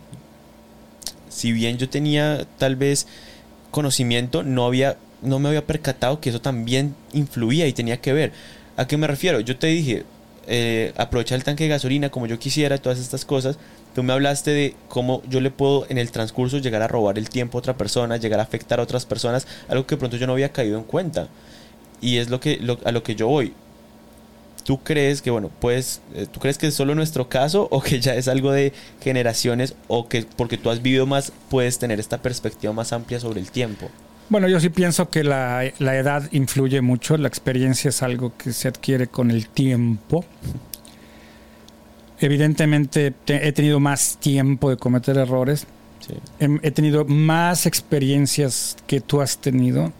si 1.28 1.52
bien 1.52 1.78
yo 1.78 1.88
tenía 1.88 2.46
tal 2.58 2.76
vez 2.76 3.06
conocimiento, 3.70 4.42
no 4.42 4.66
había 4.66 4.96
no 5.22 5.38
me 5.38 5.48
había 5.48 5.66
percatado 5.66 6.20
que 6.20 6.30
eso 6.30 6.40
también 6.40 6.94
influía 7.12 7.66
y 7.66 7.72
tenía 7.72 8.00
que 8.00 8.12
ver. 8.12 8.32
¿A 8.76 8.86
qué 8.86 8.96
me 8.96 9.06
refiero? 9.06 9.40
Yo 9.40 9.56
te 9.56 9.68
dije, 9.68 10.04
eh, 10.46 10.92
el 10.96 11.44
tanque 11.44 11.64
de 11.64 11.70
gasolina 11.70 12.10
como 12.10 12.26
yo 12.26 12.38
quisiera, 12.38 12.78
todas 12.78 12.98
estas 12.98 13.24
cosas. 13.24 13.56
Tú 13.94 14.02
me 14.02 14.12
hablaste 14.12 14.50
de 14.50 14.74
cómo 14.88 15.22
yo 15.28 15.40
le 15.40 15.50
puedo 15.50 15.86
en 15.88 15.98
el 15.98 16.10
transcurso 16.10 16.58
llegar 16.58 16.82
a 16.82 16.88
robar 16.88 17.18
el 17.18 17.28
tiempo 17.28 17.58
a 17.58 17.60
otra 17.60 17.76
persona, 17.76 18.16
llegar 18.16 18.40
a 18.40 18.42
afectar 18.42 18.80
a 18.80 18.82
otras 18.82 19.06
personas, 19.06 19.46
algo 19.68 19.86
que 19.86 19.96
pronto 19.96 20.16
yo 20.16 20.26
no 20.26 20.32
había 20.32 20.50
caído 20.50 20.78
en 20.78 20.84
cuenta. 20.84 21.28
Y 22.00 22.16
es 22.16 22.30
lo 22.30 22.40
que, 22.40 22.60
a 22.84 22.90
lo 22.90 23.02
que 23.02 23.14
yo 23.14 23.28
voy. 23.28 23.54
¿Tú 24.64 24.78
crees 24.82 25.22
que, 25.22 25.30
bueno, 25.30 25.50
pues, 25.60 26.00
tú 26.30 26.38
crees 26.38 26.56
que 26.56 26.68
es 26.68 26.74
solo 26.74 26.94
nuestro 26.94 27.28
caso 27.28 27.66
o 27.70 27.82
que 27.82 28.00
ya 28.00 28.14
es 28.14 28.28
algo 28.28 28.52
de 28.52 28.72
generaciones 29.00 29.74
o 29.88 30.08
que 30.08 30.24
porque 30.36 30.56
tú 30.56 30.70
has 30.70 30.82
vivido 30.82 31.06
más 31.06 31.32
puedes 31.50 31.78
tener 31.78 31.98
esta 31.98 32.22
perspectiva 32.22 32.72
más 32.72 32.92
amplia 32.92 33.18
sobre 33.18 33.40
el 33.40 33.50
tiempo? 33.50 33.90
Bueno, 34.28 34.48
yo 34.48 34.60
sí 34.60 34.70
pienso 34.70 35.10
que 35.10 35.24
la, 35.24 35.64
edad 35.64 36.28
influye 36.32 36.80
mucho, 36.80 37.16
la 37.18 37.28
experiencia 37.28 37.88
es 37.90 38.02
algo 38.02 38.32
que 38.36 38.52
se 38.52 38.68
adquiere 38.68 39.08
con 39.08 39.30
el 39.30 39.48
tiempo. 39.48 40.24
Evidentemente 42.20 43.12
he 43.26 43.52
tenido 43.52 43.80
más 43.80 44.16
tiempo 44.18 44.70
de 44.70 44.76
cometer 44.76 45.18
errores, 45.18 45.66
he, 46.38 46.70
tenido 46.70 47.04
más 47.04 47.66
experiencias 47.66 48.76
que 48.86 49.00
tú 49.00 49.20
has 49.20 49.38
tenido 49.38 49.92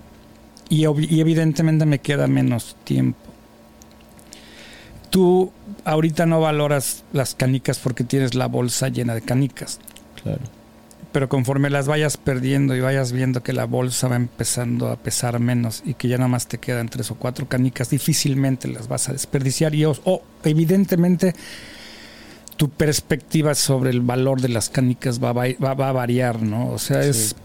y, 0.69 0.87
y 0.87 1.21
evidentemente 1.21 1.85
me 1.85 1.99
queda 1.99 2.29
menos 2.29 2.77
tiempo. 2.85 3.32
Tú 5.13 5.53
ahorita 5.85 6.27
no 6.27 6.41
valoras 6.41 7.05
las 7.13 7.37
canicas 7.37 7.79
porque 7.79 8.03
tienes 8.03 8.35
la 8.35 8.49
bolsa 8.49 8.89
llena 8.89 9.15
de 9.15 9.23
canicas. 9.23 9.79
Claro 10.21 10.43
pero 11.13 11.29
conforme 11.29 11.71
las 11.71 11.87
vayas 11.87 12.17
perdiendo 12.17 12.75
y 12.75 12.81
vayas 12.81 13.13
viendo 13.13 13.43
que 13.43 13.53
la 13.53 13.67
bolsa 13.67 14.09
va 14.09 14.17
empezando 14.17 14.89
a 14.89 14.97
pesar 14.97 15.39
menos 15.39 15.83
y 15.85 15.95
que 15.95 16.09
ya 16.09 16.17
nada 16.17 16.29
más 16.29 16.47
te 16.47 16.59
quedan 16.59 16.89
tres 16.89 17.11
o 17.11 17.17
cuatro 17.17 17.47
canicas, 17.47 17.91
difícilmente 17.91 18.67
las 18.67 18.89
vas 18.89 19.09
a 19.09 19.13
desperdiciar 19.13 19.75
y 19.75 19.85
o, 19.85 20.23
evidentemente 20.43 21.35
tu 22.57 22.71
perspectiva 22.71 23.55
sobre 23.55 23.91
el 23.91 24.01
valor 24.01 24.41
de 24.41 24.49
las 24.49 24.71
canicas 24.71 25.23
va, 25.23 25.31
a 25.31 25.93
variar, 25.93 26.43
¿no? 26.43 26.71
O 26.71 26.79
sea, 26.79 27.03
es... 27.03 27.37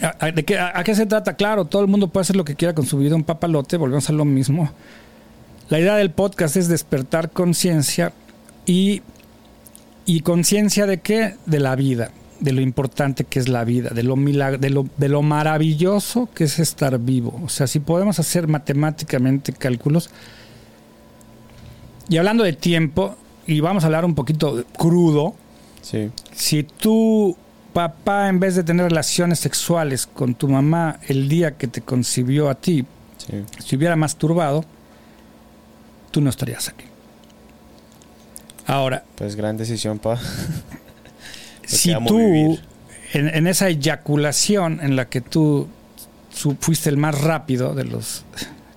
¿a, 0.00 0.30
de 0.30 0.44
qué, 0.44 0.58
¿A 0.58 0.82
qué 0.82 0.94
se 0.94 1.06
trata? 1.06 1.34
Claro, 1.34 1.66
todo 1.66 1.82
el 1.82 1.88
mundo 1.88 2.08
puede 2.08 2.22
hacer 2.22 2.36
lo 2.36 2.44
que 2.44 2.56
quiera 2.56 2.74
con 2.74 2.86
su 2.86 2.98
vida, 2.98 3.14
un 3.14 3.24
papalote, 3.24 3.76
volvemos 3.76 4.08
a 4.08 4.12
lo 4.12 4.24
mismo. 4.24 4.70
La 5.70 5.80
idea 5.80 5.96
del 5.96 6.10
podcast 6.10 6.56
es 6.56 6.68
despertar 6.68 7.30
conciencia 7.30 8.12
y, 8.66 9.02
y 10.04 10.20
conciencia 10.20 10.86
de 10.86 11.00
qué? 11.00 11.36
De 11.46 11.60
la 11.60 11.74
vida 11.76 12.10
de 12.40 12.52
lo 12.52 12.60
importante 12.62 13.24
que 13.24 13.38
es 13.38 13.48
la 13.48 13.64
vida, 13.64 13.90
de 13.90 14.02
lo, 14.02 14.16
de 14.16 14.70
lo, 14.70 14.86
de 14.96 15.08
lo 15.08 15.22
maravilloso 15.22 16.28
que 16.34 16.44
es 16.44 16.58
estar 16.58 16.98
vivo. 16.98 17.38
O 17.44 17.48
sea, 17.48 17.66
si 17.66 17.80
podemos 17.80 18.18
hacer 18.18 18.48
matemáticamente 18.48 19.52
cálculos, 19.52 20.10
y 22.08 22.16
hablando 22.16 22.42
de 22.42 22.54
tiempo, 22.54 23.14
y 23.46 23.60
vamos 23.60 23.84
a 23.84 23.86
hablar 23.86 24.04
un 24.04 24.14
poquito 24.14 24.64
crudo, 24.76 25.34
si 26.32 26.62
tu 26.62 27.36
papá 27.72 28.28
en 28.28 28.40
vez 28.40 28.56
de 28.56 28.64
tener 28.64 28.86
relaciones 28.86 29.38
sexuales 29.38 30.06
con 30.06 30.34
tu 30.34 30.48
mamá 30.48 30.98
el 31.08 31.28
día 31.28 31.56
que 31.56 31.66
te 31.68 31.82
concibió 31.82 32.48
a 32.48 32.54
ti, 32.54 32.84
si 33.64 33.76
hubiera 33.76 33.96
masturbado, 33.96 34.64
tú 36.10 36.20
no 36.20 36.30
estarías 36.30 36.68
aquí. 36.68 36.84
Ahora. 38.66 39.04
Pues 39.16 39.36
gran 39.36 39.56
decisión, 39.56 39.98
pa. 39.98 40.18
si 41.66 41.92
tú, 42.06 42.58
en, 43.12 43.46
esa 43.46 43.68
eyaculación 43.68 44.80
en 44.82 44.96
la 44.96 45.08
que 45.08 45.20
tú 45.20 45.68
fuiste 46.60 46.88
el 46.88 46.96
más 46.96 47.20
rápido 47.20 47.74
de 47.74 47.84
los, 47.84 48.24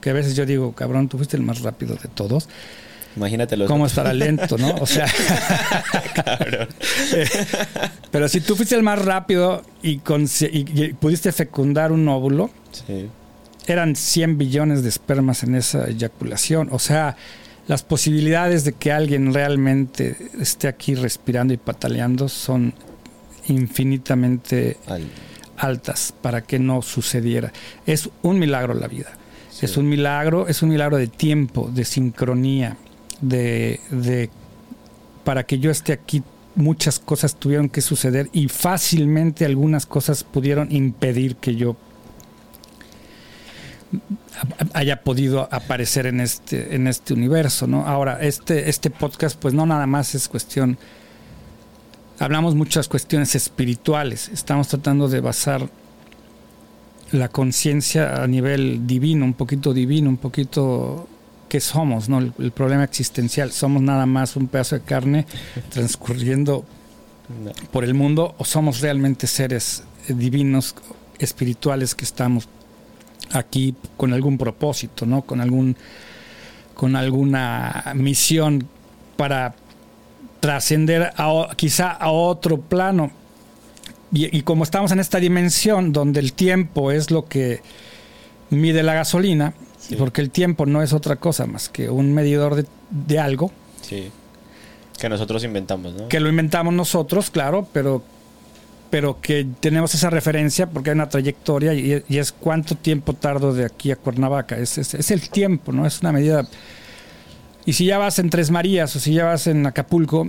que 0.02 0.10
a 0.10 0.14
veces 0.14 0.36
yo 0.36 0.46
digo, 0.46 0.74
cabrón, 0.74 1.10
tú 1.10 1.18
fuiste 1.18 1.38
el 1.38 1.44
más 1.44 1.62
rápido 1.62 1.96
de 1.96 2.10
todos. 2.10 2.50
Imagínatelo. 3.16 3.68
¿Cómo 3.68 3.86
estará 3.86 4.12
lento, 4.12 4.58
no? 4.58 4.74
O 4.76 4.88
sea. 4.88 5.06
pero 8.12 8.28
si 8.28 8.42
tú 8.42 8.56
fuiste 8.56 8.76
el 8.76 8.84
más 8.84 9.00
rápido 9.00 9.62
y, 9.84 9.98
pudiste 9.98 11.32
fecundar 11.32 11.92
un 11.92 12.08
óvulo, 12.08 12.50
eran 13.68 13.96
100 13.96 14.38
billones 14.38 14.84
de 14.84 14.90
espermas 14.90 15.44
en 15.44 15.56
esa 15.56 15.88
eyaculación. 15.88 16.70
O 16.72 16.80
sea, 16.80 17.16
las 17.68 17.84
posibilidades 17.84 18.66
de 18.66 18.74
que 18.74 18.92
alguien 18.92 19.34
realmente 19.34 20.18
esté 20.40 20.68
aquí 20.68 20.96
respirando 20.96 21.54
y 21.54 21.58
pataleando 21.58 22.28
son 22.28 22.74
infinitamente 23.48 24.78
altas 25.58 26.14
para 26.22 26.42
que 26.42 26.60
no 26.60 26.82
sucediera. 26.82 27.52
Es 27.86 28.10
un 28.22 28.40
milagro 28.40 28.74
la 28.74 28.88
vida. 28.88 29.12
Es 29.62 29.78
un 29.78 29.88
milagro, 29.88 30.50
es 30.50 30.62
un 30.62 30.70
milagro 30.70 30.98
de 30.98 31.08
tiempo, 31.08 31.72
de 31.74 31.86
sincronía, 31.86 32.76
de, 33.22 33.80
de 33.92 34.30
para 35.24 35.46
que 35.46 35.60
yo 35.60 35.72
esté 35.72 35.94
aquí 35.94 36.22
muchas 36.56 37.00
cosas 37.00 37.36
tuvieron 37.36 37.70
que 37.70 37.82
suceder 37.82 38.30
y 38.34 38.50
fácilmente 38.50 39.46
algunas 39.46 39.86
cosas 39.86 40.24
pudieron 40.24 40.72
impedir 40.72 41.38
que 41.38 41.56
yo 41.56 41.78
haya 44.74 45.02
podido 45.02 45.48
aparecer 45.52 46.06
en 46.08 46.20
este, 46.20 46.76
en 46.76 46.88
este 46.88 47.14
universo, 47.14 47.68
¿no? 47.68 47.86
Ahora, 47.88 48.20
este, 48.22 48.70
este 48.70 48.90
podcast, 48.90 49.38
pues 49.40 49.54
no 49.54 49.66
nada 49.66 49.88
más 49.88 50.16
es 50.16 50.28
cuestión. 50.28 50.78
Hablamos 52.20 52.56
muchas 52.56 52.88
cuestiones 52.88 53.36
espirituales. 53.36 54.30
Estamos 54.30 54.68
tratando 54.68 55.08
de 55.08 55.20
basar 55.20 55.70
la 57.12 57.30
conciencia 57.30 58.24
a 58.24 58.28
nivel 58.28 58.88
divino, 58.88 59.26
un 59.26 59.34
poquito 59.34 59.74
divino, 59.74 60.10
un 60.10 60.18
poquito 60.18 61.08
que 61.48 61.60
somos, 61.60 62.10
¿no? 62.10 62.20
El, 62.20 62.52
problema 62.52 62.84
existencial. 62.84 63.52
Somos 63.52 63.82
nada 63.82 64.06
más 64.06 64.36
un 64.36 64.48
pedazo 64.48 64.76
de 64.76 64.82
carne 64.82 65.26
transcurriendo 65.70 66.66
por 67.72 67.84
el 67.84 67.94
mundo 67.94 68.36
o 68.38 68.46
somos 68.46 68.82
realmente 68.82 69.28
seres 69.28 69.84
divinos, 70.08 70.76
espirituales 71.20 71.96
que 71.96 72.06
estamos 72.06 72.50
aquí 73.34 73.76
con 73.98 74.14
algún 74.14 74.38
propósito, 74.38 75.06
¿no? 75.06 75.24
Con 75.24 75.42
algún 75.42 75.76
con 76.74 76.96
alguna 76.96 77.94
misión 77.96 78.68
para 79.16 79.56
trascender 80.40 81.14
quizá 81.56 81.92
a 81.92 82.12
otro 82.12 82.60
plano. 82.60 83.12
Y, 84.12 84.42
como 84.44 84.64
estamos 84.64 84.92
en 84.92 85.00
esta 85.00 85.20
dimensión 85.20 85.92
donde 85.92 86.20
el 86.20 86.34
tiempo 86.34 86.92
es 86.92 87.10
lo 87.10 87.26
que 87.26 87.62
mide 88.52 88.84
la 88.84 88.94
gasolina, 88.94 89.54
porque 89.98 90.22
el 90.22 90.30
tiempo 90.30 90.66
no 90.68 90.84
es 90.84 90.94
otra 90.94 91.16
cosa 91.16 91.48
más 91.48 91.70
que 91.70 91.90
un 91.90 92.14
medidor 92.14 92.66
de, 92.90 93.20
algo, 93.20 93.52
Que 95.00 95.10
nosotros 95.10 95.44
inventamos, 95.44 95.94
¿no? 95.94 96.08
Que 96.10 96.20
lo 96.20 96.30
inventamos 96.30 96.74
nosotros, 96.74 97.32
claro, 97.32 97.68
pero, 97.74 98.04
pero 98.94 99.20
que 99.20 99.48
tenemos 99.60 99.96
esa 99.96 100.12
referencia 100.12 100.68
porque 100.70 100.92
hay 100.92 100.94
una 100.94 101.10
trayectoria 101.10 101.74
y, 101.74 102.04
es 102.16 102.32
cuánto 102.32 102.76
tiempo 102.76 103.14
tardo 103.14 103.52
de 103.52 103.66
aquí 103.66 103.90
a 103.90 103.96
Cuernavaca. 103.96 104.56
Es, 104.56 104.78
es, 104.78 105.10
el 105.10 105.32
tiempo, 105.32 105.72
¿no? 105.72 105.88
Es 105.88 106.02
una 106.02 106.12
medida. 106.12 106.46
Y 107.66 107.74
si 107.74 107.86
ya 107.86 107.98
vas 107.98 108.20
en 108.20 108.30
Tres 108.30 108.52
Marías 108.52 108.96
o 108.96 109.00
si 109.00 109.16
ya 109.16 109.26
vas 109.26 109.48
en 109.48 109.66
Acapulco, 109.66 110.28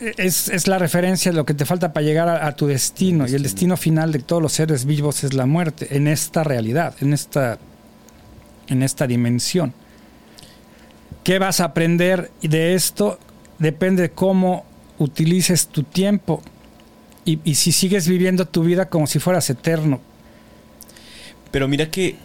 es, 0.00 0.48
es, 0.48 0.66
la 0.66 0.76
referencia 0.80 1.30
de 1.30 1.36
lo 1.36 1.46
que 1.46 1.54
te 1.54 1.64
falta 1.64 1.92
para 1.92 2.04
llegar 2.04 2.28
a, 2.28 2.56
tu 2.56 2.66
destino. 2.66 3.28
Y 3.28 3.34
el 3.36 3.44
destino 3.44 3.76
final 3.76 4.10
de 4.10 4.18
todos 4.18 4.42
los 4.42 4.52
seres 4.52 4.84
vivos 4.84 5.22
es 5.22 5.34
la 5.34 5.46
muerte, 5.46 5.86
en 5.96 6.08
esta 6.08 6.42
realidad, 6.42 6.96
en 7.00 7.12
esta, 7.12 7.60
en 8.66 8.82
esta 8.82 9.06
dimensión. 9.06 9.72
¿Qué 11.22 11.38
vas 11.38 11.60
a 11.60 11.66
aprender 11.66 12.32
de 12.42 12.74
esto? 12.74 13.20
Depende 13.60 14.02
de 14.02 14.10
cómo 14.10 14.64
utilices 14.98 15.68
tu 15.68 15.84
tiempo 15.84 16.42
y, 17.24 17.38
y 17.44 17.54
si 17.54 17.72
sigues 17.72 18.08
viviendo 18.08 18.46
tu 18.46 18.62
vida 18.62 18.88
como 18.88 19.06
si 19.06 19.18
fueras 19.18 19.48
eterno. 19.50 20.00
Pero 21.50 21.68
mira 21.68 21.90
que... 21.90 22.16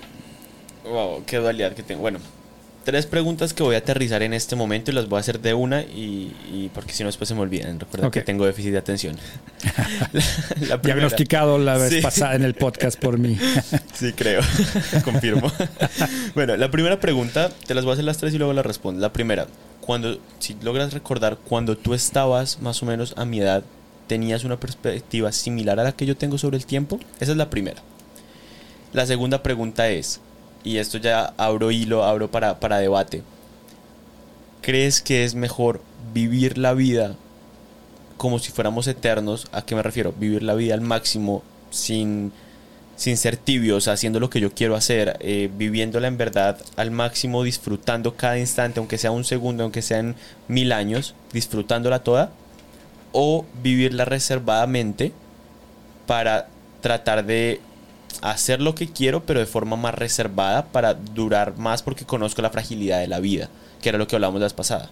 Wow, 0.86 1.24
qué 1.26 1.38
dualidad 1.38 1.74
que 1.74 1.84
tengo. 1.84 2.02
Bueno, 2.02 2.20
tres 2.88 3.06
preguntas 3.06 3.54
que 3.54 3.64
voy 3.64 3.76
a 3.76 3.80
aterrizar 3.80 4.24
en 4.24 4.34
este 4.34 4.56
momento 4.56 4.92
y 4.92 4.94
las 4.94 5.10
voy 5.10 5.18
a 5.18 5.20
hacer 5.20 5.42
de 5.42 5.54
una 5.54 5.82
y, 5.82 6.72
porque 6.74 6.94
si 6.94 7.04
no 7.04 7.08
después 7.08 7.28
se 7.28 7.36
me 7.36 7.42
olvidan. 7.42 7.78
Recuerda 7.82 8.10
que 8.10 8.22
tengo 8.22 8.46
déficit 8.46 8.72
de 8.72 8.78
atención. 8.78 9.18
Diagnosticado 10.84 11.58
la 11.58 11.78
vez 11.78 12.02
pasada 12.02 12.36
en 12.36 12.44
el 12.44 12.54
podcast 12.54 12.98
por 12.98 13.18
mí. 13.18 13.38
sí, 13.94 14.14
creo. 14.14 14.42
Confirmo. 15.04 15.52
bueno, 16.34 16.56
la 16.56 16.72
primera 16.72 16.98
pregunta, 17.02 17.52
te 17.66 17.76
las 17.76 17.84
voy 17.84 17.92
a 17.92 17.94
hacer 17.96 18.06
las 18.06 18.20
tres 18.20 18.34
y 18.34 18.38
luego 18.38 18.54
las 18.54 18.66
respondo. 18.66 19.02
La 19.02 19.12
primera, 19.12 19.48
cuando, 19.82 20.18
si 20.40 20.56
logras 20.62 20.94
recordar, 20.94 21.40
cuando 21.44 21.76
tú 21.78 21.94
estabas 21.94 22.62
más 22.62 22.82
o 22.82 22.86
menos 22.86 23.14
a 23.18 23.26
mi 23.26 23.42
edad, 23.42 23.66
¿tenías 24.08 24.44
una 24.44 24.60
perspectiva 24.60 25.32
similar 25.32 25.80
a 25.80 25.84
la 25.84 25.92
que 25.92 26.06
yo 26.06 26.18
tengo 26.18 26.38
sobre 26.38 26.58
el 26.58 26.66
tiempo? 26.66 27.00
Esa 27.20 27.32
es 27.32 27.38
la 27.38 27.50
primera. 27.50 27.82
La 28.94 29.06
segunda 29.06 29.44
pregunta 29.44 29.90
es, 29.90 30.22
y 30.64 30.78
esto 30.78 30.98
ya 30.98 31.34
abro 31.38 31.72
hilo, 31.72 32.04
abro 32.04 32.32
para, 32.32 32.60
para 32.60 32.80
debate. 32.80 33.24
¿Crees 34.62 35.02
que 35.02 35.24
es 35.24 35.36
mejor 35.36 35.82
vivir 36.14 36.58
la 36.58 36.74
vida 36.74 37.16
como 38.18 38.40
si 38.40 38.52
fuéramos 38.52 38.88
eternos? 38.88 39.48
¿A 39.52 39.62
qué 39.62 39.76
me 39.76 39.84
refiero? 39.84 40.14
Vivir 40.18 40.44
la 40.44 40.56
vida 40.56 40.74
al 40.74 40.82
máximo 40.82 41.44
sin, 41.70 42.32
sin 42.96 43.18
ser 43.18 43.38
tibios, 43.38 43.88
haciendo 43.88 44.20
lo 44.20 44.30
que 44.30 44.40
yo 44.40 44.52
quiero 44.52 44.76
hacer, 44.76 45.18
eh, 45.20 45.50
viviéndola 45.56 46.08
en 46.08 46.18
verdad 46.18 46.58
al 46.76 46.92
máximo, 46.92 47.44
disfrutando 47.44 48.16
cada 48.16 48.40
instante, 48.40 48.80
aunque 48.80 48.98
sea 48.98 49.12
un 49.12 49.24
segundo, 49.24 49.64
aunque 49.64 49.82
sean 49.82 50.16
mil 50.48 50.72
años, 50.72 51.14
disfrutándola 51.32 52.00
toda, 52.00 52.32
o 53.12 53.46
vivirla 53.62 54.06
reservadamente 54.06 55.12
para 56.06 56.48
tratar 56.82 57.26
de 57.26 57.62
hacer 58.22 58.62
lo 58.62 58.76
que 58.76 58.88
quiero, 58.88 59.24
pero 59.24 59.40
de 59.40 59.46
forma 59.46 59.76
más 59.76 59.94
reservada 59.94 60.66
para 60.66 60.94
durar 60.94 61.58
más 61.58 61.84
porque 61.84 62.06
conozco 62.06 62.42
la 62.42 62.50
fragilidad 62.50 63.00
de 63.00 63.08
la 63.08 63.20
vida, 63.20 63.50
que 63.82 63.90
era 63.90 63.98
lo 63.98 64.08
que 64.08 64.16
hablamos 64.16 64.40
la 64.40 64.46
vez 64.46 64.54
pasada. 64.54 64.90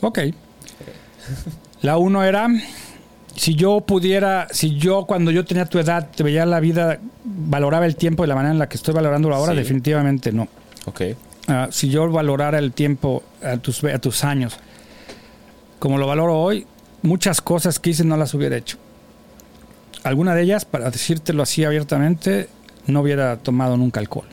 Ok. 0.00 0.18
La 1.82 1.98
uno 1.98 2.24
era, 2.24 2.48
si 3.36 3.54
yo 3.54 3.80
pudiera, 3.82 4.48
si 4.50 4.76
yo 4.76 5.04
cuando 5.04 5.30
yo 5.30 5.44
tenía 5.44 5.66
tu 5.66 5.78
edad 5.78 6.08
te 6.14 6.22
veía 6.22 6.46
la 6.46 6.60
vida, 6.60 6.98
valoraba 7.24 7.86
el 7.86 7.96
tiempo 7.96 8.22
de 8.22 8.28
la 8.28 8.34
manera 8.34 8.52
en 8.52 8.58
la 8.58 8.68
que 8.68 8.76
estoy 8.76 8.94
valorando 8.94 9.32
ahora, 9.34 9.54
definitivamente 9.54 10.32
no. 10.32 10.48
Ok. 10.86 11.02
Ah, 11.48 11.68
si 11.70 11.88
yo 11.88 12.08
valorara 12.10 12.58
el 12.58 12.72
tiempo 12.72 13.22
a 13.42 13.56
tus, 13.56 13.82
a 13.84 13.98
tus 13.98 14.24
años, 14.24 14.58
como 15.78 15.98
lo 15.98 16.06
valoro 16.06 16.38
hoy, 16.38 16.66
muchas 17.02 17.40
cosas 17.40 17.78
que 17.78 17.90
hice 17.90 18.04
no 18.04 18.16
las 18.16 18.34
hubiera 18.34 18.56
hecho 18.56 18.78
alguna 20.04 20.34
de 20.34 20.42
ellas, 20.42 20.64
para 20.64 20.90
decírtelo 20.90 21.42
así 21.42 21.64
abiertamente, 21.64 22.48
no 22.86 23.00
hubiera 23.00 23.36
tomado 23.36 23.76
nunca 23.76 24.00
alcohol. 24.00 24.26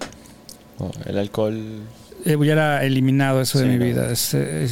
Oh, 0.80 0.92
el 1.06 1.18
alcohol... 1.18 1.82
Eh, 2.26 2.36
hubiera 2.36 2.84
eliminado 2.84 3.42
eso 3.42 3.60
de 3.60 3.68
mi 3.68 3.78
vida. 3.78 4.10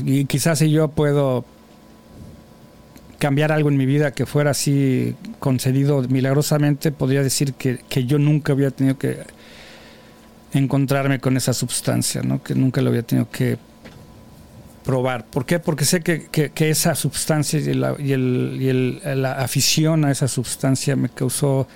y 0.03 0.25
quizás 0.25 0.59
si 0.59 0.71
yo 0.71 0.89
puedo 0.89 1.45
cambiar 3.19 3.51
algo 3.51 3.69
en 3.69 3.77
mi 3.77 3.85
vida 3.85 4.11
que 4.11 4.25
fuera 4.25 4.51
así 4.51 5.15
concedido 5.39 6.01
milagrosamente, 6.01 6.91
podría 6.91 7.23
decir 7.23 7.53
que, 7.53 7.79
que 7.87 8.05
yo 8.05 8.19
nunca 8.19 8.53
hubiera 8.53 8.71
tenido 8.71 8.97
que 8.97 9.19
encontrarme 10.53 11.19
con 11.19 11.37
esa 11.37 11.53
sustancia, 11.53 12.23
¿no? 12.23 12.43
que 12.43 12.55
nunca 12.55 12.81
lo 12.81 12.89
hubiera 12.89 13.07
tenido 13.07 13.29
que 13.29 13.57
probar. 14.85 15.25
¿Por 15.25 15.45
qué? 15.45 15.59
Porque 15.59 15.83
sé 15.83 16.01
que, 16.01 16.27
que, 16.27 16.69
esa 16.69 16.95
sustancia 16.95 17.59
y, 17.59 17.73
la, 17.73 17.95
y, 17.97 18.13
el, 18.13 18.57
y 18.61 18.67
el, 18.69 19.21
la 19.21 19.33
afición 19.33 20.05
a 20.05 20.11
esa 20.11 20.27
sustancia 20.27 20.95
me 20.95 21.09
causó 21.09 21.67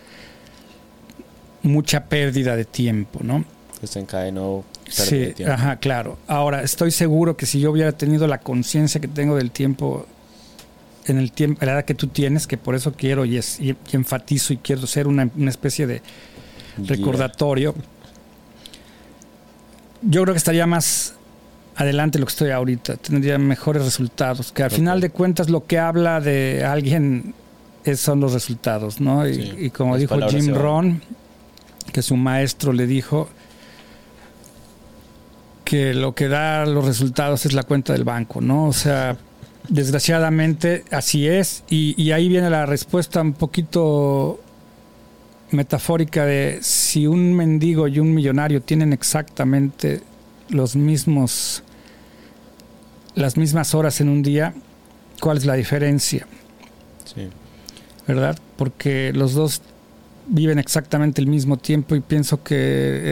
mucha 1.63 2.06
pérdida 2.06 2.56
de 2.56 2.65
tiempo, 2.65 3.19
¿no? 3.24 3.43
Desencadenó 3.82 4.63
sí, 4.88 5.34
tiempo. 5.36 5.54
ajá, 5.54 5.78
claro. 5.78 6.19
Ahora, 6.28 6.62
estoy 6.62 6.91
seguro 6.91 7.36
que 7.36 7.45
si 7.45 7.60
yo 7.60 7.72
hubiera 7.72 7.91
tenido 7.91 8.28
la 8.28 8.38
conciencia 8.38 9.02
que 9.02 9.08
tengo 9.08 9.36
del 9.36 9.52
tiempo 9.52 10.06
en 11.06 11.17
el 11.17 11.32
tiempo, 11.32 11.65
la 11.65 11.74
edad 11.74 11.86
que 11.86 11.95
tú 11.95 12.08
tienes, 12.08 12.45
que 12.45 12.58
por 12.58 12.76
eso 12.76 12.93
quiero 12.93 13.26
y, 13.26 13.38
es, 13.38 13.60
y, 13.60 13.76
enfatizo 13.91 14.54
y 14.54 14.58
quiero 14.58 14.86
ser 14.86 15.08
una, 15.08 15.30
una 15.36 15.50
especie 15.50 15.88
de 15.88 16.04
recordatorio, 16.78 17.74
yo 20.04 20.22
creo 20.22 20.34
que 20.34 20.38
estaría 20.38 20.67
más 20.67 21.15
adelante 21.80 22.20
lo 22.20 22.26
que 22.26 22.32
estoy 22.32 22.52
ahorita, 22.52 22.98
tendría 22.98 23.38
mejores 23.38 23.86
resultados, 23.86 24.52
que 24.52 24.63
al 24.63 24.72
final 24.72 25.00
de 25.00 25.12
cuentas 25.12 25.50
lo 25.50 25.65
que 25.65 25.80
habla 25.80 26.20
de 26.20 26.65
alguien 26.65 27.34
son 27.96 28.20
los 28.20 28.34
resultados, 28.34 29.00
¿no? 29.00 29.26
Y, 29.28 29.70
como 29.70 29.98
dijo 29.98 30.20
Jim 30.28 30.54
Ron, 30.54 31.02
que 31.94 32.02
su 32.02 32.18
maestro 32.18 32.74
le 32.74 32.86
dijo 32.86 33.30
que 35.63 35.94
lo 35.94 36.13
que 36.13 36.28
da 36.28 36.65
los 36.65 36.84
resultados 36.84 37.46
es 37.46 37.54
la 37.54 37.63
cuenta 37.63 37.94
del 37.94 38.04
banco, 38.04 38.42
¿no? 38.42 38.68
O 38.68 38.74
sea, 38.74 39.15
desgraciadamente 39.70 40.84
así 40.92 41.30
es, 41.30 41.63
y, 41.70 41.96
y 42.02 42.12
ahí 42.12 42.28
viene 42.28 42.50
la 42.50 42.65
respuesta 42.65 43.22
un 43.22 43.32
poquito 43.32 44.42
metafórica 45.52 46.26
de 46.26 46.60
si 46.62 47.08
un 47.08 47.34
mendigo 47.34 47.88
y 47.88 48.00
un 48.00 48.13
millonario 48.13 48.62
tienen 48.62 48.92
exactamente 48.92 50.02
los 50.50 50.76
mismos 50.76 51.63
las 53.19 53.38
mismas 53.38 53.75
horas 53.75 54.01
en 54.01 54.10
un 54.10 54.23
día, 54.23 54.53
¿cuál 55.19 55.38
es 55.38 55.45
la 55.45 55.55
diferencia? 55.55 56.25
Sí. 57.05 57.27
¿Verdad? 58.08 58.39
Porque 58.58 59.12
los 59.13 59.34
dos 59.34 59.62
viven 60.27 60.60
exactamente 60.60 61.21
el 61.21 61.27
mismo 61.27 61.58
tiempo 61.58 61.95
y 61.95 62.01
pienso 62.01 62.43
que 62.43 62.55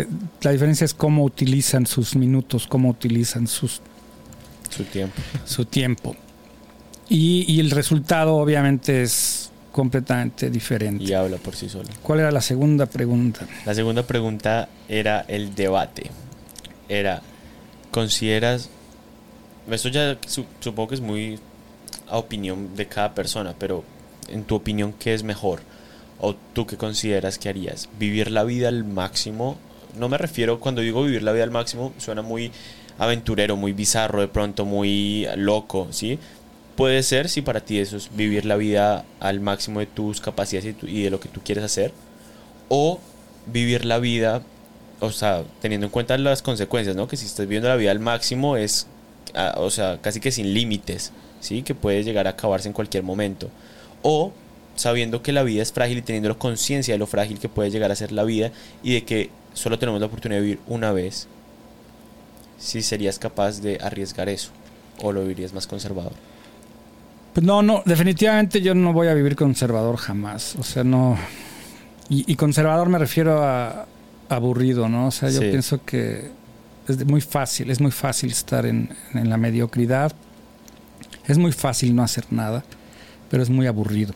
eh, 0.02 0.08
la 0.42 0.52
diferencia 0.52 0.86
es 0.86 0.94
cómo 0.94 1.24
utilizan 1.24 1.86
sus 1.86 2.16
minutos, 2.16 2.68
cómo 2.68 2.90
utilizan 2.90 3.48
sus, 3.48 3.82
su 4.70 4.84
tiempo. 4.86 5.22
Su 5.46 5.66
tiempo. 5.66 6.16
Y, 7.10 7.46
y 7.48 7.60
el 7.60 7.72
resultado 7.72 8.36
obviamente 8.36 9.02
es 9.02 9.52
completamente 9.72 10.50
diferente. 10.50 11.04
Y 11.04 11.14
habla 11.14 11.38
por 11.38 11.56
sí 11.56 11.70
solo. 11.70 11.90
¿Cuál 12.02 12.22
era 12.22 12.32
la 12.32 12.42
segunda 12.42 12.86
pregunta? 12.86 13.46
La 13.66 13.76
segunda 13.76 14.04
pregunta 14.04 14.70
era 14.88 15.22
el 15.28 15.54
debate. 15.54 16.10
Era, 16.90 17.22
¿consideras 17.92 18.70
esto 19.76 19.90
ya 19.90 20.18
supongo 20.60 20.90
que 20.90 20.96
es 20.96 21.02
muy 21.02 21.40
a 22.08 22.18
opinión 22.18 22.76
de 22.76 22.88
cada 22.88 23.14
persona, 23.14 23.54
pero 23.58 23.84
en 24.30 24.44
tu 24.44 24.56
opinión, 24.56 24.94
¿qué 24.94 25.14
es 25.14 25.24
mejor? 25.24 25.62
¿O 26.20 26.36
tú 26.54 26.66
qué 26.66 26.78
consideras 26.78 27.38
que 27.38 27.50
harías? 27.50 27.90
¿Vivir 28.00 28.32
la 28.32 28.44
vida 28.44 28.70
al 28.70 28.84
máximo? 28.84 29.58
No 29.98 30.10
me 30.10 30.18
refiero, 30.18 30.60
cuando 30.60 30.82
digo 30.82 31.04
vivir 31.04 31.24
la 31.24 31.32
vida 31.32 31.44
al 31.44 31.52
máximo, 31.52 31.94
suena 31.98 32.22
muy 32.22 32.52
aventurero, 32.98 33.56
muy 33.56 33.74
bizarro, 33.74 34.22
de 34.22 34.28
pronto 34.28 34.66
muy 34.66 35.28
loco, 35.36 35.88
¿sí? 35.92 36.20
Puede 36.76 37.04
ser 37.04 37.30
si 37.30 37.42
para 37.42 37.62
ti 37.62 37.80
eso 37.80 37.98
es 37.98 38.16
vivir 38.16 38.46
la 38.46 38.56
vida 38.56 39.06
al 39.20 39.40
máximo 39.40 39.80
de 39.80 39.88
tus 39.88 40.22
capacidades 40.22 40.76
y, 40.84 41.04
de 41.04 41.10
lo 41.10 41.20
que 41.20 41.30
tú 41.30 41.42
quieres 41.44 41.64
hacer. 41.64 41.92
O 42.70 43.00
vivir 43.48 43.86
la 43.86 43.98
vida, 43.98 44.44
o 45.00 45.12
sea, 45.12 45.44
teniendo 45.62 45.88
en 45.88 45.92
cuenta 45.92 46.18
las 46.18 46.42
consecuencias, 46.42 46.96
¿no? 46.96 47.08
Que 47.08 47.18
si 47.18 47.26
estás 47.26 47.48
viviendo 47.48 47.70
la 47.70 47.76
vida 47.76 47.92
al 47.92 48.00
máximo 48.00 48.58
es 48.58 48.88
o 49.58 49.70
sea, 49.70 50.00
casi 50.02 50.20
que 50.20 50.32
sin 50.32 50.54
límites, 50.54 51.12
¿sí? 51.40 51.64
Que 51.64 51.76
puede 51.76 52.04
llegar 52.04 52.28
a 52.28 52.32
acabarse 52.32 52.68
en 52.68 52.74
cualquier 52.74 53.04
momento. 53.04 53.50
O 54.02 54.32
sabiendo 54.76 55.22
que 55.24 55.32
la 55.32 55.44
vida 55.44 55.62
es 55.62 55.72
frágil 55.74 55.98
y 55.98 56.02
teniendo 56.02 56.38
conciencia 56.38 56.94
de 56.94 57.00
lo 57.00 57.08
frágil 57.08 57.40
que 57.40 57.50
puede 57.50 57.72
llegar 57.72 57.92
a 57.92 57.96
ser 57.96 58.12
la 58.12 58.24
vida 58.24 58.52
y 58.84 58.94
de 58.94 59.04
que 59.04 59.30
solo 59.54 59.80
tenemos 59.80 60.00
la 60.00 60.08
oportunidad 60.08 60.40
de 60.40 60.46
vivir 60.46 60.60
una 60.68 60.92
vez, 60.92 61.28
si 62.58 62.82
serías 62.82 63.20
capaz 63.20 63.62
de 63.62 63.80
arriesgar 63.82 64.30
eso 64.30 64.52
o 65.02 65.12
lo 65.12 65.22
vivirías 65.22 65.54
más 65.54 65.68
conservador. 65.68 66.14
Pues 67.34 67.46
no, 67.46 67.62
no, 67.62 67.84
definitivamente 67.86 68.62
yo 68.62 68.74
no 68.74 68.94
voy 68.94 69.08
a 69.08 69.14
vivir 69.14 69.36
conservador 69.36 69.98
jamás. 69.98 70.56
O 70.56 70.64
sea, 70.64 70.84
no. 70.84 71.18
Y, 72.10 72.36
conservador 72.36 72.88
me 72.88 72.98
refiero 72.98 73.44
a 73.44 73.86
aburrido, 74.30 74.88
¿no? 74.88 75.08
O 75.08 75.12
sea, 75.12 75.30
yo 75.30 75.42
pienso 75.42 75.84
que 75.84 76.32
es 76.88 77.06
muy 77.06 77.22
fácil, 77.22 77.70
es 77.70 77.82
muy 77.82 77.92
fácil 77.92 78.32
estar 78.32 78.66
en, 78.66 78.90
la 79.14 79.38
mediocridad 79.38 80.12
Es 81.28 81.38
muy 81.38 81.52
fácil 81.52 81.96
no 81.96 82.04
hacer 82.04 82.26
nada, 82.32 82.64
pero 83.30 83.44
es 83.44 83.50
muy 83.50 83.68
aburrido. 83.68 84.14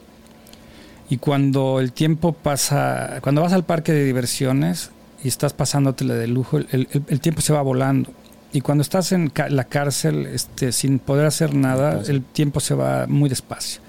Y 1.09 1.17
cuando 1.17 1.79
el 1.79 1.91
tiempo 1.91 2.31
pasa, 2.31 3.19
cuando 3.21 3.41
vas 3.41 3.53
al 3.53 3.65
parque 3.65 3.91
de 3.91 4.05
diversiones 4.05 4.91
y 5.23 5.27
estás 5.27 5.53
pasándotele 5.53 6.13
de 6.13 6.27
lujo, 6.27 6.57
el, 6.57 6.87
el 7.07 7.19
tiempo 7.19 7.41
se 7.41 7.51
va 7.51 7.61
volando. 7.61 8.13
Y 8.53 8.61
cuando 8.61 8.81
estás 8.81 9.11
en 9.13 9.31
la 9.49 9.63
cárcel 9.63 10.25
este, 10.27 10.71
sin 10.71 10.99
poder 10.99 11.25
hacer 11.25 11.55
nada, 11.55 12.01
el 12.07 12.21
tiempo 12.21 12.59
se 12.59 12.73
va 12.73 13.07
muy 13.07 13.29
despacio. 13.29 13.81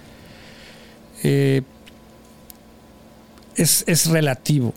Eh, 1.24 1.62
es, 3.56 3.84
es, 3.86 4.06
relativo. 4.06 4.72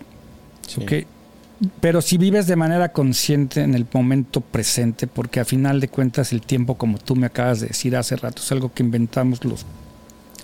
Pero 1.81 2.01
si 2.01 2.17
vives 2.17 2.47
de 2.47 2.55
manera 2.55 2.91
consciente 2.91 3.61
en 3.61 3.75
el 3.75 3.85
momento 3.91 4.41
presente, 4.41 5.07
porque 5.07 5.39
a 5.39 5.45
final 5.45 5.79
de 5.79 5.87
cuentas 5.87 6.33
el 6.33 6.41
tiempo, 6.41 6.75
como 6.75 6.97
tú 6.97 7.15
me 7.15 7.27
acabas 7.27 7.59
de 7.59 7.67
decir 7.67 7.95
hace 7.95 8.15
rato, 8.15 8.41
es 8.41 8.51
algo 8.51 8.73
que 8.73 8.83
inventamos 8.83 9.43
los 9.45 9.65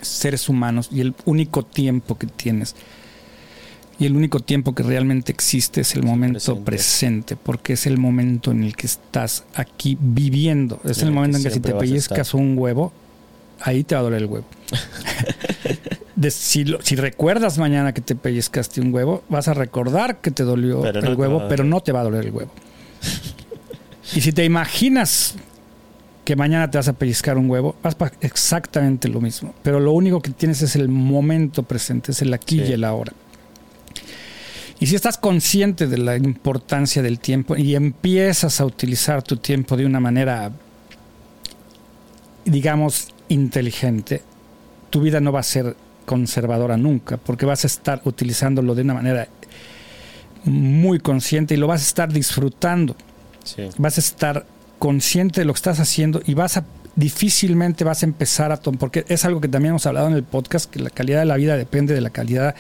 seres 0.02 0.50
humanos 0.50 0.90
y 0.92 1.02
el 1.02 1.14
único 1.26 1.64
tiempo 1.64 2.18
que 2.18 2.28
tienes 2.28 2.76
y 4.02 4.08
el 4.08 4.16
único 4.16 4.40
tiempo 4.40 4.74
que 4.74 4.82
realmente 4.82 5.32
existe 5.32 5.82
es 5.82 5.94
el 5.94 6.02
momento 6.02 6.58
presente. 6.62 7.36
porque 7.36 7.74
es 7.74 7.86
el 7.86 8.00
momento 8.00 8.50
en 8.50 8.64
el 8.64 8.76
que 8.76 8.88
estás 8.88 9.44
aquí 9.54 9.96
viviendo. 10.02 10.82
Es 10.84 11.04
el 11.04 11.12
momento 11.12 11.38
en 11.38 11.44
que 11.44 11.52
si 11.52 11.60
te 11.60 11.72
pellizcas 11.72 12.34
un 12.34 12.58
huevo, 12.58 12.92
ahí 13.60 13.84
te 13.84 13.94
va 13.94 14.02
a 14.02 14.04
doler 14.06 14.24
el 14.24 14.26
huevo. 14.26 14.48
si, 16.30 16.96
recuerdas 16.96 17.58
mañana 17.58 17.94
que 17.94 18.02
te 18.02 18.16
pellizcaste 18.16 18.82
un 18.82 18.94
huevo, 18.94 19.24
vas 19.30 19.48
a 19.48 19.54
recordar 19.54 20.22
que 20.22 20.30
te 20.30 20.44
dolió 20.44 20.86
el 20.86 21.16
huevo, 21.16 21.48
pero 21.48 21.64
no 21.64 21.82
te 21.82 21.92
va 21.92 22.02
a 22.02 22.04
doler 22.04 22.26
el 22.26 22.32
huevo. 22.32 22.52
y 24.14 24.22
si 24.22 24.32
te 24.32 24.44
imaginas 24.44 25.36
que 26.26 26.36
mañana 26.36 26.70
te 26.70 26.78
vas 26.78 26.88
a 26.88 26.94
pellizcar 26.94 27.38
un 27.38 27.50
huevo, 27.50 27.76
vas 27.82 27.96
para 27.96 28.14
exactamente 28.22 29.08
lo 29.08 29.22
mismo. 29.22 29.54
Pero 29.64 29.80
lo 29.80 29.94
único 29.94 30.22
que 30.22 30.32
tienes 30.32 30.62
es 30.62 30.76
el 30.76 30.88
momento 30.90 31.64
presente, 31.64 32.12
es 32.12 32.22
el 32.22 32.34
aquí 32.34 32.62
y 32.62 32.74
el 32.74 32.84
ahora. 32.84 33.14
Y 34.80 34.88
si 34.88 34.96
estás 34.96 35.18
consciente 35.18 35.88
de 35.88 35.98
la 35.98 36.18
importancia 36.18 37.02
del 37.02 37.20
tiempo 37.20 37.56
y 37.56 37.76
empiezas 37.76 38.60
a 38.60 38.66
utilizar 38.66 39.22
tu 39.22 39.38
tiempo 39.38 39.78
de 39.78 39.86
una 39.86 40.00
manera, 40.00 40.52
digamos, 42.46 43.10
inteligente, 43.30 44.24
tu 44.90 45.02
vida 45.02 45.20
no 45.20 45.32
va 45.32 45.40
a 45.40 45.44
ser 45.44 45.76
conservadora 46.12 46.76
nunca, 46.76 47.16
porque 47.16 47.46
vas 47.46 47.64
a 47.64 47.68
estar 47.68 48.02
utilizándolo 48.04 48.76
de 48.76 48.82
una 48.82 48.96
manera 48.96 49.30
muy 50.44 51.00
consciente 51.00 51.54
y 51.54 51.58
lo 51.58 51.68
vas 51.68 51.80
a 51.80 51.86
estar 51.86 52.12
disfrutando. 52.12 52.98
Vas 53.78 53.98
a 53.98 54.02
estar 54.02 54.46
consciente 54.78 55.40
de 55.40 55.46
lo 55.46 55.54
que 55.54 55.60
estás 55.60 55.80
haciendo 55.80 56.22
y 56.26 56.34
vas 56.34 56.58
a 56.58 56.66
difícilmente 56.98 57.86
vas 57.86 58.04
a 58.04 58.06
empezar 58.06 58.52
a 58.52 58.58
tomar, 58.58 58.78
porque 58.78 59.06
es 59.08 59.24
algo 59.24 59.40
que 59.40 59.48
también 59.48 59.70
hemos 59.70 59.86
hablado 59.86 60.08
en 60.10 60.16
el 60.16 60.24
podcast, 60.24 60.70
que 60.70 60.80
la 60.80 60.90
calidad 60.90 61.20
de 61.20 61.26
la 61.26 61.38
vida 61.38 61.56
depende 61.56 61.94
de 61.94 62.02
la 62.02 62.10
calidad 62.10 62.56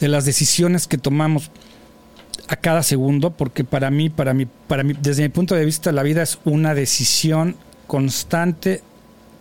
de 0.00 0.08
las 0.08 0.24
decisiones 0.24 0.88
que 0.88 0.98
tomamos 0.98 1.52
a 2.48 2.56
cada 2.56 2.82
segundo, 2.82 3.30
porque 3.30 3.62
para 3.62 3.92
mí, 3.92 4.10
para 4.10 4.34
mí, 4.34 4.48
para 4.66 4.82
mí, 4.82 4.94
desde 5.00 5.22
mi 5.22 5.28
punto 5.28 5.54
de 5.54 5.64
vista, 5.64 5.92
la 5.92 6.02
vida 6.02 6.24
es 6.24 6.40
una 6.44 6.74
decisión 6.74 7.54
constante 7.86 8.82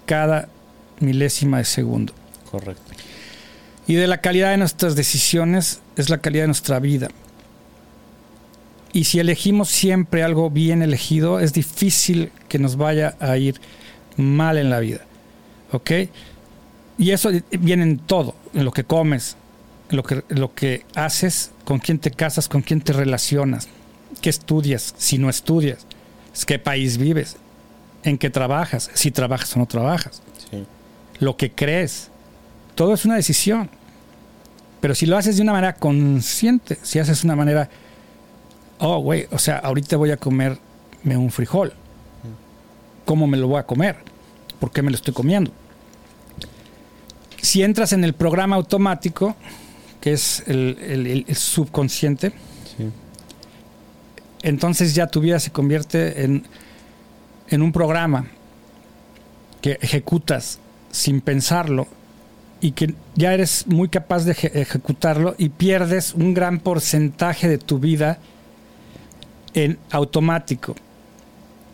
cada 0.06 0.48
milésima 1.00 1.58
de 1.58 1.66
segundo. 1.66 2.14
Correcto. 2.52 2.94
Y 3.88 3.96
de 3.96 4.08
la 4.08 4.22
calidad 4.22 4.52
de 4.52 4.58
nuestras 4.58 4.96
decisiones 4.96 5.82
es 5.96 6.10
la 6.10 6.18
calidad 6.18 6.44
de 6.44 6.48
nuestra 6.48 6.80
vida. 6.80 7.10
Y 8.94 9.04
si 9.04 9.20
elegimos 9.20 9.70
siempre 9.70 10.24
algo 10.24 10.50
bien 10.50 10.82
elegido, 10.82 11.40
es 11.40 11.54
difícil 11.54 12.32
que 12.48 12.60
nos 12.60 12.78
vaya 12.78 13.16
a 13.20 13.38
ir 13.38 13.60
mal 14.18 14.58
en 14.58 14.70
la 14.70 14.80
vida. 14.80 15.02
¿Ok? 15.72 15.92
Y 16.98 17.12
eso 17.12 17.30
viene 17.52 17.84
en 17.84 18.00
todo, 18.00 18.36
en 18.54 18.64
lo 18.64 18.72
que 18.72 18.86
comes, 18.86 19.36
lo 19.90 20.04
que, 20.04 20.24
lo 20.30 20.54
que 20.56 20.86
haces, 20.96 21.52
con 21.66 21.80
quién 21.80 22.00
te 22.00 22.12
casas, 22.12 22.48
con 22.48 22.62
quién 22.62 22.82
te 22.82 22.94
relacionas, 22.94 23.68
qué 24.22 24.30
estudias, 24.30 24.96
si 24.98 25.18
no 25.18 25.30
estudias, 25.30 25.86
qué 26.48 26.58
país 26.58 26.98
vives, 26.98 27.38
en 28.04 28.18
qué 28.18 28.30
trabajas, 28.30 28.90
si 28.94 29.12
trabajas 29.12 29.56
o 29.56 29.60
no 29.60 29.66
trabajas, 29.66 30.22
lo 31.20 31.38
que 31.38 31.52
crees. 31.52 32.12
Todo 32.76 32.94
es 32.94 33.06
una 33.06 33.16
decisión. 33.16 33.70
Pero 34.82 34.94
si 34.94 35.06
lo 35.06 35.18
haces 35.18 35.38
de 35.38 35.42
una 35.42 35.54
manera 35.54 35.74
consciente, 35.74 36.78
si 36.84 37.00
haces 37.00 37.22
de 37.22 37.28
una 37.28 37.36
manera, 37.36 37.70
oh, 38.80 39.00
güey, 39.00 39.28
o 39.32 39.40
sea, 39.40 39.58
ahorita 39.58 39.98
voy 39.98 40.12
a 40.12 40.18
comerme 40.18 40.60
un 41.18 41.32
frijol. 41.32 41.74
¿Cómo 43.06 43.26
me 43.26 43.38
lo 43.38 43.48
voy 43.48 43.60
a 43.60 43.64
comer? 43.64 43.98
¿Por 44.60 44.72
qué 44.72 44.82
me 44.82 44.92
lo 44.92 44.96
estoy 44.96 45.14
comiendo? 45.14 45.52
Si 47.42 47.64
entras 47.64 47.94
en 47.94 48.04
el 48.04 48.14
programa 48.14 48.58
automático, 48.58 49.36
que 50.02 50.14
es 50.14 50.44
el, 50.48 51.26
subconsciente, 51.36 52.34
entonces 54.44 54.94
ya 54.94 55.08
tu 55.08 55.22
vida 55.22 55.40
se 55.40 55.52
convierte 55.52 56.24
en, 56.24 56.46
en 57.48 57.62
un 57.62 57.72
programa 57.72 58.28
que 59.62 59.80
ejecutas 59.82 60.60
sin 60.92 61.22
pensarlo 61.22 61.88
y 62.62 62.72
que 62.72 62.96
ya 63.16 63.34
eres 63.34 63.68
muy 63.68 63.90
capaz 63.90 64.24
de 64.26 64.32
ejecutarlo 64.32 65.36
y 65.38 65.50
pierdes 65.50 66.14
un 66.14 66.34
gran 66.34 66.60
porcentaje 66.60 67.48
de 67.48 67.58
tu 67.58 67.80
vida 67.80 68.20
en 69.54 69.78
automático. 69.92 70.76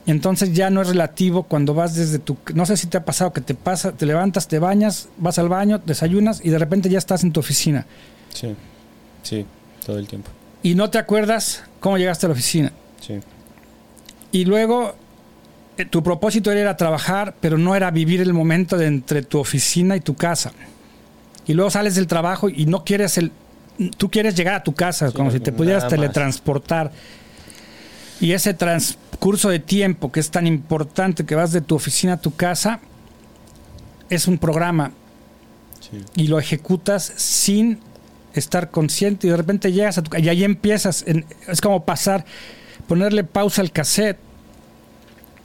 Entonces 0.08 0.54
ya 0.54 0.70
no 0.70 0.82
es 0.82 0.88
relativo 0.88 1.44
cuando 1.44 1.74
vas 1.74 1.96
desde 1.96 2.20
tu... 2.20 2.38
No 2.56 2.65
sé 2.65 2.76
si 2.76 2.88
te 2.88 2.98
ha 2.98 3.06
pasado 3.06 3.32
que 3.32 3.41
te 3.41 3.54
pasa, 3.54 3.91
te 3.91 4.06
levantas, 4.06 4.48
te 4.48 4.60
bañas, 4.60 5.10
vas 5.17 5.38
al 5.38 5.48
baño, 5.48 5.80
desayunas 5.86 6.41
y 6.44 6.50
de 6.50 6.58
repente 6.58 6.89
ya 6.89 6.98
estás 6.98 7.24
en 7.24 7.32
tu 7.32 7.39
oficina. 7.39 7.86
Sí, 8.34 8.56
sí, 9.24 9.46
todo 9.86 10.00
el 10.00 10.08
tiempo. 10.08 10.32
Y 10.63 10.76
no 10.76 10.89
te 10.89 10.98
acuerdas 10.98 11.63
cómo 11.80 11.98
llegaste 11.98 12.26
a 12.26 12.30
la 12.30 12.34
oficina. 12.34 12.72
Sí. 13.00 13.20
Y 14.32 14.46
luego 14.46 14.96
tu 15.89 16.03
propósito 16.03 16.51
era 16.51 16.77
trabajar, 16.77 17.36
pero 17.39 17.57
no 17.57 17.75
era 17.75 17.91
vivir 17.91 18.21
el 18.21 18.34
momento 18.34 18.77
de 18.77 18.88
entre 18.88 19.23
tu 19.23 19.39
oficina 19.39 19.95
y 19.95 20.01
tu 20.01 20.15
casa. 20.15 20.51
Y 21.47 21.53
luego 21.53 21.71
sales 21.71 21.95
del 21.95 22.07
trabajo 22.07 22.49
y 22.49 22.65
no 22.65 22.84
quieres 22.84 23.17
el... 23.17 23.31
Tú 23.97 24.12
quieres 24.12 24.36
llegar 24.36 24.55
a 24.55 24.63
tu 24.63 24.73
casa, 24.73 25.12
como 25.12 25.31
si 25.31 25.39
te 25.39 25.51
pudieras 25.51 25.88
teletransportar. 25.88 26.91
Y 28.19 28.34
ese 28.34 28.53
transcurso 28.53 29.49
de 29.49 29.60
tiempo 29.60 30.12
que 30.12 30.19
es 30.19 30.29
tan 30.29 30.45
importante 30.45 31.25
que 31.25 31.34
vas 31.34 31.51
de 31.51 31.62
tu 31.62 31.75
oficina 31.75 32.13
a 32.13 32.17
tu 32.17 32.36
casa, 32.36 32.79
es 34.10 34.27
un 34.27 34.38
programa. 34.38 34.91
Sí. 35.79 36.03
Y 36.15 36.27
lo 36.27 36.38
ejecutas 36.38 37.12
sin 37.15 37.79
estar 38.34 38.69
consciente 38.69 39.27
y 39.27 39.29
de 39.31 39.38
repente 39.38 39.71
llegas 39.71 39.97
a 39.97 40.03
tu 40.03 40.15
y 40.15 40.29
ahí 40.29 40.43
empiezas, 40.43 41.03
es 41.47 41.60
como 41.60 41.84
pasar, 41.84 42.23
ponerle 42.88 43.23
pausa 43.23 43.62
al 43.62 43.71
cassette 43.71 44.19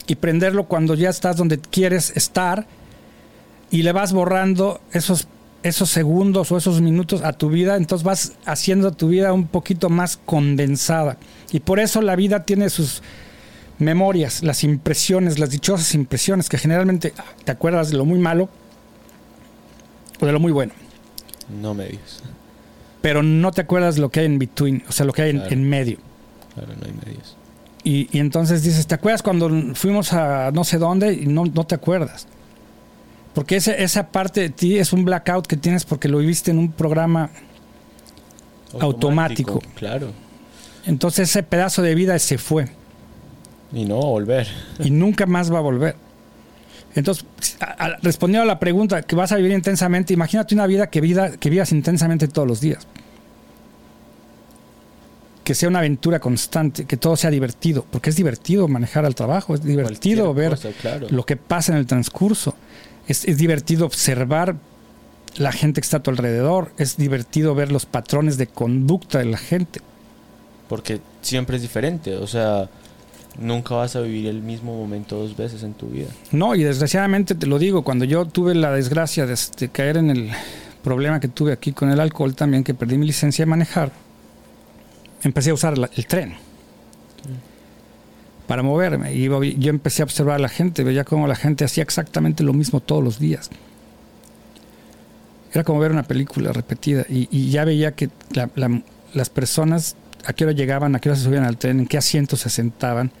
y 0.07 0.15
prenderlo 0.15 0.65
cuando 0.65 0.95
ya 0.95 1.09
estás 1.09 1.37
donde 1.37 1.59
quieres 1.59 2.11
estar 2.15 2.65
y 3.69 3.83
le 3.83 3.91
vas 3.91 4.13
borrando 4.13 4.81
esos 4.91 5.27
esos 5.63 5.89
segundos 5.89 6.51
o 6.51 6.57
esos 6.57 6.79
minutos 6.81 7.23
a 7.23 7.33
tu 7.33 7.49
vida, 7.49 7.75
entonces 7.75 8.05
vas 8.05 8.33
haciendo 8.45 8.91
tu 8.91 9.09
vida 9.09 9.33
un 9.33 9.47
poquito 9.47 9.89
más 9.89 10.15
condensada. 10.15 11.17
Y 11.51 11.59
por 11.59 11.79
eso 11.79 12.01
la 12.01 12.15
vida 12.15 12.43
tiene 12.43 12.69
sus 12.69 13.01
memorias, 13.77 14.43
las 14.43 14.63
impresiones, 14.63 15.39
las 15.39 15.49
dichosas 15.49 15.93
impresiones, 15.93 16.47
que 16.47 16.57
generalmente 16.57 17.13
te 17.43 17.51
acuerdas 17.51 17.89
de 17.89 17.97
lo 17.97 18.05
muy 18.05 18.19
malo 18.19 18.49
o 20.21 20.25
de 20.25 20.31
lo 20.31 20.39
muy 20.39 20.53
bueno. 20.53 20.71
No 21.61 21.73
me 21.73 21.85
digas 21.87 22.21
pero 23.07 23.23
no 23.23 23.53
te 23.53 23.61
acuerdas 23.61 23.97
lo 23.97 24.09
que 24.09 24.19
hay 24.19 24.25
en 24.25 24.37
between, 24.37 24.83
o 24.87 24.91
sea, 24.91 25.05
lo 25.05 25.13
que 25.13 25.21
hay 25.21 25.29
en, 25.29 25.69
medio. 25.69 25.97
Claro, 26.53 26.73
no 26.77 26.85
hay 26.85 26.93
medios. 27.05 27.37
Y, 27.83 28.09
y, 28.11 28.19
entonces 28.19 28.63
dices, 28.63 28.85
¿te 28.87 28.95
acuerdas 28.95 29.21
cuando 29.21 29.49
fuimos 29.73 30.11
a 30.11 30.51
no 30.51 30.63
sé 30.63 30.77
dónde 30.77 31.13
y 31.13 31.25
no, 31.25 31.45
no 31.45 31.65
te 31.65 31.75
acuerdas? 31.75 32.27
Porque 33.33 33.57
ese, 33.57 33.83
esa 33.83 34.07
parte 34.07 34.41
de 34.41 34.49
ti 34.49 34.77
es 34.77 34.93
un 34.93 35.05
blackout 35.05 35.47
que 35.47 35.57
tienes 35.57 35.85
porque 35.85 36.07
lo 36.07 36.17
viviste 36.17 36.51
en 36.51 36.57
un 36.57 36.71
programa 36.71 37.29
automático. 38.79 39.61
Claro. 39.75 40.11
Entonces 40.85 41.29
ese 41.29 41.43
pedazo 41.43 41.81
de 41.81 41.95
vida 41.95 42.17
se 42.19 42.37
fue. 42.37 42.67
Y 43.71 43.85
no 43.85 43.99
va 43.99 44.05
a 44.05 44.09
volver. 44.09 44.47
Y 44.79 44.89
nunca 44.89 45.25
más 45.25 45.53
va 45.53 45.59
a 45.59 45.61
volver. 45.61 45.95
Entonces, 46.95 47.25
respondiendo 48.01 48.43
a 48.43 48.47
la 48.47 48.59
pregunta 48.59 49.03
que 49.03 49.15
vas 49.15 49.31
a 49.31 49.35
vivir 49.35 49.51
intensamente, 49.51 50.13
imagínate 50.13 50.55
una 50.55 50.65
vida 50.65 50.89
que, 50.89 50.99
vida 50.99 51.37
que 51.37 51.49
vivas 51.49 51.71
intensamente 51.71 52.27
todos 52.27 52.47
los 52.47 52.59
días. 52.59 52.87
Que 55.47 55.55
sea 55.55 55.69
una 55.69 55.79
aventura 55.79 56.19
constante, 56.19 56.83
que 56.83 56.97
todo 56.97 57.15
sea 57.15 57.29
divertido, 57.29 57.85
porque 57.89 58.09
es 58.09 58.17
divertido 58.17 58.67
manejar 58.67 59.05
al 59.05 59.15
trabajo, 59.15 59.55
es 59.55 59.63
divertido 59.63 60.33
ver 60.33 60.59
lo 61.09 61.25
que 61.25 61.37
pasa 61.37 61.71
en 61.71 61.77
el 61.77 61.85
transcurso, 61.85 62.53
es, 63.07 63.23
es 63.23 63.37
divertido 63.37 63.85
observar 63.85 64.57
la 65.37 65.53
gente 65.53 65.79
que 65.79 65.85
está 65.85 65.97
a 65.97 66.03
tu 66.03 66.11
alrededor, 66.11 66.73
es 66.77 66.97
divertido 66.97 67.55
ver 67.55 67.71
los 67.71 67.85
patrones 67.85 68.37
de 68.37 68.47
conducta 68.47 69.19
de 69.19 69.25
la 69.25 69.37
gente. 69.37 69.79
Porque 70.67 70.99
siempre 71.21 71.55
es 71.55 71.61
diferente, 71.61 72.17
o 72.17 72.27
sea, 72.27 72.67
Nunca 73.39 73.75
vas 73.75 73.95
a 73.95 74.01
vivir 74.01 74.25
el 74.25 74.41
mismo 74.41 74.75
momento 74.75 75.15
dos 75.15 75.37
veces 75.37 75.61
en 75.61 75.75
tu 75.75 75.89
vida. 75.89 76.07
No, 76.31 76.55
y 76.55 76.63
desgraciadamente 76.63 77.35
te 77.35 77.45
lo 77.45 77.59
digo, 77.59 77.83
cuando 77.83 78.03
yo 78.03 78.25
tuve 78.25 78.55
la 78.55 78.71
desgracia 78.71 79.27
de, 79.27 79.37
de 79.59 79.69
caer 79.69 79.97
en 79.97 80.09
el 80.09 80.31
problema 80.83 81.19
que 81.19 81.27
tuve 81.27 81.53
aquí 81.53 81.71
con 81.71 81.91
el 81.91 81.99
alcohol 81.99 82.33
también, 82.33 82.63
que 82.63 82.73
perdí 82.73 82.97
mi 82.97 83.05
licencia 83.05 83.45
de 83.45 83.49
manejar, 83.49 83.91
empecé 85.27 85.51
a 85.51 85.53
usar 85.53 85.75
el 85.95 86.05
tren 86.07 86.33
para 88.47 88.63
moverme. 88.63 89.13
Y 89.13 89.25
yo 89.59 89.69
empecé 89.69 90.01
a 90.01 90.05
observar 90.05 90.35
a 90.35 90.39
la 90.39 90.49
gente, 90.49 90.83
veía 90.83 91.03
cómo 91.03 91.27
la 91.27 91.35
gente 91.35 91.65
hacía 91.65 91.83
exactamente 91.83 92.43
lo 92.43 92.53
mismo 92.53 92.79
todos 92.79 93.03
los 93.03 93.19
días. 93.19 93.49
Era 95.53 95.63
como 95.63 95.79
ver 95.79 95.91
una 95.91 96.03
película 96.03 96.51
repetida 96.53 97.05
y, 97.09 97.49
ya 97.49 97.65
veía 97.65 97.93
que 97.93 98.09
la- 98.31 98.49
la- 98.55 98.81
las 99.13 99.29
personas 99.29 99.95
a 100.25 100.33
qué 100.33 100.43
hora 100.43 100.53
llegaban, 100.53 100.95
a 100.95 100.99
qué 100.99 101.09
hora 101.09 101.17
se 101.17 101.23
subían 101.25 101.45
al 101.45 101.57
tren, 101.57 101.79
en 101.79 101.87
qué 101.87 101.97
asientos 101.97 102.41
se 102.41 102.49
sentaban. 102.49 103.11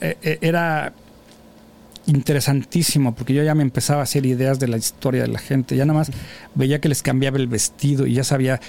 Eh, 0.00 0.16
eh, 0.22 0.38
Era 0.40 0.92
interesantísimo 2.06 3.14
porque 3.14 3.34
yo 3.34 3.42
ya 3.42 3.54
me 3.54 3.62
empezaba 3.62 4.00
a 4.00 4.04
hacer 4.04 4.26
ideas 4.26 4.60
de 4.60 4.68
la 4.68 4.76
historia 4.76 5.22
de 5.22 5.28
la 5.28 5.38
gente. 5.40 5.76
Ya 5.76 5.84
nada 5.84 5.98
más 5.98 6.10
veía 6.54 6.80
que 6.80 6.88
les 6.88 7.02
cambiaba 7.02 7.36
el 7.38 7.48
vestido 7.48 8.06
y 8.06 8.14
ya 8.14 8.22
sabía 8.24 8.60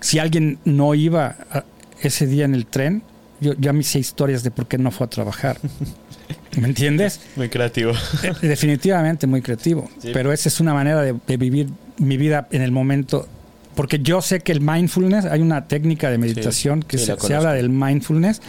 si 0.00 0.20
alguien 0.20 0.58
no 0.64 0.94
iba 0.94 1.36
a- 1.50 1.64
ese 2.02 2.26
día 2.26 2.44
en 2.44 2.54
el 2.54 2.66
tren, 2.66 3.02
yo 3.40 3.54
ya 3.58 3.72
me 3.72 3.80
hice 3.80 3.98
historias 3.98 4.42
de 4.42 4.50
por 4.50 4.66
qué 4.66 4.78
no 4.78 4.90
fue 4.90 5.06
a 5.06 5.10
trabajar. 5.10 5.58
¿Me 6.60 6.68
entiendes? 6.68 7.20
Muy 7.36 7.48
creativo. 7.48 7.92
Eh, 8.22 8.32
Definitivamente 8.42 9.26
muy 9.26 9.42
creativo. 9.42 9.88
Sí. 9.98 10.10
Pero 10.12 10.32
esa 10.32 10.48
es 10.48 10.60
una 10.60 10.74
manera 10.74 11.02
de, 11.02 11.14
de 11.26 11.36
vivir 11.36 11.68
mi 11.98 12.16
vida 12.16 12.48
en 12.50 12.62
el 12.62 12.72
momento. 12.72 13.28
Porque 13.74 14.00
yo 14.00 14.20
sé 14.22 14.40
que 14.40 14.50
el 14.52 14.60
mindfulness, 14.60 15.24
hay 15.24 15.40
una 15.40 15.68
técnica 15.68 16.10
de 16.10 16.18
meditación 16.18 16.82
que 16.82 16.98
sí, 16.98 17.06
se, 17.06 17.18
se 17.18 17.34
habla 17.34 17.52
del 17.52 17.70
mindfulness. 17.70 18.42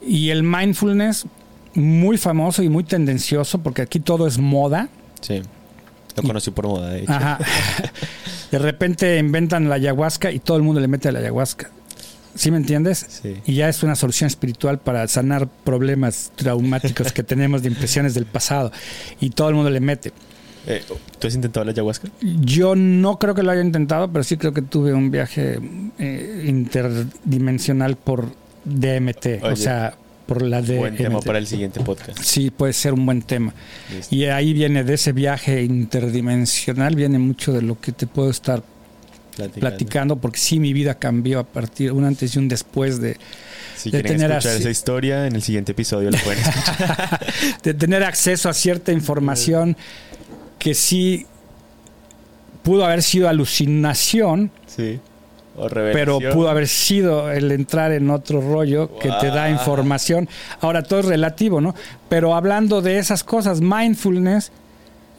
Y 0.00 0.30
el 0.30 0.44
mindfulness, 0.44 1.26
muy 1.74 2.16
famoso 2.16 2.62
y 2.62 2.68
muy 2.68 2.84
tendencioso, 2.84 3.58
porque 3.60 3.82
aquí 3.82 3.98
todo 3.98 4.26
es 4.26 4.38
moda. 4.38 4.88
Sí. 5.20 5.42
Lo 6.16 6.22
conocí 6.22 6.50
por 6.50 6.66
moda, 6.66 6.90
de 6.90 7.00
hecho. 7.02 7.12
Ajá. 7.12 7.38
De 8.50 8.58
repente 8.58 9.18
inventan 9.18 9.68
la 9.68 9.74
ayahuasca 9.74 10.32
y 10.32 10.38
todo 10.38 10.56
el 10.56 10.62
mundo 10.62 10.80
le 10.80 10.88
mete 10.88 11.08
a 11.08 11.12
la 11.12 11.18
ayahuasca. 11.18 11.70
¿Sí 12.38 12.52
me 12.52 12.56
entiendes? 12.56 13.04
Sí. 13.08 13.34
Y 13.46 13.54
ya 13.54 13.68
es 13.68 13.82
una 13.82 13.96
solución 13.96 14.28
espiritual 14.28 14.78
para 14.78 15.08
sanar 15.08 15.48
problemas 15.48 16.30
traumáticos 16.36 17.12
que 17.12 17.24
tenemos 17.24 17.62
de 17.62 17.68
impresiones 17.68 18.14
del 18.14 18.26
pasado. 18.26 18.70
Y 19.20 19.30
todo 19.30 19.48
el 19.48 19.56
mundo 19.56 19.70
le 19.70 19.80
mete. 19.80 20.12
Eh, 20.68 20.84
¿Tú 21.18 21.26
has 21.26 21.34
intentado 21.34 21.64
la 21.64 21.72
ayahuasca? 21.72 22.08
Yo 22.20 22.76
no 22.76 23.18
creo 23.18 23.34
que 23.34 23.42
lo 23.42 23.50
haya 23.50 23.62
intentado, 23.62 24.12
pero 24.12 24.22
sí 24.22 24.36
creo 24.36 24.52
que 24.52 24.62
tuve 24.62 24.94
un 24.94 25.10
viaje 25.10 25.58
eh, 25.98 26.44
interdimensional 26.46 27.96
por 27.96 28.26
DMT. 28.64 29.42
o 29.42 29.56
sea, 29.56 29.96
por 30.26 30.42
la 30.42 30.62
DMT. 30.62 30.78
Buen 30.78 30.96
tema 30.96 31.20
para 31.20 31.38
el 31.38 31.46
siguiente 31.48 31.80
podcast. 31.80 32.20
Sí, 32.22 32.52
puede 32.52 32.72
ser 32.72 32.92
un 32.92 33.04
buen 33.04 33.22
tema. 33.22 33.52
Listo. 33.92 34.14
Y 34.14 34.26
ahí 34.26 34.52
viene 34.52 34.84
de 34.84 34.94
ese 34.94 35.10
viaje 35.10 35.64
interdimensional, 35.64 36.94
viene 36.94 37.18
mucho 37.18 37.52
de 37.52 37.62
lo 37.62 37.80
que 37.80 37.90
te 37.90 38.06
puedo 38.06 38.30
estar 38.30 38.62
Platicando. 39.38 39.60
platicando, 39.60 40.16
porque 40.16 40.40
sí 40.40 40.58
mi 40.58 40.72
vida 40.72 40.94
cambió 40.94 41.38
a 41.38 41.44
partir, 41.44 41.92
un 41.92 42.04
antes 42.04 42.34
y 42.34 42.38
un 42.40 42.48
después 42.48 43.00
de, 43.00 43.16
Si 43.76 43.90
de 43.90 44.02
quieren 44.02 44.18
tener 44.18 44.32
escuchar 44.32 44.56
esa 44.56 44.70
historia, 44.70 45.26
en 45.28 45.36
el 45.36 45.42
siguiente 45.42 45.72
episodio 45.72 46.10
la 46.10 46.18
pueden 46.18 46.40
escuchar. 46.40 47.20
de 47.62 47.74
tener 47.74 48.02
acceso 48.02 48.48
a 48.48 48.52
cierta 48.52 48.90
información 48.90 49.76
que 50.58 50.74
sí 50.74 51.26
pudo 52.64 52.84
haber 52.84 53.02
sido 53.02 53.28
alucinación, 53.28 54.50
sí. 54.66 54.98
O 55.56 55.68
pero 55.68 56.20
pudo 56.20 56.48
haber 56.48 56.68
sido 56.68 57.32
el 57.32 57.50
entrar 57.50 57.90
en 57.92 58.10
otro 58.10 58.40
rollo 58.40 58.96
que 58.98 59.10
te 59.20 59.26
da 59.26 59.50
información. 59.50 60.28
Ahora 60.60 60.82
todo 60.82 61.00
es 61.00 61.06
relativo, 61.06 61.60
¿no? 61.60 61.74
Pero 62.08 62.34
hablando 62.34 62.80
de 62.80 62.98
esas 62.98 63.24
cosas, 63.24 63.60
mindfulness, 63.60 64.52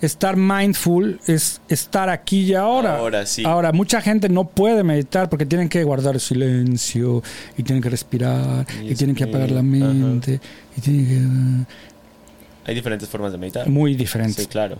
estar 0.01 0.35
mindful 0.37 1.19
es 1.27 1.61
estar 1.67 2.09
aquí 2.09 2.41
y 2.41 2.53
ahora. 2.53 2.97
Ahora 2.97 3.25
sí. 3.25 3.43
Ahora, 3.45 3.71
mucha 3.71 4.01
gente 4.01 4.29
no 4.29 4.45
puede 4.45 4.83
meditar 4.83 5.29
porque 5.29 5.45
tienen 5.45 5.69
que 5.69 5.83
guardar 5.83 6.19
silencio 6.19 7.21
y 7.57 7.63
tienen 7.63 7.81
que 7.81 7.89
respirar 7.89 8.65
y, 8.81 8.91
Y 8.91 8.95
tienen 8.95 9.15
que 9.15 9.25
apagar 9.25 9.51
la 9.51 9.61
mente 9.61 10.39
y 10.77 10.81
tienen 10.81 11.67
Hay 12.65 12.75
diferentes 12.75 13.09
formas 13.09 13.31
de 13.31 13.37
meditar. 13.37 13.63
que... 13.65 13.69
Muy 13.69 13.95
diferentes. 13.95 14.43
Sí, 14.43 14.47
claro. 14.47 14.77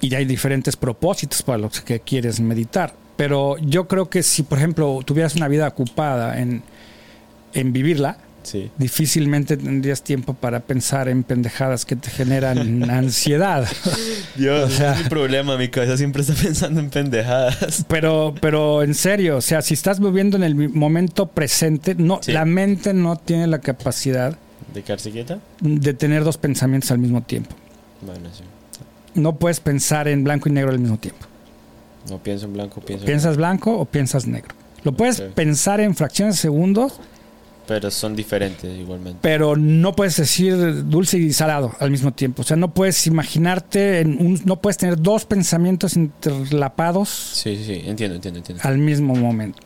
y 0.00 0.14
hay 0.14 0.24
diferentes 0.24 0.76
propósitos 0.76 1.42
para 1.42 1.58
los 1.58 1.80
que 1.80 2.00
quieres 2.00 2.40
meditar. 2.40 2.94
Pero 3.16 3.58
yo 3.58 3.86
creo 3.86 4.08
que 4.08 4.22
si, 4.22 4.42
por 4.42 4.58
ejemplo, 4.58 5.00
tuvieras 5.04 5.36
una 5.36 5.46
vida 5.46 5.68
ocupada 5.68 6.40
en, 6.40 6.62
en 7.52 7.72
vivirla, 7.72 8.16
Sí. 8.42 8.70
difícilmente 8.78 9.56
tendrías 9.58 10.02
tiempo 10.02 10.32
para 10.34 10.60
pensar 10.60 11.08
en 11.08 11.22
pendejadas 11.24 11.84
que 11.84 11.94
te 11.94 12.08
generan 12.10 12.90
ansiedad. 12.90 13.68
Dios, 14.36 14.72
O 14.72 14.74
sea- 14.74 14.94
es 14.94 15.02
mi 15.04 15.08
problema. 15.10 15.56
Mi 15.58 15.68
cabeza 15.68 15.96
siempre 15.96 16.22
está 16.22 16.34
pensando 16.42 16.80
en 16.80 16.90
pendejadas. 16.90 17.84
Pero, 17.88 18.34
pero 18.40 18.82
en 18.82 18.94
serio, 18.94 19.36
o 19.36 19.40
sea, 19.40 19.60
si 19.62 19.74
estás 19.74 20.00
viviendo 20.00 20.36
en 20.36 20.42
el 20.42 20.54
momento 20.70 21.26
presente, 21.26 21.94
no, 21.94 22.20
Sí. 22.22 22.32
la 22.32 22.44
mente 22.44 22.94
no 22.94 23.16
tiene 23.16 23.46
la 23.46 23.58
capacidad 23.60 24.36
¿De 24.74 24.82
quedarse 24.82 25.10
quieta? 25.10 25.38
de 25.60 25.94
tener 25.94 26.24
dos 26.24 26.38
pensamientos 26.38 26.90
al 26.92 26.98
mismo 26.98 27.22
tiempo. 27.22 27.54
Bueno, 28.00 28.28
sí. 28.32 28.42
No 29.14 29.36
puedes 29.36 29.60
pensar 29.60 30.06
en 30.08 30.22
blanco 30.24 30.48
y 30.48 30.52
negro 30.52 30.70
al 30.70 30.78
mismo 30.78 30.96
tiempo. 30.98 31.26
No 32.08 32.18
pienso 32.18 32.46
en 32.46 32.52
blanco, 32.54 32.80
pienso 32.80 33.04
en 33.04 33.06
¿Piensas 33.06 33.36
blanco 33.36 33.76
o 33.76 33.84
piensas 33.84 34.26
negro? 34.26 34.54
Lo 34.84 34.92
puedes 34.92 35.20
pensar 35.20 35.80
en 35.80 35.94
fracciones 35.94 36.36
de 36.36 36.40
segundos, 36.40 37.00
Pero 37.70 37.88
son 37.92 38.16
diferentes 38.16 38.76
igualmente. 38.76 39.20
pero 39.22 39.54
no 39.54 39.94
puedes 39.94 40.16
decir 40.16 40.88
dulce 40.88 41.18
y 41.18 41.32
salado 41.32 41.72
al 41.78 41.92
mismo 41.92 42.12
tiempo. 42.12 42.42
O 42.42 42.44
sea, 42.44 42.56
no 42.56 42.74
puedes 42.74 43.06
imaginarte, 43.06 44.00
en 44.00 44.16
un, 44.20 44.40
no 44.44 44.60
puedes 44.60 44.76
tener 44.76 45.00
dos 45.00 45.24
pensamientos 45.24 45.94
interlapados 45.94 47.08
Sí, 47.08 47.56
sí, 47.56 47.64
sí. 47.64 47.82
Entiendo, 47.86 48.16
entiendo, 48.16 48.38
entiendo. 48.38 48.60
al 48.66 48.78
mismo 48.78 49.14
momento. 49.14 49.60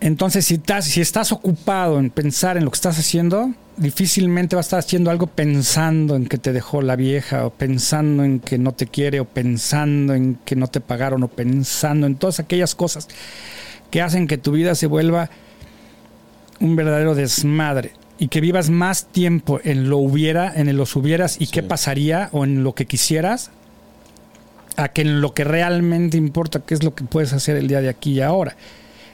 Entonces, 0.00 0.44
si 0.44 0.54
estás, 0.54 0.84
si 0.84 1.00
estás 1.00 1.32
ocupado 1.32 1.98
en 1.98 2.10
pensar 2.10 2.58
en 2.58 2.66
lo 2.66 2.70
que 2.70 2.76
estás 2.76 2.98
haciendo, 2.98 3.54
difícilmente 3.78 4.54
vas 4.54 4.66
a 4.66 4.68
estar 4.68 4.78
haciendo 4.80 5.10
algo 5.10 5.28
pensando 5.28 6.14
en 6.14 6.26
que 6.26 6.36
te 6.36 6.52
dejó 6.52 6.82
la 6.82 6.94
vieja, 6.96 7.46
o 7.46 7.50
pensando 7.50 8.22
en 8.22 8.38
que 8.38 8.58
no 8.58 8.72
te 8.72 8.86
quiere, 8.86 9.20
o 9.20 9.24
pensando 9.24 10.12
en 10.12 10.34
que 10.44 10.56
no 10.56 10.66
te 10.66 10.80
pagaron, 10.80 11.22
o 11.22 11.28
pensando 11.28 12.06
en 12.06 12.16
todas 12.16 12.38
aquellas 12.38 12.74
cosas 12.74 13.08
que 13.92 14.00
hacen 14.00 14.26
que 14.26 14.38
tu 14.38 14.50
vida 14.52 14.74
se 14.74 14.88
vuelva 14.88 15.28
un 16.58 16.74
verdadero 16.76 17.14
desmadre 17.14 17.92
y 18.18 18.28
que 18.28 18.40
vivas 18.40 18.70
más 18.70 19.04
tiempo 19.06 19.60
en 19.64 19.90
lo 19.90 19.98
hubiera, 19.98 20.50
en 20.52 20.68
el 20.68 20.76
los 20.76 20.96
hubieras 20.96 21.36
y 21.38 21.46
Sí. 21.46 21.52
qué 21.52 21.62
pasaría 21.62 22.30
o 22.32 22.44
en 22.44 22.64
lo 22.64 22.74
que 22.74 22.86
quisieras, 22.86 23.50
a 24.76 24.88
que 24.88 25.02
en 25.02 25.20
lo 25.20 25.34
que 25.34 25.44
realmente 25.44 26.16
importa, 26.16 26.60
que 26.60 26.72
es 26.72 26.82
lo 26.82 26.94
que 26.94 27.04
puedes 27.04 27.34
hacer 27.34 27.56
el 27.56 27.68
día 27.68 27.82
de 27.82 27.90
aquí 27.90 28.12
y 28.12 28.20
ahora. 28.22 28.56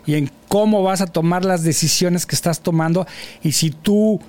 Y 0.06 0.14
en 0.14 0.30
cómo 0.46 0.84
vas 0.84 1.00
a 1.00 1.06
tomar 1.06 1.44
las 1.44 1.64
decisiones 1.64 2.24
que 2.24 2.36
estás 2.36 2.60
tomando. 2.60 3.04
Y 3.42 3.52
si 3.52 3.70
tú 3.70 4.20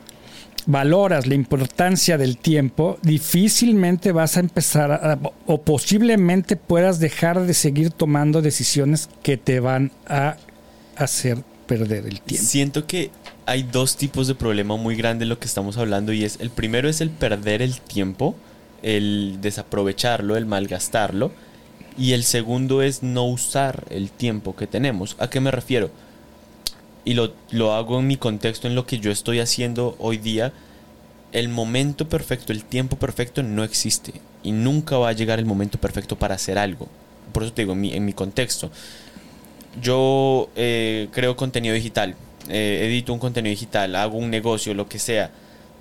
valoras 0.69 1.25
la 1.25 1.33
importancia 1.33 2.15
del 2.19 2.37
tiempo, 2.37 2.99
difícilmente 3.01 4.11
vas 4.11 4.37
a 4.37 4.39
empezar 4.39 4.91
a- 4.91 5.19
o 5.47 5.61
posiblemente 5.61 6.55
puedas 6.55 6.99
dejar 6.99 7.41
de 7.41 7.55
seguir 7.55 7.89
tomando 7.89 8.43
decisiones 8.43 9.09
que 9.23 9.35
te 9.35 9.59
van 9.59 9.91
a 10.07 10.37
hacer 10.95 11.39
perder 11.65 12.05
el 12.05 12.21
tiempo. 12.21 12.45
Siento 12.45 12.85
que 12.85 13.09
hay 13.47 13.63
dos 13.63 13.97
tipos 13.97 14.27
de 14.27 14.35
problema 14.35 14.77
muy 14.77 14.95
grande 14.95 15.23
en 15.23 15.29
lo 15.29 15.39
que 15.39 15.47
estamos 15.47 15.77
hablando 15.77 16.13
y 16.13 16.23
es 16.23 16.37
el 16.39 16.51
primero 16.51 16.87
es 16.87 17.01
el 17.01 17.09
perder 17.09 17.63
el 17.63 17.81
tiempo, 17.81 18.35
el 18.83 19.39
desaprovecharlo, 19.41 20.37
el 20.37 20.45
malgastarlo 20.45 21.31
y 21.97 22.13
el 22.13 22.23
segundo 22.23 22.83
es 22.83 23.01
no 23.01 23.25
usar 23.25 23.85
el 23.89 24.11
tiempo 24.11 24.55
que 24.55 24.67
tenemos. 24.67 25.15
¿A 25.19 25.31
qué 25.31 25.39
me 25.39 25.49
refiero? 25.49 25.89
Y 27.05 27.13
lo, 27.13 27.33
lo 27.51 27.73
hago 27.73 27.99
en 27.99 28.07
mi 28.07 28.17
contexto, 28.17 28.67
en 28.67 28.75
lo 28.75 28.85
que 28.85 28.99
yo 28.99 29.11
estoy 29.11 29.39
haciendo 29.39 29.95
hoy 29.99 30.17
día. 30.17 30.53
El 31.31 31.49
momento 31.49 32.09
perfecto, 32.09 32.51
el 32.51 32.65
tiempo 32.65 32.97
perfecto 32.97 33.43
no 33.43 33.63
existe 33.63 34.13
y 34.43 34.51
nunca 34.51 34.97
va 34.97 35.09
a 35.09 35.13
llegar 35.13 35.39
el 35.39 35.45
momento 35.45 35.77
perfecto 35.77 36.17
para 36.17 36.35
hacer 36.35 36.57
algo. 36.57 36.87
Por 37.31 37.43
eso 37.43 37.53
te 37.53 37.61
digo, 37.61 37.73
en 37.73 37.81
mi, 37.81 37.93
en 37.93 38.05
mi 38.05 38.13
contexto 38.13 38.71
yo 39.81 40.49
eh, 40.55 41.07
creo 41.11 41.35
contenido 41.35 41.75
digital, 41.75 42.15
eh, 42.49 42.85
edito 42.87 43.13
un 43.13 43.19
contenido 43.19 43.51
digital, 43.51 43.95
hago 43.95 44.17
un 44.17 44.29
negocio, 44.29 44.73
lo 44.73 44.87
que 44.87 44.99
sea. 44.99 45.31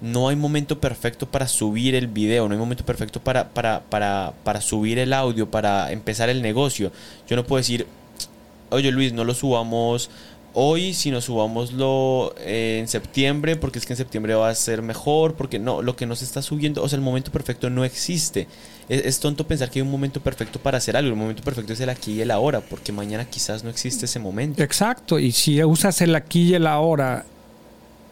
No 0.00 0.28
hay 0.28 0.36
momento 0.36 0.78
perfecto 0.78 1.26
para 1.26 1.48
subir 1.48 1.94
el 1.96 2.06
video, 2.06 2.46
no 2.46 2.54
hay 2.54 2.58
momento 2.58 2.84
perfecto 2.84 3.20
para, 3.20 3.48
para, 3.48 3.80
para, 3.80 4.32
para 4.44 4.60
subir 4.60 4.98
el 4.98 5.12
audio, 5.12 5.50
para 5.50 5.90
empezar 5.90 6.28
el 6.28 6.40
negocio. 6.40 6.92
Yo 7.28 7.34
no 7.34 7.44
puedo 7.44 7.58
decir, 7.58 7.86
oye 8.70 8.92
Luis, 8.92 9.12
no 9.12 9.24
lo 9.24 9.34
subamos 9.34 10.10
hoy, 10.54 10.94
sino 10.94 11.20
subámoslo 11.20 12.34
eh, 12.38 12.78
en 12.80 12.88
septiembre, 12.88 13.56
porque 13.56 13.78
es 13.78 13.86
que 13.86 13.92
en 13.92 13.96
septiembre 13.96 14.34
va 14.34 14.48
a 14.48 14.54
ser 14.54 14.82
mejor, 14.82 15.34
porque 15.34 15.58
no, 15.58 15.82
lo 15.82 15.96
que 15.96 16.06
no 16.06 16.16
se 16.16 16.24
está 16.24 16.42
subiendo, 16.42 16.82
o 16.82 16.88
sea, 16.88 16.96
el 16.96 17.04
momento 17.04 17.30
perfecto 17.30 17.70
no 17.70 17.84
existe. 17.84 18.46
Es, 18.88 19.04
es 19.04 19.20
tonto 19.20 19.46
pensar 19.46 19.70
que 19.70 19.78
hay 19.78 19.82
un 19.82 19.90
momento 19.90 20.20
perfecto 20.20 20.58
para 20.58 20.78
hacer 20.78 20.96
algo, 20.96 21.10
el 21.10 21.16
momento 21.16 21.42
perfecto 21.42 21.72
es 21.72 21.80
el 21.80 21.90
aquí 21.90 22.14
y 22.14 22.20
el 22.20 22.30
ahora, 22.30 22.60
porque 22.60 22.92
mañana 22.92 23.24
quizás 23.24 23.64
no 23.64 23.70
existe 23.70 24.06
ese 24.06 24.18
momento. 24.18 24.62
Exacto, 24.62 25.18
y 25.18 25.32
si 25.32 25.62
usas 25.62 26.00
el 26.00 26.14
aquí 26.14 26.50
y 26.50 26.54
el 26.54 26.66
ahora 26.66 27.24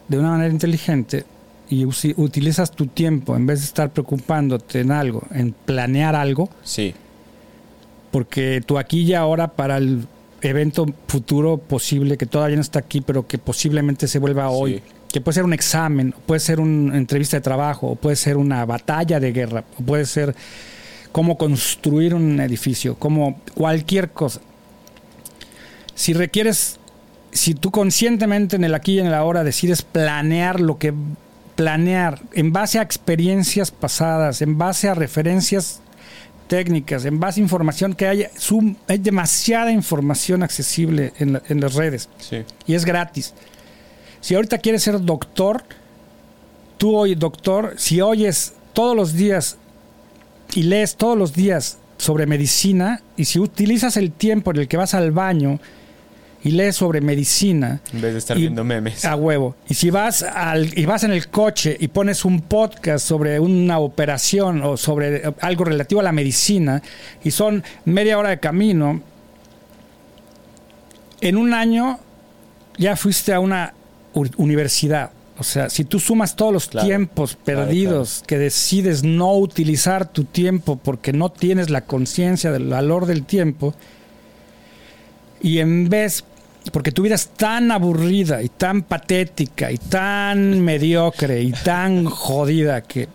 de 0.07 0.17
una 0.17 0.31
manera 0.31 0.51
inteligente 0.51 1.25
y 1.69 1.85
utilizas 1.85 2.71
tu 2.71 2.87
tiempo 2.87 3.35
en 3.35 3.45
vez 3.45 3.59
de 3.59 3.65
estar 3.65 3.89
preocupándote 3.89 4.79
en 4.79 4.91
algo, 4.91 5.23
en 5.31 5.51
planear 5.51 6.15
algo, 6.15 6.49
Sí, 6.63 6.93
porque 8.11 8.63
tú 8.65 8.77
aquí 8.77 9.01
y 9.01 9.13
ahora 9.13 9.49
para 9.49 9.77
el 9.77 10.07
evento 10.41 10.85
futuro 11.07 11.57
posible 11.57 12.17
que 12.17 12.25
todavía 12.25 12.55
no 12.55 12.61
está 12.61 12.79
aquí, 12.79 13.01
pero 13.01 13.27
que 13.27 13.37
posiblemente 13.37 14.07
se 14.07 14.19
vuelva 14.19 14.49
hoy, 14.49 14.75
Sí. 14.75 14.81
que 15.11 15.21
puede 15.21 15.35
ser 15.35 15.43
un 15.43 15.53
examen, 15.53 16.13
puede 16.25 16.39
ser 16.39 16.59
una 16.59 16.97
entrevista 16.97 17.37
de 17.37 17.41
trabajo, 17.41 17.95
puede 17.95 18.15
ser 18.15 18.37
una 18.37 18.65
batalla 18.65 19.19
de 19.19 19.31
guerra, 19.31 19.63
puede 19.85 20.05
ser 20.05 20.35
cómo 21.11 21.37
construir 21.37 22.13
un 22.13 22.39
edificio, 22.39 22.95
como 22.95 23.39
cualquier 23.55 24.11
cosa. 24.11 24.41
Si 25.95 26.13
requieres, 26.13 26.79
si 27.31 27.55
tú 27.55 27.71
conscientemente 27.71 28.55
en 28.55 28.63
el 28.63 28.75
aquí 28.75 28.93
y 28.93 28.99
en 28.99 29.07
el 29.07 29.13
ahora 29.13 29.43
decides 29.43 29.81
planear 29.81 30.59
lo 30.59 30.77
que 30.77 30.93
planear 31.55 32.21
en 32.33 32.53
base 32.53 32.77
a 32.77 32.83
experiencias 32.83 33.71
pasadas, 33.71 34.43
en 34.43 34.59
base 34.59 34.89
a 34.89 34.93
referencias 34.93 35.81
técnicas, 36.47 37.05
en 37.05 37.19
base 37.19 37.39
a 37.39 37.43
información 37.43 37.93
que 37.93 38.07
haya, 38.07 38.29
hay 38.87 38.97
demasiada 38.97 39.71
información 39.71 40.43
accesible 40.43 41.13
en, 41.19 41.33
la- 41.33 41.43
en 41.49 41.59
las 41.61 41.75
redes 41.75 42.09
sí. 42.19 42.43
y 42.65 42.73
es 42.73 42.85
gratis. 42.85 43.33
Si 44.21 44.35
ahorita 44.35 44.57
quieres 44.57 44.83
ser 44.83 44.99
doctor, 45.03 45.63
tú 46.77 46.95
hoy 46.95 47.15
doctor, 47.15 47.73
si 47.77 48.01
oyes 48.01 48.53
todos 48.73 48.95
los 48.95 49.13
días 49.13 49.57
y 50.53 50.63
lees 50.63 50.95
todos 50.95 51.17
los 51.17 51.33
días 51.33 51.77
sobre 51.97 52.25
medicina 52.25 53.01
y 53.15 53.25
si 53.25 53.39
utilizas 53.39 53.97
el 53.97 54.11
tiempo 54.11 54.51
en 54.51 54.57
el 54.57 54.67
que 54.67 54.77
vas 54.77 54.93
al 54.93 55.11
baño 55.11 55.59
y 56.43 56.51
lees 56.51 56.75
sobre 56.75 57.01
medicina, 57.01 57.81
En 57.93 58.01
vez 58.01 58.13
de 58.13 58.19
estar 58.19 58.37
Y- 58.37 58.41
viendo 58.41 58.63
memes. 58.63 59.03
a 59.05 59.15
huevo. 59.15 59.55
Y 59.67 59.73
si 59.73 59.89
vas 59.89 60.23
al, 60.23 60.77
y 60.77 60.85
vas 60.85 61.03
en 61.03 61.11
el 61.11 61.27
coche 61.29 61.75
y 61.79 61.87
pones 61.89 62.23
un 62.25 62.41
podcast 62.41 63.05
sobre 63.05 63.39
una 63.39 63.79
operación 63.79 64.61
o 64.63 64.77
sobre 64.77 65.23
algo 65.41 65.65
relativo 65.65 65.99
a 66.01 66.03
la 66.03 66.11
medicina 66.11 66.81
y 67.23 67.31
son 67.31 67.63
media 67.85 68.17
hora 68.17 68.29
de 68.29 68.39
camino, 68.39 69.01
en 71.21 71.37
un 71.37 71.53
año 71.53 71.99
ya 72.77 72.95
fuiste 72.95 73.33
a 73.33 73.39
una 73.39 73.73
universidad. 74.37 75.11
O 75.39 75.43
sea, 75.43 75.69
si 75.69 75.83
tú 75.83 75.99
sumas 75.99 76.35
todos 76.35 76.51
los 76.51 76.67
Claro, 76.67 76.87
tiempos 76.87 77.37
claro, 77.43 77.61
perdidos 77.65 78.23
que 78.25 78.37
decides 78.39 79.03
no 79.03 79.33
utilizar 79.35 80.07
tu 80.11 80.23
tiempo 80.23 80.77
porque 80.77 81.13
no 81.13 81.29
tienes 81.31 81.69
la 81.69 81.81
conciencia 81.81 82.51
del 82.51 82.67
valor 82.67 83.05
del 83.05 83.23
tiempo, 83.23 83.75
y 85.41 85.59
en 85.59 85.89
vez, 85.89 86.23
porque 86.71 86.91
tu 86.91 87.01
vida 87.03 87.15
es 87.15 87.29
tan 87.29 87.71
aburrida 87.71 88.41
y 88.43 88.49
tan 88.49 88.81
patética 88.83 89.71
y 89.71 89.77
tan 89.77 90.61
mediocre 90.61 91.41
y 91.41 91.51
tan 91.51 92.05
jodida 92.05 92.81
que 92.81 93.07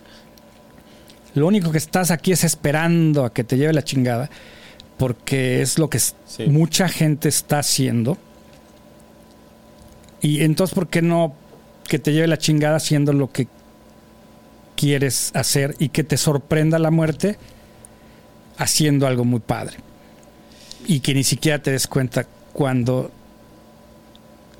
lo 1.34 1.46
único 1.46 1.70
que 1.72 1.78
estás 1.78 2.10
aquí 2.10 2.32
es 2.32 2.44
esperando 2.44 3.24
a 3.24 3.32
que 3.32 3.44
te 3.44 3.56
lleve 3.56 3.72
la 3.72 3.82
chingada, 3.82 4.28
porque 4.98 5.62
es 5.62 5.78
lo 5.78 5.88
que 5.88 5.98
Sí. 5.98 6.46
mucha 6.46 6.88
gente 6.88 7.28
está 7.28 7.58
haciendo. 7.58 8.18
Y 10.20 10.42
entonces, 10.42 10.74
¿por 10.74 10.88
qué 10.88 11.02
no 11.02 11.34
que 11.88 11.98
te 11.98 12.12
lleve 12.12 12.26
la 12.28 12.38
chingada 12.38 12.76
haciendo 12.76 13.12
lo 13.12 13.32
que 13.32 13.48
quieres 14.76 15.30
hacer 15.34 15.74
y 15.78 15.88
que 15.88 16.04
te 16.04 16.16
sorprenda 16.16 16.78
la 16.78 16.90
muerte 16.90 17.38
haciendo 18.56 19.06
algo 19.06 19.24
muy 19.24 19.40
padre? 19.40 19.76
Y 20.86 21.00
que 21.00 21.14
ni 21.14 21.24
siquiera 21.24 21.60
te 21.60 21.70
des 21.70 21.86
cuenta 21.86 22.26
cuando 22.52 23.10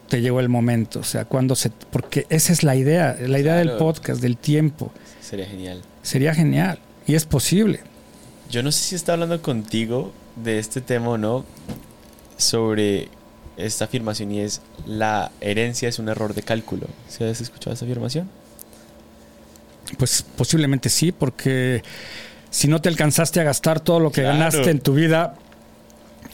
te 0.09 0.21
llegó 0.21 0.41
el 0.41 0.49
momento, 0.49 1.01
o 1.01 1.05
sea, 1.05 1.25
cuando 1.25 1.57
se... 1.57 1.71
Porque 1.71 2.27
esa 2.29 2.53
es 2.53 2.63
la 2.63 2.77
idea, 2.77 3.17
la 3.21 3.39
idea 3.39 3.55
del 3.57 3.73
podcast, 3.73 4.21
del 4.21 4.37
tiempo. 4.37 4.93
Sería 5.21 5.47
genial. 5.47 5.83
Sería 6.03 6.35
genial. 6.35 6.79
Y 7.07 7.15
es 7.15 7.25
posible. 7.25 7.81
Yo 8.51 8.63
no 8.63 8.71
sé 8.73 8.83
si 8.83 8.95
está 8.95 9.15
hablando 9.15 9.41
contigo 9.41 10.13
de 10.37 10.59
este 10.59 10.81
tema 10.83 11.09
o 11.09 11.19
no, 11.19 11.45
sobre 12.37 13.09
esta 13.57 13.85
afirmación 13.87 14.33
y 14.33 14.41
es 14.41 14.61
la 14.87 15.31
herencia 15.41 15.89
es 15.89 15.99
un 15.99 16.09
error 16.09 16.35
de 16.35 16.43
cálculo. 16.43 16.87
¿Se 17.09 17.29
has 17.29 17.41
escuchado 17.41 17.73
esta 17.73 17.85
afirmación? 17.87 18.29
Pues 19.99 20.25
posiblemente 20.37 20.89
sí, 20.89 21.13
porque 21.13 21.83
si 22.51 22.69
no 22.69 22.81
te 22.81 22.89
alcanzaste 22.89 23.41
a 23.41 23.45
gastar 23.45 23.81
todo 23.81 24.01
lo 24.01 24.11
que 24.13 24.23
Claro. 24.23 24.39
ganaste 24.39 24.71
en 24.71 24.81
tu 24.81 24.95
vida, 24.95 25.37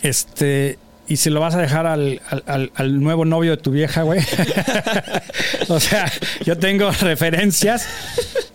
este, 0.02 0.78
y 1.06 1.16
se 1.16 1.30
lo 1.30 1.40
vas 1.40 1.54
a 1.54 1.58
dejar 1.60 1.86
al, 1.86 2.20
al- 2.28 2.44
al- 2.46 2.72
al 2.74 3.00
nuevo 3.00 3.24
novio 3.24 3.52
de 3.52 3.56
tu 3.56 3.70
vieja, 3.70 4.02
güey. 4.02 4.20
o 5.68 5.80
sea, 5.80 6.10
yo 6.44 6.58
tengo 6.58 6.90
referencias 6.90 7.86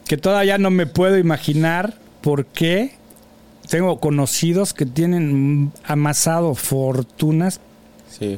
que 0.07 0.17
todavía 0.17 0.57
no 0.57 0.69
me 0.69 0.85
puedo 0.85 1.17
imaginar 1.17 1.95
por 2.21 2.45
qué. 2.45 2.95
Tengo 3.69 3.99
conocidos 3.99 4.73
que 4.73 4.85
tienen 4.85 5.71
amasado 5.85 6.53
fortunas 6.53 7.59
Sí. 8.19 8.37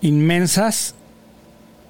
inmensas 0.00 0.94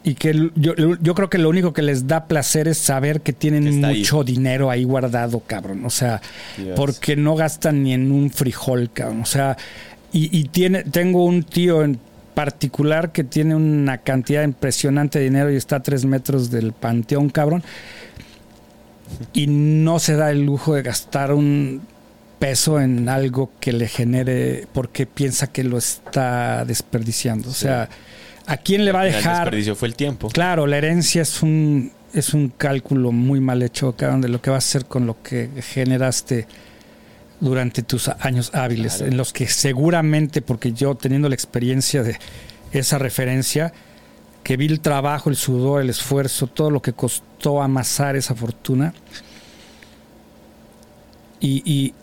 y 0.05 0.15
que 0.15 0.51
yo, 0.57 0.75
yo 1.01 1.15
creo 1.15 1.31
que 1.31 1.39
lo 1.39 1.49
único 1.49 1.73
que 1.73 1.83
les 1.83 2.07
da 2.07 2.27
placer 2.27 2.69
es 2.69 2.79
saber 2.79 3.21
que 3.21 3.33
tienen 3.33 3.65
Que 3.65 3.71
está 3.71 3.87
ahí. 3.89 3.99
mucho 4.01 4.25
dinero 4.25 4.71
ahí 4.71 4.85
guardado, 4.85 5.41
cabrón. 5.41 5.85
O 5.85 5.91
sea, 5.91 6.21
Dios. 6.57 6.75
porque 6.77 7.17
no 7.17 7.35
gastan 7.37 7.83
ni 7.83 7.93
en 7.95 8.11
un 8.11 8.31
frijol, 8.31 8.91
cabrón. 8.93 9.21
O 9.23 9.27
sea, 9.27 9.57
y, 10.13 10.37
y 10.37 10.45
tiene, 10.45 10.83
tengo 10.85 11.25
un 11.25 11.43
tío 11.45 11.83
en 11.85 11.99
particular 12.35 13.13
que 13.13 13.25
tiene 13.25 13.55
una 13.55 13.99
cantidad 13.99 14.43
impresionante 14.43 15.19
de 15.19 15.27
dinero 15.27 15.53
y 15.53 15.57
está 15.57 15.77
a 15.77 15.81
tres 15.83 16.05
metros 16.05 16.51
del 16.51 16.73
panteón, 16.73 17.29
cabrón. 17.31 17.63
Y 19.33 19.47
no 19.47 19.99
se 19.99 20.17
da 20.17 20.31
el 20.31 20.43
lujo 20.45 20.75
de 20.75 20.83
gastar 20.83 21.33
un 21.33 21.83
peso 22.39 22.81
en 22.81 23.09
algo 23.09 23.53
que 23.61 23.73
le 23.73 23.87
genere 23.87 24.67
porque 24.73 25.07
piensa 25.07 25.47
que 25.47 25.63
lo 25.63 25.79
está 25.79 26.65
desperdiciando. 26.65 27.51
O 27.51 27.53
Sí. 27.53 27.69
¿A 28.47 28.57
quién 28.57 28.85
le 28.85 28.93
va 28.93 29.01
a 29.03 29.07
El 29.07 29.13
dejar? 29.15 29.37
desperdicio 29.45 29.75
fue 29.77 29.89
el 29.89 29.95
tiempo. 29.95 30.29
Claro, 30.29 30.67
la 30.67 30.79
herencia 30.79 31.23
es 31.23 31.43
un, 31.43 31.93
es 32.15 32.35
un 32.35 32.49
cálculo 32.49 33.13
muy 33.13 33.41
mal 33.41 33.63
hecho, 33.63 33.95
cabrón, 33.97 34.21
de 34.21 34.29
lo 34.29 34.41
que 34.43 34.51
vas 34.51 34.65
a 34.65 34.69
hacer 34.69 34.87
con 34.87 35.07
lo 35.07 35.23
que 35.23 35.51
generaste 35.61 36.47
durante 37.41 37.83
tus 37.83 38.09
años 38.09 38.51
hábiles, 38.55 38.97
Claro. 38.97 39.11
en 39.11 39.17
los 39.17 39.33
que 39.33 39.49
seguramente, 39.49 40.43
porque 40.43 40.73
yo 40.73 40.95
teniendo 40.95 41.29
la 41.29 41.35
experiencia 41.35 42.03
de 42.03 42.17
esa 42.73 42.99
referencia, 42.99 43.73
que 44.45 44.57
vi 44.57 44.67
el 44.67 44.81
trabajo, 44.81 45.29
el 45.31 45.37
sudor, 45.37 45.83
el 45.83 45.91
esfuerzo, 45.91 46.47
todo 46.47 46.71
lo 46.71 46.83
que 46.83 46.93
costó 46.93 47.61
amasar 47.63 48.17
esa 48.17 48.35
fortuna, 48.35 48.93
y, 51.41 51.63
y 51.65 51.95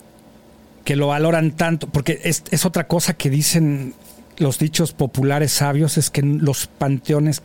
que 0.84 0.96
lo 0.96 1.08
valoran 1.08 1.52
tanto, 1.52 1.88
porque 1.88 2.20
es, 2.24 2.44
es 2.52 2.66
otra 2.66 2.88
cosa 2.88 3.14
que 3.14 3.30
dicen 3.30 3.94
los 4.40 4.58
dichos 4.58 4.94
populares 4.94 5.52
sabios, 5.52 5.98
es 5.98 6.10
que 6.10 6.22
los 6.22 6.68
panteones 6.68 7.42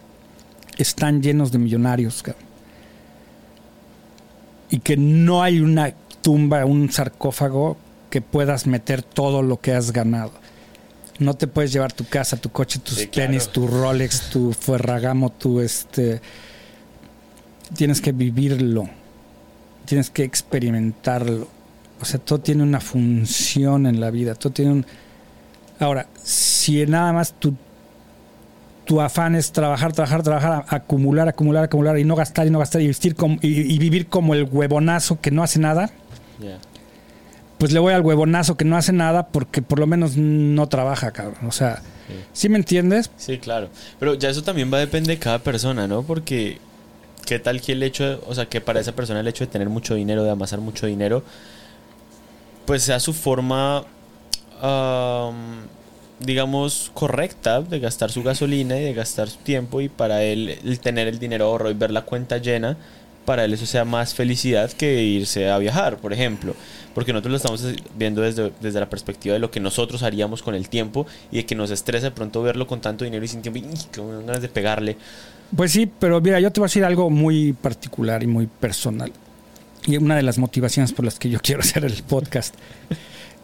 están 0.79 1.23
llenos 1.23 1.53
de 1.53 1.59
millonarios. 1.59 2.23
cabrón. 2.23 2.45
Y 4.71 4.79
que 4.81 4.97
no 4.97 5.43
hay 5.43 5.61
una 5.61 5.93
tumba, 6.23 6.65
un 6.65 6.91
sarcófago 6.91 7.77
que 8.11 8.21
puedas 8.23 8.67
meter 8.67 9.03
todo 9.03 9.43
lo 9.43 9.61
que 9.61 9.73
has 9.73 9.93
ganado. 9.93 10.33
No 11.19 11.35
te 11.35 11.47
puedes 11.47 11.73
llevar 11.73 11.93
tu 11.93 12.05
casa, 12.07 12.37
tu 12.37 12.51
coche, 12.51 12.81
tus 12.81 12.97
Sí, 12.99 13.07
claro. 13.07 13.29
tenis, 13.29 13.49
tu 13.49 13.67
Rolex, 13.69 14.31
tu 14.31 14.53
Ferragamo, 14.53 15.31
tu 15.31 15.61
este. 15.61 16.21
Tienes 17.77 18.01
que 18.01 18.13
vivirlo. 18.13 18.89
Tienes 19.85 20.11
que 20.11 20.25
experimentarlo. 20.25 21.49
O 22.01 22.05
sea, 22.05 22.19
todo 22.19 22.41
tiene 22.41 22.63
una 22.65 22.81
función 22.81 23.87
en 23.87 24.01
la 24.01 24.11
vida. 24.11 24.35
Todo 24.35 24.53
tiene 24.53 24.73
un. 24.73 24.87
Ahora, 25.85 26.07
si 26.23 26.85
nada 26.87 27.13
más 27.13 27.33
tu, 27.39 27.55
tu 28.85 29.01
afán 29.01 29.35
es 29.35 29.53
trabajar, 29.53 29.93
trabajar, 29.93 30.23
trabajar, 30.23 30.65
acumular, 30.69 31.29
acumular, 31.29 31.65
acumular 31.65 31.99
y 31.99 32.05
no 32.05 32.17
gastar 32.17 32.47
y 32.47 32.51
no 32.51 32.59
gastar 32.59 32.81
y, 32.83 32.87
vestir 32.87 33.15
como, 33.15 33.37
y, 33.43 33.73
y 33.75 33.79
vivir 33.79 34.07
como 34.09 34.35
el 34.35 34.45
huevonazo 34.45 35.21
que 35.21 35.31
no 35.31 35.43
hace 35.43 35.59
nada, 35.59 35.91
pues 37.59 37.73
le 37.73 37.79
voy 37.79 37.93
al 37.95 38.03
huevonazo 38.03 38.57
que 38.57 38.65
no 38.65 38.77
hace 38.77 38.93
nada 38.93 39.29
porque 39.29 39.63
por 39.63 39.79
lo 39.79 39.87
menos 39.87 40.17
no 40.17 40.69
trabaja, 40.69 41.13
cabrón. 41.13 41.47
O 41.47 41.53
sea, 41.53 41.83
Sí. 42.07 42.15
¿sí 42.35 42.49
me 42.51 42.59
entiendes? 42.59 43.11
Sí, 43.17 43.39
claro. 43.39 43.71
Pero 43.99 44.13
ya 44.15 44.29
eso 44.29 44.43
también 44.43 44.71
va 44.71 44.77
a 44.77 44.81
depender 44.81 45.17
de 45.17 45.19
cada 45.23 45.39
persona, 45.39 45.87
¿no? 45.89 46.03
Porque 46.03 46.59
qué 47.25 47.39
tal 47.39 47.63
que 47.63 47.73
el 47.73 47.83
hecho, 47.83 48.05
de- 48.05 48.19
o 48.27 48.35
sea, 48.35 48.45
que 48.47 48.61
para 48.61 48.81
esa 48.81 48.93
persona 48.93 49.21
el 49.21 49.29
hecho 49.29 49.45
de 49.47 49.51
tener 49.51 49.71
mucho 49.71 49.95
dinero, 49.95 50.23
de 50.23 50.31
amasar 50.31 50.61
mucho 50.61 50.85
dinero, 50.87 51.23
pues 52.67 52.83
sea 52.83 53.01
su 53.01 53.15
forma, 53.15 53.85
am, 54.65 55.67
digamos, 56.21 56.91
correcta 56.95 57.61
de 57.61 57.81
gastar 57.81 58.11
su 58.11 58.23
gasolina 58.23 58.79
y 58.79 58.85
de 58.85 58.95
gastar 58.95 59.29
su 59.29 59.39
tiempo 59.39 59.81
y 59.81 59.89
para 59.89 60.23
él 60.23 60.59
el 60.65 60.81
tener 60.81 61.09
el 61.09 61.19
dinero 61.19 61.47
ahorro 61.47 61.71
y 61.71 61.75
ver 61.75 61.91
la 61.91 62.03
cuenta 62.03 62.39
llena 62.39 62.77
para 63.25 63.45
él 63.45 63.53
eso 63.55 63.67
sea 63.67 63.85
más 63.85 64.15
felicidad 64.15 64.71
que 64.73 65.03
irse 65.03 65.51
a 65.51 65.59
viajar, 65.59 65.97
por 65.97 66.13
ejemplo. 66.13 66.55
Porque 66.95 67.13
nosotros 67.13 67.31
lo 67.33 67.37
estamos 67.37 67.75
viendo 67.97 68.23
desde, 68.23 68.53
desde 68.61 68.81
la 68.81 68.89
perspectiva 68.89 69.33
de 69.33 69.41
lo 69.41 69.51
que 69.51 69.61
nosotros 69.61 70.03
haríamos 70.03 70.43
con 70.43 70.55
el 70.55 70.69
tiempo 70.69 71.07
y 71.33 71.39
de 71.39 71.47
que 71.47 71.55
nos 71.55 71.71
estresa 71.71 72.15
pronto 72.15 72.43
verlo 72.43 72.67
con 72.67 72.81
tanto 72.81 73.05
dinero 73.05 73.25
y 73.25 73.29
sin 73.29 73.43
tiempo 73.43 73.59
y 73.59 73.63
dan 73.63 74.27
ganas 74.27 74.43
de 74.43 74.49
pegarle. 74.49 74.97
Pues 75.57 75.73
sí, 75.73 75.91
pero 75.99 76.21
mira, 76.21 76.39
yo 76.41 76.53
te 76.53 76.61
voy 76.61 76.67
a 76.67 76.69
decir 76.69 76.85
algo 76.85 77.11
muy 77.11 77.53
particular 77.53 78.23
y 78.23 78.27
muy 78.27 78.47
personal. 78.47 79.13
Y 79.87 79.97
una 79.97 80.17
de 80.17 80.23
las 80.23 80.39
motivaciones 80.39 80.93
por 80.93 81.05
las 81.05 81.19
que 81.19 81.31
yo 81.31 81.41
quiero 81.43 81.63
hacer 81.63 81.85
el 81.85 82.03
podcast, 82.05 82.55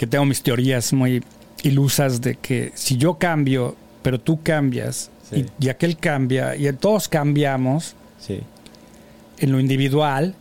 que 0.00 0.06
tengo 0.06 0.24
mis 0.24 0.42
teorías 0.42 0.94
muy 0.94 1.22
ilusas 1.62 2.22
de 2.22 2.36
que 2.36 2.72
si 2.74 2.96
yo 2.96 3.18
cambio, 3.18 3.76
pero 4.00 4.18
tú 4.18 4.42
cambias, 4.42 5.10
Sí. 5.28 5.44
y, 5.60 5.66
y 5.66 5.68
aquel 5.68 5.98
cambia, 5.98 6.56
y 6.56 6.72
todos 6.72 7.06
cambiamos 7.06 7.94
Sí, 8.18 8.40
en 9.40 9.52
lo 9.52 9.60
individual, 9.60 10.34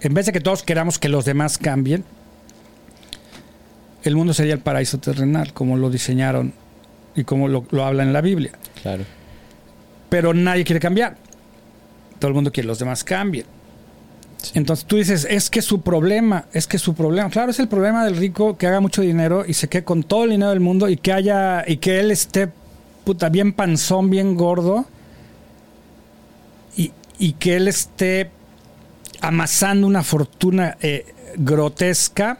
en 0.00 0.12
vez 0.12 0.26
de 0.26 0.32
que 0.32 0.40
todos 0.40 0.64
queramos 0.64 0.98
que 0.98 1.08
los 1.08 1.24
demás 1.24 1.56
cambien, 1.56 2.02
el 4.02 4.16
mundo 4.16 4.34
sería 4.34 4.54
el 4.54 4.58
paraíso 4.60 4.98
terrenal, 4.98 5.52
como 5.52 5.76
lo 5.76 5.88
diseñaron 5.88 6.52
y 7.14 7.22
como 7.22 7.46
lo, 7.46 7.64
lo 7.70 7.84
habla 7.84 8.02
en 8.02 8.12
la 8.12 8.20
Biblia. 8.20 8.50
claro. 8.82 9.04
Pero 10.08 10.34
nadie 10.34 10.64
quiere 10.64 10.80
cambiar. 10.80 11.16
Todo 12.18 12.26
el 12.30 12.34
mundo 12.34 12.50
quiere 12.50 12.64
que 12.64 12.68
los 12.70 12.80
demás 12.80 13.04
cambien. 13.04 13.46
Entonces 14.54 14.84
tú 14.86 14.96
dices, 14.96 15.26
es 15.28 15.50
que 15.50 15.62
su 15.62 15.80
problema, 15.82 16.46
es 16.52 16.66
que 16.66 16.78
su 16.78 16.94
problema, 16.94 17.30
claro, 17.30 17.50
es 17.50 17.58
el 17.58 17.68
problema 17.68 18.04
del 18.04 18.16
rico 18.16 18.56
que 18.56 18.66
haga 18.66 18.80
mucho 18.80 19.02
dinero 19.02 19.44
y 19.46 19.54
se 19.54 19.68
quede 19.68 19.84
con 19.84 20.02
todo 20.02 20.24
el 20.24 20.30
dinero 20.30 20.50
del 20.50 20.60
mundo 20.60 20.88
y 20.88 20.96
que 20.96 21.12
haya, 21.12 21.64
y 21.66 21.76
que 21.76 22.00
él 22.00 22.10
esté 22.10 22.48
puta 23.04 23.28
bien 23.28 23.52
panzón, 23.52 24.10
bien 24.10 24.34
gordo 24.34 24.86
y, 26.76 26.92
y 27.18 27.32
que 27.34 27.56
él 27.56 27.68
esté 27.68 28.30
amasando 29.20 29.86
una 29.86 30.02
fortuna 30.02 30.76
eh, 30.80 31.06
grotesca. 31.36 32.38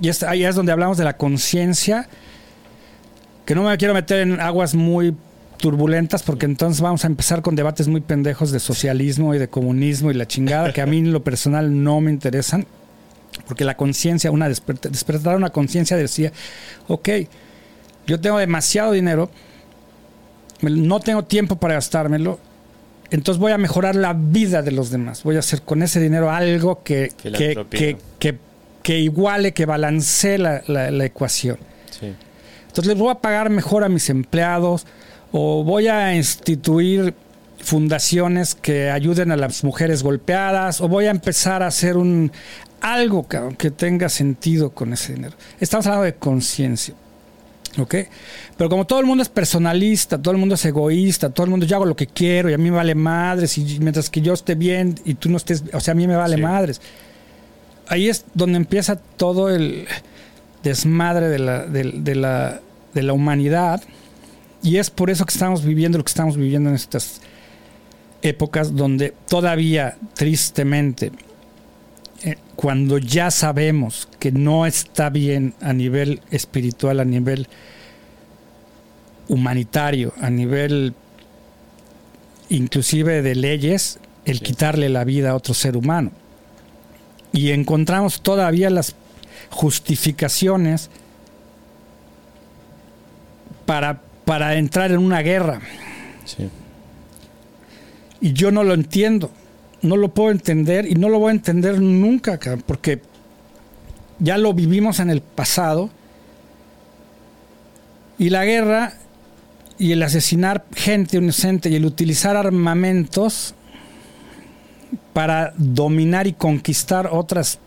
Y 0.00 0.08
es, 0.08 0.22
ahí 0.22 0.44
es 0.44 0.54
donde 0.54 0.72
hablamos 0.72 0.96
de 0.96 1.04
la 1.04 1.16
conciencia, 1.16 2.08
que 3.44 3.54
no 3.54 3.64
me 3.64 3.76
quiero 3.76 3.94
meter 3.94 4.20
en 4.20 4.40
aguas 4.40 4.74
muy 4.74 5.14
turbulentas 5.60 6.22
porque 6.22 6.46
entonces 6.46 6.80
vamos 6.80 7.04
a 7.04 7.06
empezar 7.06 7.42
con 7.42 7.54
debates 7.54 7.86
muy 7.88 8.00
pendejos 8.00 8.50
de 8.50 8.60
socialismo 8.60 9.34
y 9.34 9.38
de 9.38 9.48
comunismo 9.48 10.10
y 10.10 10.14
la 10.14 10.26
chingada 10.26 10.72
que 10.72 10.80
a 10.80 10.86
mí 10.86 10.98
en 10.98 11.12
lo 11.12 11.22
personal 11.22 11.82
no 11.82 12.00
me 12.00 12.10
interesan 12.10 12.66
porque 13.46 13.64
la 13.64 13.76
conciencia, 13.76 14.30
una 14.30 14.48
desperta- 14.48 14.88
despertar 14.88 15.36
una 15.36 15.50
conciencia 15.50 15.96
decía, 15.96 16.32
ok, 16.88 17.08
yo 18.06 18.20
tengo 18.20 18.38
demasiado 18.38 18.92
dinero, 18.92 19.30
no 20.62 21.00
tengo 21.00 21.24
tiempo 21.24 21.56
para 21.56 21.74
gastármelo, 21.74 22.38
entonces 23.10 23.40
voy 23.40 23.52
a 23.52 23.58
mejorar 23.58 23.96
la 23.96 24.12
vida 24.12 24.62
de 24.62 24.72
los 24.72 24.90
demás, 24.90 25.22
voy 25.22 25.36
a 25.36 25.40
hacer 25.40 25.62
con 25.62 25.82
ese 25.82 26.00
dinero 26.00 26.30
algo 26.30 26.82
que, 26.82 27.12
que, 27.20 27.30
que, 27.70 27.96
que, 28.18 28.38
que 28.82 28.98
iguale, 28.98 29.52
que 29.52 29.66
balancee 29.66 30.38
la, 30.38 30.62
la- 30.66 30.90
la 30.90 31.04
ecuación. 31.04 31.58
Sí. 31.98 32.12
Entonces 32.68 32.86
les 32.86 32.98
voy 32.98 33.10
a 33.10 33.16
pagar 33.16 33.50
mejor 33.50 33.84
a 33.84 33.88
mis 33.88 34.10
empleados 34.10 34.86
o 35.32 35.64
voy 35.64 35.88
a 35.88 36.14
instituir 36.16 37.14
fundaciones 37.62 38.54
que 38.54 38.90
ayuden 38.90 39.30
a 39.32 39.36
las 39.36 39.64
mujeres 39.64 40.02
golpeadas 40.02 40.80
o 40.80 40.88
voy 40.88 41.06
a 41.06 41.10
empezar 41.10 41.62
a 41.62 41.66
hacer 41.66 41.96
un 41.96 42.32
algo 42.80 43.24
cabrón, 43.24 43.56
que 43.56 43.70
tenga 43.70 44.08
sentido 44.08 44.70
con 44.70 44.92
ese 44.94 45.12
dinero. 45.14 45.36
Estamos 45.60 45.86
hablando 45.86 46.04
de 46.04 46.14
conciencia. 46.14 46.94
¿Ok? 47.78 47.94
Pero 48.56 48.68
como 48.68 48.84
todo 48.84 48.98
el 48.98 49.06
mundo 49.06 49.22
es 49.22 49.28
personalista, 49.28 50.18
todo 50.18 50.32
el 50.32 50.38
mundo 50.38 50.56
es 50.56 50.64
egoísta, 50.64 51.30
todo 51.30 51.44
el 51.44 51.50
mundo 51.50 51.66
yo 51.66 51.76
hago 51.76 51.84
lo 51.84 51.94
que 51.94 52.08
quiero 52.08 52.50
y 52.50 52.52
a 52.54 52.58
mí 52.58 52.64
me 52.70 52.76
vale 52.76 52.96
madres 52.96 53.56
y 53.58 53.78
mientras 53.78 54.10
que 54.10 54.20
yo 54.20 54.32
esté 54.32 54.56
bien 54.56 54.96
y 55.04 55.14
tú 55.14 55.28
no 55.30 55.36
estés, 55.36 55.62
o 55.72 55.78
sea, 55.78 55.92
a 55.92 55.94
mí 55.94 56.08
me 56.08 56.16
vale 56.16 56.34
Sí. 56.36 56.42
madres. 56.42 56.80
Ahí 57.86 58.08
es 58.08 58.24
donde 58.34 58.56
empieza 58.56 58.96
todo 58.96 59.50
el 59.50 59.86
desmadre 60.64 61.28
de 61.28 61.38
la, 61.38 61.66
de, 61.66 61.84
de 61.84 62.14
la, 62.16 62.60
de 62.92 63.02
la 63.04 63.12
humanidad 63.12 63.82
y 64.62 64.76
es 64.76 64.90
por 64.90 65.10
eso 65.10 65.24
que 65.24 65.32
estamos 65.32 65.64
viviendo 65.64 65.98
lo 65.98 66.04
que 66.04 66.10
estamos 66.10 66.36
viviendo 66.36 66.68
en 66.68 66.76
estas 66.76 67.20
épocas 68.22 68.74
donde 68.76 69.14
todavía, 69.28 69.96
tristemente, 70.14 71.12
eh, 72.22 72.36
cuando 72.56 72.98
ya 72.98 73.30
sabemos 73.30 74.08
que 74.18 74.30
no 74.32 74.66
está 74.66 75.08
bien 75.08 75.54
a 75.62 75.72
nivel 75.72 76.20
espiritual, 76.30 77.00
a 77.00 77.04
nivel 77.04 77.48
humanitario, 79.28 80.12
a 80.20 80.28
nivel 80.28 80.94
inclusive 82.50 83.22
de 83.22 83.34
leyes, 83.34 83.98
el 84.26 84.38
Sí. 84.38 84.44
quitarle 84.44 84.88
la 84.90 85.04
vida 85.04 85.30
a 85.30 85.34
otro 85.34 85.54
ser 85.54 85.76
humano. 85.76 86.10
Y 87.32 87.52
encontramos 87.52 88.20
todavía 88.20 88.68
las 88.70 88.94
justificaciones 89.50 90.90
para, 93.66 94.02
para 94.30 94.54
entrar 94.54 94.92
en 94.92 94.98
una 94.98 95.22
guerra. 95.22 95.60
Sí. 96.24 96.48
Y 98.20 98.32
yo 98.32 98.52
no 98.52 98.62
lo 98.62 98.74
entiendo. 98.74 99.32
No 99.82 99.96
lo 99.96 100.14
puedo 100.14 100.30
entender 100.30 100.86
y 100.86 100.94
no 100.94 101.08
lo 101.08 101.18
voy 101.18 101.30
a 101.30 101.32
entender 101.32 101.80
nunca, 101.80 102.38
porque 102.64 103.02
ya 104.20 104.38
lo 104.38 104.54
vivimos 104.54 105.00
en 105.00 105.10
el 105.10 105.20
pasado. 105.20 105.90
Y 108.18 108.30
la 108.30 108.44
guerra 108.44 108.92
y 109.78 109.90
el 109.90 110.02
asesinar 110.04 110.64
gente 110.76 111.16
inocente 111.16 111.68
y 111.68 111.74
el 111.74 111.84
utilizar 111.84 112.36
armamentos 112.36 113.56
para 115.12 115.54
dominar 115.56 116.28
y 116.28 116.34
conquistar 116.34 117.08
otras 117.10 117.58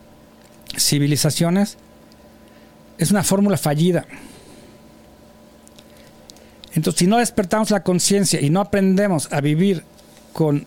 civilizaciones 0.78 1.76
es 2.96 3.10
una 3.10 3.22
fórmula 3.22 3.58
fallida. 3.58 4.06
Entonces, 6.74 6.98
si 6.98 7.06
no 7.06 7.18
despertamos 7.18 7.70
la 7.70 7.82
conciencia 7.82 8.40
y 8.40 8.50
no 8.50 8.60
aprendemos 8.60 9.32
a 9.32 9.40
vivir 9.40 9.84
con 10.32 10.66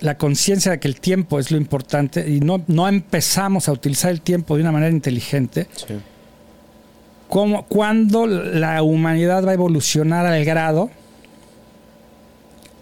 la 0.00 0.16
conciencia 0.16 0.72
de 0.72 0.80
que 0.80 0.88
el 0.88 1.00
tiempo 1.00 1.38
es 1.38 1.50
lo 1.50 1.56
importante 1.56 2.28
y 2.28 2.40
no, 2.40 2.62
no 2.66 2.86
empezamos 2.88 3.68
a 3.68 3.72
utilizar 3.72 4.10
el 4.10 4.20
tiempo 4.20 4.54
de 4.56 4.62
una 4.62 4.72
manera 4.72 4.92
inteligente, 4.92 5.66
Sí. 5.74 5.94
¿cómo, 7.28 7.64
¿cuándo 7.66 8.26
la 8.26 8.82
humanidad 8.82 9.44
va 9.44 9.50
a 9.50 9.54
evolucionar 9.54 10.26
al 10.26 10.44
grado 10.44 10.90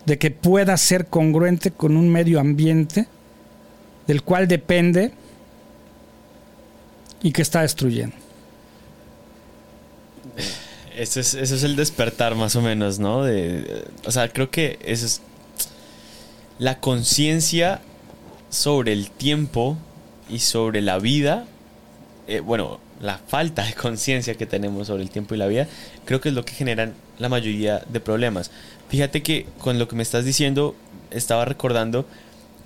de 0.05 0.18
que 0.18 0.30
pueda 0.30 0.76
ser 0.76 1.07
congruente 1.07 1.70
con 1.70 1.97
un 1.97 2.09
medio 2.11 2.40
ambiente 2.40 3.07
del 4.07 4.22
cual 4.22 4.49
depende 4.49 5.12
y 7.22 7.30
que 7.32 7.43
está 7.43 7.62
destruyendo? 7.62 8.16
Ese 10.97 11.20
es, 11.20 11.34
ese 11.34 11.55
es 11.55 11.62
el 11.62 11.76
despertar 11.76 12.34
más 12.34 12.55
o 12.57 12.61
menos, 12.62 12.99
¿no? 12.99 13.24
De, 13.24 13.84
o 14.05 14.11
sea, 14.11 14.28
creo 14.28 14.51
que 14.51 14.78
eso 14.84 15.07
es 15.07 15.22
la 16.59 16.80
conciencia 16.80 17.80
sobre 18.51 18.93
el 18.93 19.11
tiempo 19.11 19.76
y 20.28 20.40
sobre 20.40 20.82
la 20.82 20.99
vida. 20.99 21.47
eh, 22.28 22.40
bueno, 22.40 22.78
la 23.01 23.18
falta 23.18 23.64
de 23.64 23.74
conciencia 23.74 24.34
que 24.34 24.47
tenemos 24.47 24.86
sobre 24.86 25.03
el 25.03 25.11
tiempo 25.11 25.34
y 25.34 25.38
la 25.38 25.47
vida, 25.49 25.66
creo 26.05 26.20
que 26.20 26.28
es 26.28 26.34
lo 26.34 26.45
que 26.45 26.53
generan 26.55 26.95
la 27.18 27.28
mayoría 27.28 27.78
de 27.88 28.01
problemas. 28.01 28.51
Fíjate 28.88 29.22
que 29.22 29.47
con 29.59 29.78
lo 29.78 29.88
que 29.88 29.97
me 29.97 30.03
estás 30.03 30.24
diciendo, 30.24 30.76
estaba 31.11 31.45
recordando 31.45 32.07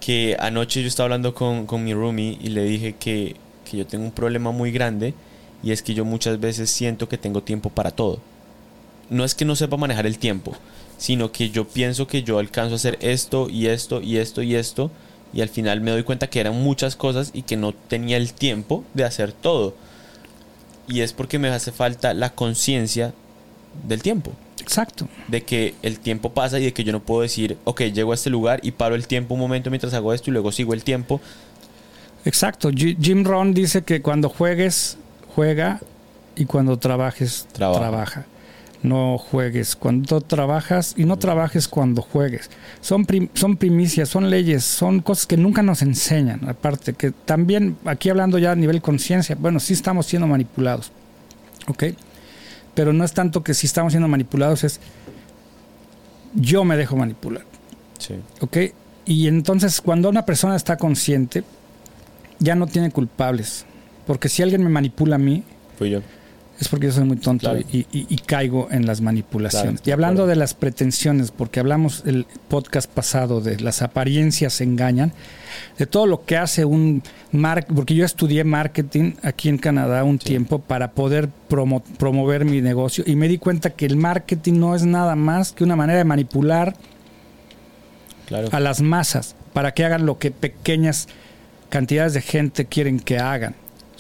que 0.01 0.37
anoche 0.39 0.83
yo 0.83 0.89
estaba 0.89 1.07
hablando 1.07 1.35
con, 1.35 1.67
con 1.67 1.83
mi 1.85 1.95
roomie 1.95 2.39
y 2.41 2.49
le 2.49 2.65
dije 2.65 2.95
que, 2.99 3.37
que 3.69 3.79
yo 3.79 3.87
tengo 3.87 4.05
un 4.05 4.13
problema 4.13 4.51
muy 4.51 4.71
grande 4.73 5.15
y 5.63 5.73
es 5.73 5.83
que 5.83 5.95
yo 5.95 6.05
muchas 6.05 6.39
veces 6.41 6.71
siento 6.71 7.09
que 7.09 7.19
tengo 7.19 7.43
tiempo 7.43 7.71
para 7.71 7.91
todo. 7.91 8.19
No 9.11 9.25
es 9.25 9.35
que 9.35 9.45
no 9.45 9.57
sepa 9.57 9.77
manejar 9.77 10.07
el 10.07 10.19
tiempo, 10.19 10.53
sino 10.99 11.31
que 11.33 11.51
yo 11.51 11.67
pienso 11.67 12.07
que 12.07 12.23
yo 12.23 12.39
alcanzo 12.39 12.75
a 12.75 12.77
hacer 12.77 12.99
esto 13.01 13.49
y 13.49 13.67
esto 13.67 14.01
y 14.03 14.17
esto 14.19 14.43
y 14.43 14.55
esto 14.55 14.91
y 15.33 15.41
al 15.43 15.49
final 15.49 15.81
me 15.81 15.91
doy 15.91 16.03
cuenta 16.03 16.29
que 16.29 16.41
eran 16.41 16.63
muchas 16.63 16.97
cosas 16.97 17.31
y 17.35 17.43
que 17.43 17.57
no 17.57 17.73
tenía 17.73 18.17
el 18.17 18.33
tiempo 18.33 18.85
de 18.95 19.05
hacer 19.05 19.33
todo. 19.33 19.75
Y 20.89 21.01
es 21.01 21.13
porque 21.13 21.39
me 21.39 21.49
hace 21.49 21.73
falta 21.73 22.15
la 22.15 22.31
conciencia 22.31 23.13
del 23.87 24.03
tiempo. 24.03 24.33
Exacto. 24.61 25.09
De 25.29 25.43
que 25.43 25.75
el 25.83 25.99
tiempo 26.01 26.33
pasa 26.33 26.59
y 26.59 26.65
de 26.65 26.73
que 26.73 26.85
yo 26.85 26.93
no 26.93 27.01
puedo 27.01 27.23
decir, 27.23 27.59
ok, 27.65 27.83
llego 27.93 28.13
a 28.13 28.15
este 28.15 28.31
lugar 28.31 28.61
y 28.63 28.71
paro 28.71 28.95
el 28.95 29.07
tiempo 29.07 29.35
un 29.35 29.41
momento 29.41 29.69
mientras 29.71 29.93
hago 29.95 30.13
esto 30.15 30.31
y 30.31 30.33
luego 30.33 30.51
sigo 30.53 30.75
el 30.75 30.83
tiempo. 30.85 31.21
Exacto. 32.25 32.71
Ji- 32.71 32.97
Jim 33.01 33.25
Rohn 33.25 33.53
dice 33.55 33.83
que 33.83 34.01
cuando 34.03 34.29
juegues, 34.29 34.97
juega 35.37 35.81
y 36.35 36.47
cuando 36.47 36.79
trabajes, 36.79 37.47
Trabaja. 37.53 37.81
trabaja. 37.81 38.25
No 38.83 39.19
juegues 39.19 39.75
cuando 39.77 40.21
trabajas 40.21 40.95
y 40.97 41.05
no 41.05 41.17
trabajes 41.19 41.67
cuando 41.69 42.03
juegues. 42.03 42.51
Son, 42.81 43.05
prim- 43.05 43.29
son 43.35 43.57
primicias, 43.57 44.09
son 44.09 44.31
leyes, 44.31 44.65
son 44.65 45.01
cosas 45.01 45.27
que 45.27 45.37
nunca 45.37 45.63
nos 45.63 45.83
enseñan. 45.83 46.49
Aparte, 46.49 46.93
que 46.95 47.11
también 47.11 47.77
aquí 47.85 48.09
hablando 48.11 48.39
ya 48.39 48.53
a 48.53 48.57
nivel 48.57 48.81
conciencia, 48.83 49.37
bueno, 49.39 49.61
sí 49.61 49.73
estamos 49.73 50.07
siendo 50.07 50.27
manipulados. 50.27 50.91
¿Ok? 51.69 51.85
Pero 52.75 52.93
no 52.93 53.05
es 53.05 53.13
tanto 53.13 53.43
que 53.43 53.55
si 53.55 53.67
estamos 53.67 53.93
siendo 53.93 54.09
manipulados, 54.09 54.63
es 54.65 54.81
yo 56.35 56.65
me 56.65 56.77
dejo 56.77 56.97
manipular. 56.97 57.45
Sí. 57.99 58.15
¿ok? 58.41 58.57
Y 59.07 59.27
entonces 59.29 59.81
cuando 59.81 60.09
una 60.09 60.25
persona 60.27 60.55
está 60.57 60.77
consciente, 60.77 61.45
ya 62.39 62.55
no 62.55 62.67
tiene 62.67 62.91
culpables. 62.91 63.65
Porque 64.07 64.29
si 64.29 64.43
alguien 64.43 64.63
me 64.63 64.71
manipula 64.71 65.17
a 65.17 65.19
mí, 65.19 65.43
Fui 65.79 65.91
yo. 65.91 66.01
es 66.61 66.69
porque 66.69 66.87
yo 66.87 66.93
soy 66.93 67.05
muy 67.05 67.17
tonto 67.19 67.51
Claro. 67.51 67.61
y, 67.73 67.79
y- 67.93 68.07
y 68.09 68.17
caigo 68.19 68.69
en 68.71 68.87
las 68.87 69.01
manipulaciones. 69.01 69.81
Claro, 69.83 69.83
y 69.85 69.91
hablando 69.93 70.27
de 70.27 70.37
las 70.37 70.55
pretensiones, 70.55 71.31
porque 71.31 71.61
hablamos 71.61 72.03
el 72.07 72.25
podcast 72.49 72.91
pasado 72.91 73.41
de 73.43 73.61
las 73.61 73.83
apariencias 73.83 74.61
engañan, 74.63 75.13
de 75.79 75.87
todo 75.87 76.07
lo 76.07 76.25
que 76.25 76.37
hace 76.37 76.65
un 76.65 77.03
mar 77.33 77.67
porque 77.75 77.95
yo 77.95 78.05
estudié 78.05 78.45
marketing 78.45 79.13
aquí 79.23 79.49
en 79.49 79.59
Canadá 79.59 80.05
un 80.05 80.19
tiempo 80.19 80.59
para 80.61 80.93
poder 80.93 81.29
promo- 81.51 81.83
promover 81.99 82.45
mi 82.45 82.61
negocio 82.63 83.05
y 83.07 83.17
me 83.17 83.27
di 83.29 83.37
cuenta 83.39 83.71
que 83.71 83.85
el 83.87 83.97
marketing 83.97 84.55
no 84.61 84.75
es 84.75 84.85
nada 84.87 85.15
más 85.17 85.53
que 85.53 85.65
una 85.65 85.77
manera 85.77 85.99
de 85.99 86.05
manipular 86.05 86.75
a 88.53 88.61
las 88.61 88.81
masas 88.81 89.35
para 89.53 89.73
que 89.73 89.85
hagan 89.85 90.05
lo 90.07 90.19
que 90.19 90.31
pequeñas 90.31 91.09
cantidades 91.69 92.15
de 92.15 92.23
gente 92.23 92.65
quieren 92.67 92.99
que 93.01 93.19
hagan. 93.19 93.55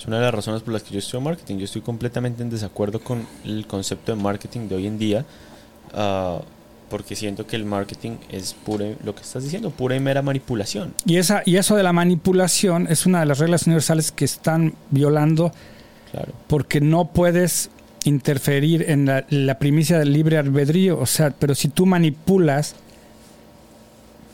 Es 0.06 0.08
una 0.08 0.18
de 0.18 0.24
las 0.26 0.34
razones 0.34 0.62
por 0.62 0.72
las 0.72 0.84
que 0.84 0.92
yo 0.92 1.00
estudio 1.00 1.20
marketing. 1.20 1.56
Yo 1.56 1.64
estoy 1.64 1.82
completamente 1.82 2.40
en 2.40 2.48
desacuerdo 2.48 3.00
con 3.00 3.26
el 3.44 3.66
concepto 3.66 4.14
de 4.14 4.22
marketing 4.22 4.68
de 4.68 4.76
hoy 4.76 4.86
en 4.86 4.98
día. 4.98 5.24
ah, 5.94 6.40
porque 6.88 7.16
siento 7.16 7.44
que 7.48 7.56
el 7.56 7.64
marketing 7.64 8.12
es 8.30 8.54
pura, 8.54 8.86
lo 9.04 9.12
que 9.12 9.22
estás 9.22 9.42
diciendo, 9.42 9.70
pura 9.70 9.96
y 9.96 10.00
mera 10.00 10.22
manipulación. 10.22 10.94
Y, 11.04 11.16
esa, 11.16 11.42
y 11.44 11.56
eso 11.56 11.74
de 11.74 11.82
la 11.82 11.92
manipulación 11.92 12.86
es 12.88 13.06
una 13.06 13.18
de 13.18 13.26
las 13.26 13.40
reglas 13.40 13.66
universales 13.66 14.12
que 14.12 14.24
están 14.24 14.72
violando 14.92 15.50
Claro. 16.12 16.32
porque 16.46 16.80
no 16.80 17.06
puedes 17.06 17.70
interferir 18.04 18.88
en 18.88 19.06
la, 19.06 19.26
la 19.30 19.58
primicia 19.58 19.98
del 19.98 20.12
libre 20.12 20.38
albedrío. 20.38 20.96
O 21.00 21.06
sea, 21.06 21.30
pero 21.36 21.56
si 21.56 21.66
tú 21.70 21.86
manipulas 21.86 22.76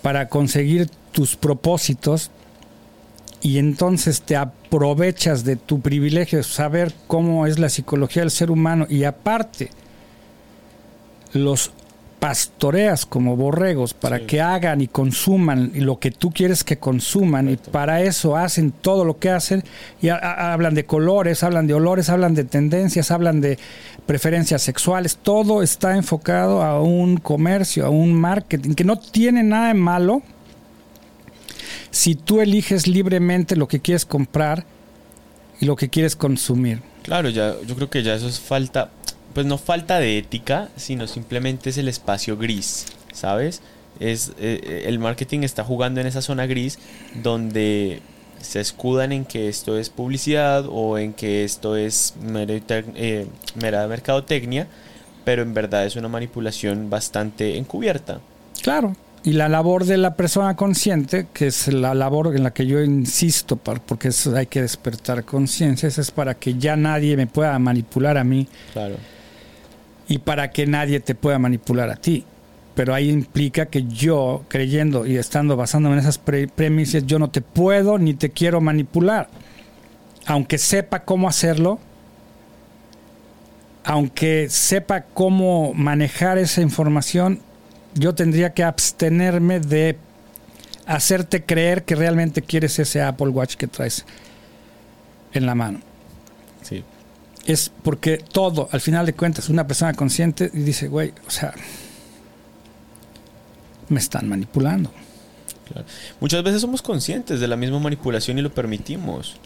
para 0.03 0.29
conseguir 0.29 0.91
tus 1.13 1.37
propósitos 1.37 2.31
y 3.43 3.59
entonces 3.59 4.23
te 4.23 4.37
aprovechas 4.37 5.45
de 5.45 5.57
tu 5.57 5.81
privilegio 5.81 6.39
de 6.39 6.45
saber 6.45 6.95
cómo 7.09 7.47
es 7.47 7.59
la 7.59 7.69
psicología 7.69 8.23
del 8.23 8.31
ser 8.31 8.51
humano 8.51 8.87
y 8.89 9.05
aparte 9.05 9.71
los 11.33 11.73
pastoreas 12.21 13.05
como 13.05 13.35
borregos 13.37 13.95
para 13.95 14.19
Sí. 14.21 14.27
que 14.27 14.41
hagan 14.41 14.81
y 14.81 14.87
consuman 14.87 15.73
lo 15.75 15.99
que 15.99 16.13
tú 16.13 16.31
quieres 16.31 16.63
que 16.63 16.77
consuman 16.79 17.49
y 17.49 17.57
para 17.57 18.01
eso 18.03 18.37
hacen 18.37 18.71
todo 18.71 19.05
lo 19.05 19.19
que 19.19 19.29
hacen 19.31 19.65
y 20.01 20.09
ha- 20.11 20.19
ha- 20.23 20.53
hablan 20.53 20.75
de 20.75 20.85
colores, 20.87 21.43
hablan 21.43 21.67
de 21.67 21.75
olores, 21.75 22.09
hablan 22.11 22.35
de 22.35 22.45
tendencias, 22.45 23.11
hablan 23.11 23.41
de 23.41 23.59
preferencias 24.07 24.63
sexuales, 24.63 25.17
todo 25.21 25.65
está 25.65 25.97
enfocado 25.97 26.63
a 26.63 26.81
un 26.81 27.17
comercio, 27.17 27.87
a 27.87 27.91
un 27.91 28.15
marketing 28.15 28.75
que 28.75 28.85
no 28.85 28.97
tiene 29.01 29.43
nada 29.43 29.69
de 29.69 29.75
malo 29.75 30.23
si 31.91 32.15
tú 32.15 32.41
eliges 32.41 32.87
libremente 32.87 33.57
lo 33.57 33.69
que 33.69 33.81
quieres 33.81 34.05
comprar 34.05 34.65
y 35.61 35.67
lo 35.67 35.77
que 35.77 35.89
quieres 35.89 36.17
consumir. 36.17 36.81
Claro, 37.03 37.29
ya, 37.29 37.55
yo 37.67 37.75
creo 37.75 37.91
que 37.91 38.03
ya 38.03 38.15
eso 38.15 38.29
es 38.29 38.41
falta, 38.41 38.91
pues 39.35 39.47
no 39.47 39.59
falta 39.59 39.99
de 39.99 40.19
ética, 40.19 40.69
sino 40.77 41.07
simplemente 41.07 41.71
es 41.71 41.79
el 41.79 41.89
espacio 41.89 42.37
gris, 42.37 42.87
¿sabes? 43.13 43.63
Es, 44.01 44.33
eh, 44.39 44.85
el 44.87 44.99
marketing 44.99 45.41
está 45.41 45.65
jugando 45.65 46.01
en 46.01 46.07
esa 46.07 46.23
zona 46.23 46.47
gris 46.47 46.79
donde 47.23 48.01
se 48.41 48.61
escudan 48.61 49.13
en 49.13 49.25
que 49.25 49.49
esto 49.49 49.79
es 49.79 49.91
publicidad 49.91 50.65
o 50.69 50.99
en 50.99 51.13
que 51.13 51.45
esto 51.45 51.77
es 51.77 52.15
mera, 52.21 52.55
eh, 52.69 53.27
mera 53.55 53.87
mercadotecnia, 53.87 54.67
pero 55.25 55.43
en 55.43 55.55
verdad 55.55 55.87
es 55.87 55.97
una 55.97 56.09
manipulación 56.09 56.91
bastante 56.91 57.57
encubierta. 57.57 58.21
Claro. 58.63 58.97
Y 59.25 59.35
la 59.35 59.49
labor 59.49 59.85
de 59.85 59.99
la 59.99 60.17
persona 60.17 60.57
consciente, 60.57 61.29
que 61.33 61.47
es 61.47 61.69
la 61.73 61.95
labor 61.95 62.35
en 62.35 62.43
la 62.43 62.53
que 62.53 62.67
yo 62.67 62.83
insisto, 62.83 63.57
porque 63.57 64.09
es- 64.09 64.27
hay 64.27 64.47
que 64.47 64.63
despertar 64.63 65.25
conciencia, 65.25 65.89
esa 65.89 66.01
es 66.01 66.11
para 66.11 66.35
que 66.35 66.55
ya 66.59 66.75
nadie 66.77 67.17
me 67.17 67.29
pueda 67.29 67.57
manipular 67.61 68.19
a 68.19 68.25
mí 68.25 68.49
Claro. 68.73 68.97
y 70.09 70.19
para 70.19 70.51
que 70.51 70.67
nadie 70.67 70.99
te 70.99 71.15
pueda 71.15 71.39
manipular 71.39 71.89
a 71.89 71.95
ti. 71.97 72.25
Pero 72.75 72.95
ahí 72.95 73.11
implica 73.11 73.67
que 73.67 73.85
yo, 73.85 74.45
creyendo 74.49 75.07
y 75.07 75.17
estando 75.19 75.57
basándome 75.57 75.95
en 75.97 76.01
esas 76.01 76.19
pre- 76.19 76.49
premisas, 76.49 77.07
yo 77.07 77.19
no 77.21 77.31
te 77.31 77.43
puedo 77.43 77.99
ni 77.99 78.15
te 78.15 78.31
quiero 78.31 78.61
manipular. 78.61 79.29
Aunque 80.27 80.59
sepa 80.59 81.05
cómo 81.05 81.29
hacerlo, 81.29 81.79
aunque 83.85 84.49
sepa 84.49 85.03
cómo 85.03 85.75
manejar 85.75 86.39
esa 86.39 86.61
información, 86.63 87.41
yo 87.95 88.15
tendría 88.15 88.53
que 88.55 88.65
abstenerme 88.65 89.61
de 89.61 89.97
hacerte 90.87 91.45
creer 91.45 91.85
que 91.85 91.95
realmente 91.95 92.43
quieres 92.43 92.79
ese 92.79 93.03
Apple 93.03 93.29
Watch 93.29 93.55
que 93.57 93.67
traes 93.67 94.05
en 95.33 95.47
la 95.47 95.55
mano 95.55 95.81
Sí. 96.63 96.83
es 97.47 97.71
porque 97.83 98.19
todo, 98.19 98.69
al 98.73 98.81
final 98.81 99.07
de 99.07 99.15
cuentas, 99.15 99.49
una 99.49 99.67
persona 99.67 99.95
consciente 99.95 100.51
y 100.53 100.59
dice, 100.61 100.89
güey, 100.89 101.13
o 101.27 101.31
sea, 101.31 101.53
me 103.89 103.99
están 104.01 104.29
manipulando. 104.29 104.91
Claro. 105.71 105.87
Muchas 106.21 106.43
veces 106.43 106.61
somos 106.61 106.83
conscientes 106.83 107.41
de 107.41 107.49
la 107.49 107.57
misma 107.57 107.79
manipulación 107.79 108.39
y 108.39 108.43
lo 108.43 108.53
permitimos. 108.53 109.37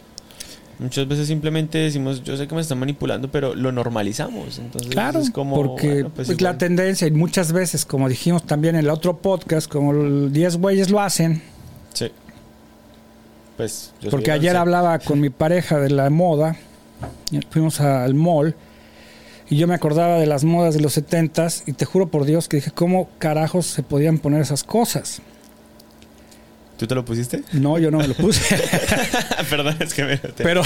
Muchas 0.79 1.07
veces 1.07 1.27
simplemente 1.27 1.79
decimos, 1.79 2.23
yo 2.23 2.37
sé 2.37 2.47
que 2.47 2.53
me 2.53 2.61
están 2.61 2.77
manipulando, 2.79 3.31
pero 3.31 3.55
lo 3.55 3.71
normalizamos. 3.71 4.59
Entonces 4.59 4.91
Claro, 4.91 5.19
es 5.19 5.31
como, 5.31 5.55
porque 5.55 5.87
bueno, 5.87 6.11
pues 6.15 6.29
es 6.29 6.41
la 6.41 6.57
tendencia 6.57 7.07
y 7.07 7.11
muchas 7.11 7.51
veces, 7.51 7.85
como 7.85 8.07
dijimos 8.07 8.43
también 8.43 8.75
en 8.75 8.85
el 8.85 8.89
otro 8.89 9.17
podcast, 9.17 9.71
como 9.71 9.91
el 9.91 10.31
10 10.31 10.57
güeyes 10.57 10.89
lo 10.89 11.01
hacen, 11.01 11.41
Sí. 11.93 12.11
Pues 13.57 13.91
yo 14.01 14.11
porque 14.11 14.31
ayer 14.31 14.55
hablaba 14.55 14.99
con 14.99 15.19
mi 15.19 15.31
pareja 15.31 15.79
de 15.79 15.89
la 15.89 16.11
moda, 16.11 16.55
fuimos 17.49 17.81
al 17.81 18.13
mall 18.13 18.55
y 19.49 19.57
yo 19.57 19.67
me 19.67 19.73
acordaba 19.73 20.19
de 20.19 20.27
las 20.27 20.43
modas 20.43 20.75
de 20.75 20.81
los 20.81 20.95
70s 20.95 21.63
y 21.65 21.73
te 21.73 21.85
juro 21.85 22.09
por 22.09 22.25
Dios 22.25 22.47
que 22.47 22.57
dije, 22.57 22.69
¿cómo 22.69 23.09
carajos 23.17 23.65
se 23.65 23.81
podían 23.81 24.19
poner 24.19 24.41
esas 24.41 24.63
cosas? 24.63 25.21
¿Tú 26.77 26.85
te 26.85 26.93
lo 26.93 27.03
pusiste? 27.03 27.43
No, 27.53 27.79
yo 27.79 27.89
no 27.89 27.97
me 27.97 28.07
lo 28.07 28.13
puse. 28.13 28.55
Perdón, 29.49 29.75
es 29.79 29.93
que 29.93 30.03
me... 30.03 30.17
Pero, 30.17 30.61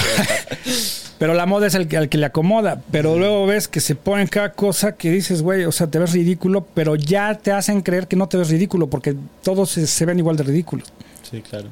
pero 1.18 1.32
la 1.32 1.46
moda 1.46 1.66
es 1.66 1.74
el 1.74 1.88
que, 1.88 1.96
al 1.96 2.10
que 2.10 2.18
le 2.18 2.26
acomoda. 2.26 2.82
Pero 2.90 3.18
luego 3.18 3.46
ves 3.46 3.66
que 3.66 3.80
se 3.80 3.94
ponen 3.94 4.26
cada 4.28 4.52
cosa 4.52 4.92
que 4.92 5.10
dices, 5.10 5.40
güey, 5.40 5.64
o 5.64 5.72
sea, 5.72 5.86
te 5.86 5.98
ves 5.98 6.12
ridículo, 6.12 6.66
pero 6.74 6.96
ya 6.96 7.34
te 7.38 7.50
hacen 7.50 7.80
creer 7.80 8.08
que 8.08 8.16
no 8.16 8.28
te 8.28 8.36
ves 8.36 8.50
ridículo 8.50 8.88
porque 8.88 9.16
todos 9.42 9.70
se, 9.70 9.86
se 9.86 10.04
ven 10.04 10.18
igual 10.18 10.36
de 10.36 10.42
ridículos. 10.42 10.92
Sí, 11.30 11.40
claro. 11.40 11.70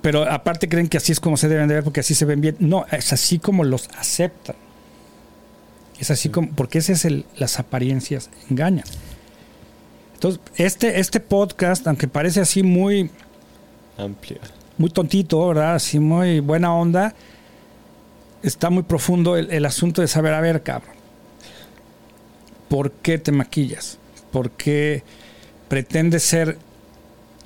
Pero 0.00 0.30
aparte 0.30 0.68
creen 0.68 0.88
que 0.88 0.96
así 0.96 1.12
es 1.12 1.20
como 1.20 1.36
se 1.36 1.48
deben 1.48 1.68
de 1.68 1.74
ver 1.74 1.84
porque 1.84 2.00
así 2.00 2.14
se 2.14 2.24
ven 2.24 2.40
bien. 2.40 2.56
No, 2.60 2.86
es 2.90 3.12
así 3.12 3.38
como 3.38 3.62
los 3.62 3.88
aceptan. 3.98 4.56
Es 5.98 6.10
así 6.10 6.30
como, 6.30 6.50
porque 6.52 6.78
ese 6.78 6.92
es 6.92 7.04
el, 7.04 7.26
las 7.36 7.58
apariencias 7.58 8.30
engañan. 8.48 8.84
Entonces, 10.18 10.40
este, 10.56 10.98
este 10.98 11.20
podcast, 11.20 11.86
aunque 11.86 12.08
parece 12.08 12.40
así 12.40 12.64
muy, 12.64 13.08
Amplio. 13.96 14.38
muy 14.76 14.90
tontito, 14.90 15.46
¿verdad? 15.46 15.76
Así 15.76 16.00
muy 16.00 16.40
buena 16.40 16.74
onda. 16.74 17.14
Está 18.42 18.68
muy 18.68 18.82
profundo 18.82 19.36
el, 19.36 19.48
el 19.52 19.64
asunto 19.64 20.02
de 20.02 20.08
saber, 20.08 20.34
a 20.34 20.40
ver, 20.40 20.62
cabrón. 20.64 20.96
¿Por 22.68 22.90
qué 22.90 23.18
te 23.18 23.30
maquillas? 23.30 23.98
¿Por 24.32 24.50
qué 24.50 25.04
pretendes 25.68 26.24
ser 26.24 26.58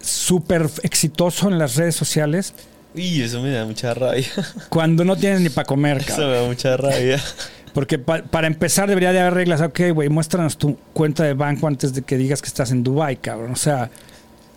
súper 0.00 0.68
exitoso 0.82 1.48
en 1.48 1.58
las 1.58 1.76
redes 1.76 1.94
sociales 1.94 2.54
Uy, 2.94 3.22
eso 3.22 3.40
me 3.40 3.50
da 3.50 3.64
mucha 3.64 3.94
rabia. 3.94 4.26
cuando 4.68 5.04
no 5.04 5.16
tienes 5.16 5.40
ni 5.40 5.48
para 5.48 5.64
comer, 5.66 5.98
Eso 5.98 6.06
cabrón? 6.08 6.30
me 6.30 6.36
da 6.36 6.46
mucha 6.46 6.76
rabia. 6.76 7.20
Porque 7.74 7.98
pa- 7.98 8.22
para 8.22 8.46
empezar 8.46 8.88
debería 8.88 9.12
de 9.12 9.20
haber 9.20 9.34
reglas. 9.34 9.60
Ok, 9.60 9.80
güey, 9.94 10.08
muéstranos 10.08 10.58
tu 10.58 10.76
cuenta 10.92 11.24
de 11.24 11.34
banco 11.34 11.66
antes 11.66 11.94
de 11.94 12.02
que 12.02 12.16
digas 12.18 12.42
que 12.42 12.48
estás 12.48 12.70
en 12.70 12.82
Dubai, 12.82 13.16
cabrón. 13.16 13.52
O 13.52 13.56
sea, 13.56 13.90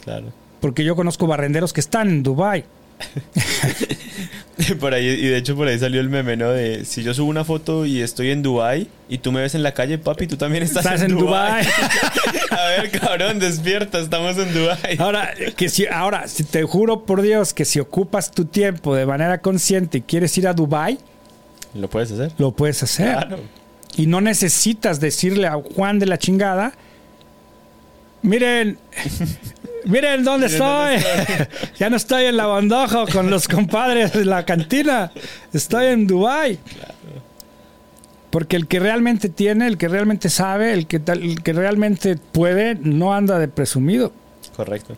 Claro. 0.04 0.28
porque 0.60 0.84
yo 0.84 0.96
conozco 0.96 1.26
barrenderos 1.28 1.72
que 1.74 1.80
están 1.80 2.10
en 2.10 2.24
Dubai. 2.24 2.66
Por 4.80 4.94
ahí, 4.94 5.06
y 5.06 5.28
de 5.28 5.36
hecho 5.38 5.54
por 5.56 5.68
ahí 5.68 5.78
salió 5.78 6.00
el 6.00 6.10
meme, 6.10 6.38
¿no? 6.38 6.50
De 6.50 6.86
si 6.86 7.04
yo 7.04 7.14
subo 7.14 7.30
una 7.30 7.44
foto 7.44 7.86
y 7.86 8.02
estoy 8.02 8.32
en 8.32 8.42
Dubai 8.42 8.88
y 9.10 9.18
tú 9.18 9.34
me 9.34 9.42
ves 9.42 9.54
en 9.54 9.64
la 9.64 9.74
calle, 9.74 9.98
papi, 9.98 10.28
tú 10.28 10.38
también 10.38 10.64
estás, 10.64 10.86
Estás 10.86 11.02
en, 11.02 11.12
en 11.12 11.18
Dubai. 11.18 11.66
A 12.52 12.66
ver, 12.82 12.90
cabrón, 12.92 13.40
despierta, 13.40 14.00
estamos 14.00 14.38
en 14.38 14.54
Dubai. 14.54 14.96
Ahora, 14.98 15.34
que 15.58 15.68
si, 15.68 15.86
ahora, 15.88 16.30
si 16.30 16.46
te 16.46 16.64
juro 16.64 17.06
por 17.06 17.22
Dios 17.22 17.54
que 17.54 17.66
si 17.66 17.82
ocupas 17.82 18.32
tu 18.32 18.46
tiempo 18.46 18.96
de 18.96 19.06
manera 19.06 19.40
consciente 19.42 19.98
y 19.98 20.02
quieres 20.02 20.36
ir 20.38 20.48
a 20.48 20.54
Dubai, 20.54 20.98
¿Lo 21.76 21.90
puedes 21.90 22.12
hacer? 22.12 22.32
lo 22.38 22.52
puedes 22.52 22.82
hacer. 22.82 23.12
Claro. 23.12 23.40
Y 23.98 24.08
no 24.08 24.22
necesitas 24.22 25.00
decirle 25.00 25.48
a 25.48 25.56
Juan 25.56 26.00
de 26.00 26.06
la 26.06 26.18
chingada, 26.18 26.74
miren, 28.22 28.78
miren 29.86 30.24
dónde 30.24 30.48
estoy. 30.48 30.98
ya 31.78 31.90
no 31.90 31.98
estoy 31.98 32.26
en 32.26 32.38
la 32.38 32.46
bandoja 32.48 33.06
con 33.12 33.30
los 33.30 33.48
compadres 33.48 34.14
de 34.14 34.26
la 34.26 34.46
cantina, 34.46 35.12
estoy 35.54 35.88
en 35.88 36.08
Dubai. 36.08 36.60
Porque 38.30 38.58
el 38.58 38.68
que 38.68 38.80
realmente 38.80 39.30
tiene, 39.30 39.68
el 39.68 39.78
que 39.78 39.88
realmente 39.88 40.30
sabe, 40.30 40.74
el 40.74 40.88
que, 40.88 41.02
el 41.08 41.42
que 41.42 41.54
realmente 41.54 42.18
puede, 42.18 42.76
no 42.76 43.14
anda 43.14 43.40
de 43.40 43.48
presumido. 43.48 44.12
Correcto. 44.58 44.98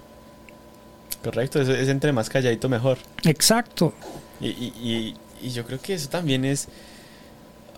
Correcto, 1.24 1.62
es, 1.62 1.70
es 1.70 1.90
entre 1.90 2.12
más 2.14 2.30
calladito 2.30 2.68
mejor. 2.68 2.98
Exacto. 3.24 3.94
Y, 4.40 4.48
y, 4.48 4.74
y, 4.82 5.16
y 5.42 5.50
yo 5.50 5.66
creo 5.66 5.80
que 5.80 5.94
eso 5.94 6.10
también 6.10 6.46
es. 6.46 6.68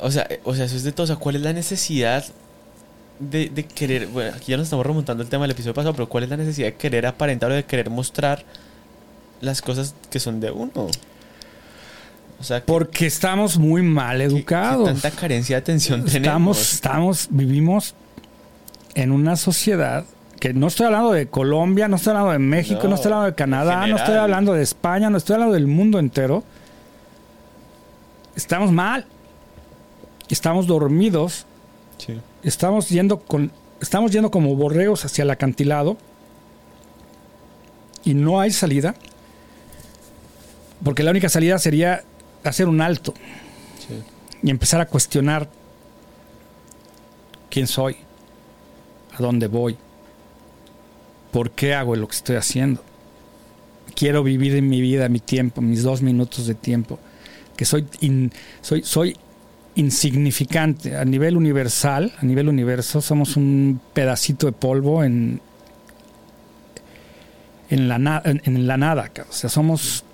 O 0.02 0.12
sea, 0.12 0.28
o 0.44 0.56
sea, 0.56 0.66
eso 0.66 0.76
es 0.76 0.84
de 0.84 0.92
todo. 0.92 1.04
O 1.06 1.08
sea, 1.08 1.16
¿cuál 1.16 1.36
es 1.36 1.42
la 1.42 1.54
necesidad 1.54 2.26
de, 3.20 3.50
de 3.50 3.66
querer. 3.66 4.08
Bueno, 4.08 4.36
aquí 4.36 4.52
ya 4.52 4.58
nos 4.58 4.66
estamos 4.66 4.86
remontando 4.86 5.22
el 5.22 5.30
tema 5.30 5.44
del 5.44 5.52
episodio 5.52 5.74
pasado, 5.74 5.94
pero 5.94 6.08
¿cuál 6.10 6.24
es 6.24 6.30
la 6.30 6.38
necesidad 6.38 6.68
de 6.68 6.76
querer 6.76 7.06
aparentar 7.06 7.52
o 7.52 7.54
de 7.54 7.66
querer 7.66 7.90
mostrar 7.90 8.44
las 9.42 9.62
cosas 9.62 9.94
que 10.10 10.20
son 10.20 10.40
de 10.40 10.52
uno? 10.52 10.88
O 12.40 12.44
sea, 12.44 12.64
porque 12.66 13.06
estamos 13.06 13.58
muy 13.58 13.82
mal 13.82 14.22
educados. 14.22 14.88
¿qué, 14.88 14.94
tanta 14.94 15.12
carencia 15.12 15.58
de 15.58 15.62
atención 15.62 16.00
estamos, 16.08 16.14
tenemos? 16.14 16.74
Estamos, 16.74 17.28
vivimos 17.30 17.96
en 18.96 19.12
una 19.12 19.36
sociedad 19.36 20.06
que 20.40 20.54
no 20.54 20.68
estoy 20.68 20.86
hablando 20.86 21.12
de 21.12 21.28
Colombia, 21.28 21.90
no 21.90 21.98
estoy 21.98 22.12
hablando 22.12 22.32
de 22.32 22.40
México, 22.40 22.84
no, 22.84 22.92
no 22.92 22.96
estoy 22.96 23.12
hablando 23.12 23.32
de 23.32 23.36
Canadá, 23.36 23.88
no 23.88 23.98
estoy 23.98 24.16
hablando 24.16 24.54
de 24.54 24.64
España, 24.64 25.10
no 25.10 25.18
estoy 25.18 25.34
hablando 25.34 25.54
del 25.54 25.68
mundo 25.68 26.00
entero. 26.00 26.46
Estamos 28.40 28.72
mal. 28.72 29.06
Estamos 30.30 30.66
dormidos. 30.66 31.46
Sí. 31.98 32.18
Estamos 32.42 32.88
yendo 32.88 33.20
con 33.20 33.52
estamos 33.82 34.12
yendo 34.12 34.32
como 34.32 34.56
borregos 34.56 35.04
hacia 35.04 35.24
el 35.24 35.30
acantilado 35.30 35.98
y 38.06 38.14
no 38.14 38.40
hay 38.40 38.52
salida. 38.52 38.96
Porque 40.86 41.04
la 41.04 41.12
única 41.12 41.28
salida 41.28 41.60
sería 41.60 42.04
hacer 42.46 42.70
un 42.70 42.80
alto 42.80 43.14
Sí. 43.86 44.02
y 44.42 44.50
empezar 44.50 44.80
a 44.80 44.86
cuestionar 44.86 45.50
quién 47.50 47.68
soy, 47.68 47.98
a 49.18 49.22
dónde 49.22 49.48
voy, 49.48 49.76
por 51.32 51.52
qué 51.52 51.74
hago 51.74 51.98
lo 51.98 52.08
que 52.08 52.16
estoy 52.16 52.38
haciendo. 52.38 52.82
Quiero 53.96 54.24
vivir 54.24 54.56
en 54.56 54.70
mi 54.70 54.80
vida, 54.80 55.10
mi 55.10 55.20
tiempo, 55.20 55.60
mis 55.60 55.84
dos 55.84 56.02
minutos 56.02 56.48
de 56.48 56.56
tiempo, 56.56 57.00
que 57.60 57.66
soy, 57.66 57.86
in- 58.00 58.32
soy, 58.62 58.84
soy 58.84 59.18
insignificante 59.76 60.96
a 60.96 61.04
nivel 61.04 61.36
universal, 61.36 62.14
a 62.18 62.24
nivel 62.26 62.48
universo, 62.48 63.02
somos 63.02 63.36
un 63.36 63.82
pedacito 63.94 64.46
de 64.46 64.54
polvo 64.54 65.04
en, 65.04 65.42
en, 67.70 67.90
la, 67.90 68.00
na- 68.00 68.22
en, 68.24 68.42
en 68.46 68.66
la 68.66 68.78
nada, 68.78 69.12
o 69.30 69.34
sea, 69.34 69.50
somos 69.50 70.06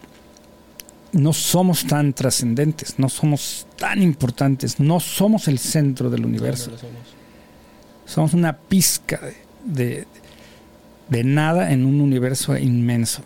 no 1.12 1.34
somos 1.34 1.86
tan 1.86 2.14
trascendentes, 2.14 2.98
no 2.98 3.10
somos 3.10 3.68
tan 3.78 4.02
importantes, 4.02 4.80
no 4.80 5.00
somos 5.00 5.48
el 5.48 5.60
centro 5.60 6.10
del 6.10 6.26
universo. 6.26 6.72
No, 6.72 6.78
no 6.78 6.82
lo 6.82 6.88
somos. 6.90 7.08
Somos 8.06 8.34
una 8.34 8.58
pizca 8.58 9.22
de, 9.22 9.36
de, 9.66 10.08
de 11.10 11.24
nada 11.24 11.72
en 11.72 11.86
un 11.86 12.02
universo 12.02 12.58
inmenso. 12.58 13.22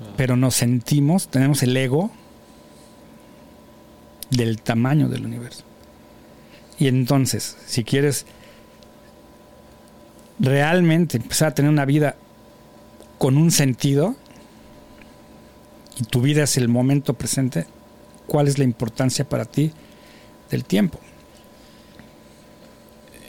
Ah. 0.00 0.14
Pero 0.16 0.36
nos 0.36 0.54
sentimos, 0.54 1.28
tenemos 1.28 1.62
el 1.64 1.76
ego 1.76 2.10
del 4.30 4.60
tamaño 4.62 5.08
del 5.08 5.26
universo. 5.26 5.64
Y 6.78 6.88
entonces, 6.88 7.56
si 7.66 7.84
quieres 7.84 8.24
realmente 10.38 11.18
empezar 11.18 11.48
a 11.48 11.54
tener 11.54 11.70
una 11.70 11.84
vida 11.84 12.16
con 13.18 13.36
un 13.36 13.50
sentido, 13.50 14.16
y 16.00 16.04
tu 16.04 16.22
vida 16.22 16.44
es 16.44 16.56
el 16.56 16.68
momento 16.68 17.14
presente, 17.14 17.66
¿cuál 18.26 18.48
es 18.48 18.58
la 18.58 18.64
importancia 18.64 19.28
para 19.28 19.44
ti 19.44 19.72
del 20.50 20.64
tiempo? 20.64 20.98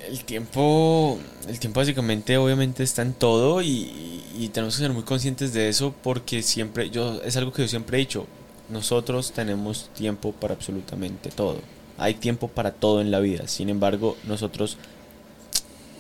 El 0.08 0.24
tiempo, 0.24 1.20
el 1.48 1.60
tiempo 1.60 1.80
básicamente 1.80 2.38
obviamente 2.38 2.84
está 2.84 3.02
en 3.02 3.14
todo 3.14 3.62
y, 3.62 4.18
tenemos 4.54 4.76
que 4.76 4.84
ser 4.84 4.92
muy 4.92 5.04
conscientes 5.04 5.54
de 5.54 5.70
eso 5.70 5.94
porque 6.02 6.42
siempre, 6.42 6.90
yo 6.90 7.22
es 7.24 7.38
algo 7.38 7.52
que 7.52 7.62
yo 7.62 7.68
siempre 7.68 7.98
he 7.98 8.00
dicho, 8.00 8.26
nosotros 8.72 9.32
tenemos 9.32 9.90
tiempo 9.96 10.32
para 10.32 10.54
absolutamente 10.54 11.30
todo. 11.30 11.60
Hay 11.98 12.16
tiempo 12.16 12.48
para 12.48 12.72
todo 12.72 13.02
en 13.02 13.12
la 13.12 13.20
vida. 13.20 13.48
Sin 13.48 13.70
embargo, 13.70 14.18
nosotros 14.24 14.78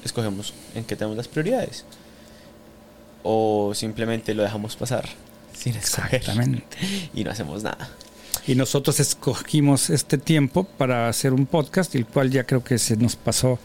escogemos 0.03 0.53
en 0.73 0.83
qué 0.83 0.95
tenemos 0.95 1.17
las 1.17 1.27
prioridades. 1.27 1.85
O 3.23 3.73
simplemente 3.75 4.33
lo 4.33 4.43
dejamos 4.43 4.75
pasar 4.75 5.07
sin 5.53 5.75
escoger 5.75 6.15
Exactamente. 6.15 6.77
y 7.13 7.23
no 7.23 7.31
hacemos 7.31 7.63
nada. 7.63 7.89
Y 8.47 8.55
nosotros 8.55 8.99
escogimos 8.99 9.89
este 9.89 10.17
tiempo 10.17 10.63
para 10.63 11.07
hacer 11.07 11.33
un 11.33 11.45
podcast, 11.45 11.93
el 11.95 12.05
cual 12.07 12.31
ya 12.31 12.43
creo 12.43 12.63
que 12.63 12.79
se 12.79 12.97
nos 12.97 13.15
pasó 13.15 13.59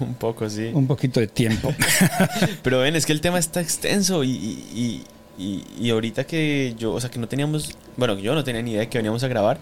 Un 0.00 0.14
poco, 0.14 0.48
sí. 0.48 0.70
un 0.72 0.86
poquito 0.86 1.20
de 1.20 1.26
tiempo. 1.26 1.74
Pero 2.62 2.78
ven, 2.78 2.96
es 2.96 3.04
que 3.04 3.12
el 3.12 3.20
tema 3.20 3.38
está 3.38 3.60
extenso 3.60 4.24
y, 4.24 4.30
y, 4.30 5.04
y, 5.38 5.64
y- 5.80 5.90
ahorita 5.90 6.24
que 6.24 6.74
yo, 6.78 6.92
o 6.92 7.00
sea, 7.00 7.10
que 7.10 7.18
no 7.18 7.28
teníamos, 7.28 7.76
bueno, 7.96 8.18
yo 8.18 8.34
no 8.34 8.44
tenía 8.44 8.62
ni 8.62 8.70
idea 8.72 8.80
de 8.80 8.88
que 8.88 8.98
veníamos 8.98 9.22
a 9.24 9.28
grabar, 9.28 9.58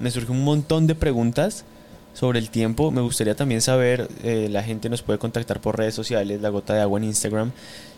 me 0.00 0.10
surgió 0.10 0.32
un 0.32 0.44
montón 0.44 0.86
de 0.86 0.94
preguntas 0.94 1.64
sobre 2.14 2.38
el 2.38 2.50
tiempo. 2.50 2.90
Me 2.90 3.00
gustaría 3.00 3.34
también 3.34 3.60
saber, 3.60 4.08
eh, 4.22 4.48
la 4.50 4.62
gente 4.62 4.88
nos 4.88 5.02
puede 5.02 5.18
contactar 5.18 5.60
por 5.60 5.76
redes 5.78 5.94
sociales, 5.94 6.40
La 6.40 6.48
Gota 6.50 6.74
de 6.74 6.80
Agua 6.82 6.98
en 6.98 7.04
Instagram, 7.04 7.52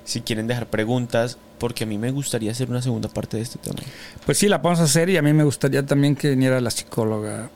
si 0.04 0.20
quieren 0.22 0.46
dejar 0.46 0.68
preguntas, 0.68 1.38
porque 1.58 1.84
a 1.84 1.86
mí 1.86 1.98
me 1.98 2.10
gustaría 2.10 2.50
hacer 2.52 2.70
una 2.70 2.82
segunda 2.82 3.08
parte 3.08 3.36
de 3.36 3.42
este 3.42 3.58
tema. 3.58 3.76
Pues 4.24 4.38
sí, 4.38 4.48
la 4.48 4.62
podemos 4.62 4.80
hacer 4.80 5.08
y 5.10 5.16
a 5.16 5.22
mí 5.22 5.32
me 5.32 5.44
gustaría 5.44 5.84
también 5.84 6.16
que 6.16 6.30
viniera 6.30 6.60
la 6.60 6.70
psicóloga, 6.70 7.50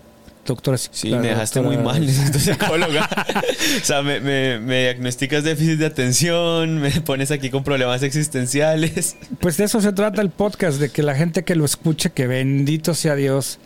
doctora 0.44 0.76
Sí, 0.78 1.10
me 1.10 1.28
dejaste 1.28 1.60
muy 1.60 1.76
mal, 1.76 2.04
necesito 2.04 2.38
psicóloga. 2.40 3.08
o 3.80 3.84
sea, 3.84 4.02
me, 4.02 4.20
me, 4.20 4.58
me 4.58 4.82
diagnosticas 4.82 5.44
déficit 5.44 5.78
de 5.78 5.86
atención, 5.86 6.78
me 6.78 6.90
pones 7.02 7.30
aquí 7.30 7.50
con 7.50 7.62
problemas 7.64 8.02
existenciales. 8.02 9.16
Pues 9.40 9.56
de 9.56 9.64
eso 9.64 9.80
se 9.80 9.92
trata 9.92 10.20
el 10.22 10.30
podcast, 10.30 10.78
de 10.80 10.90
que 10.90 11.02
la 11.02 11.14
gente 11.14 11.44
que 11.44 11.54
lo 11.54 11.64
escuche, 11.64 12.10
que 12.10 12.26
bendito 12.26 12.94
sea 12.94 13.14
Dios, 13.14 13.58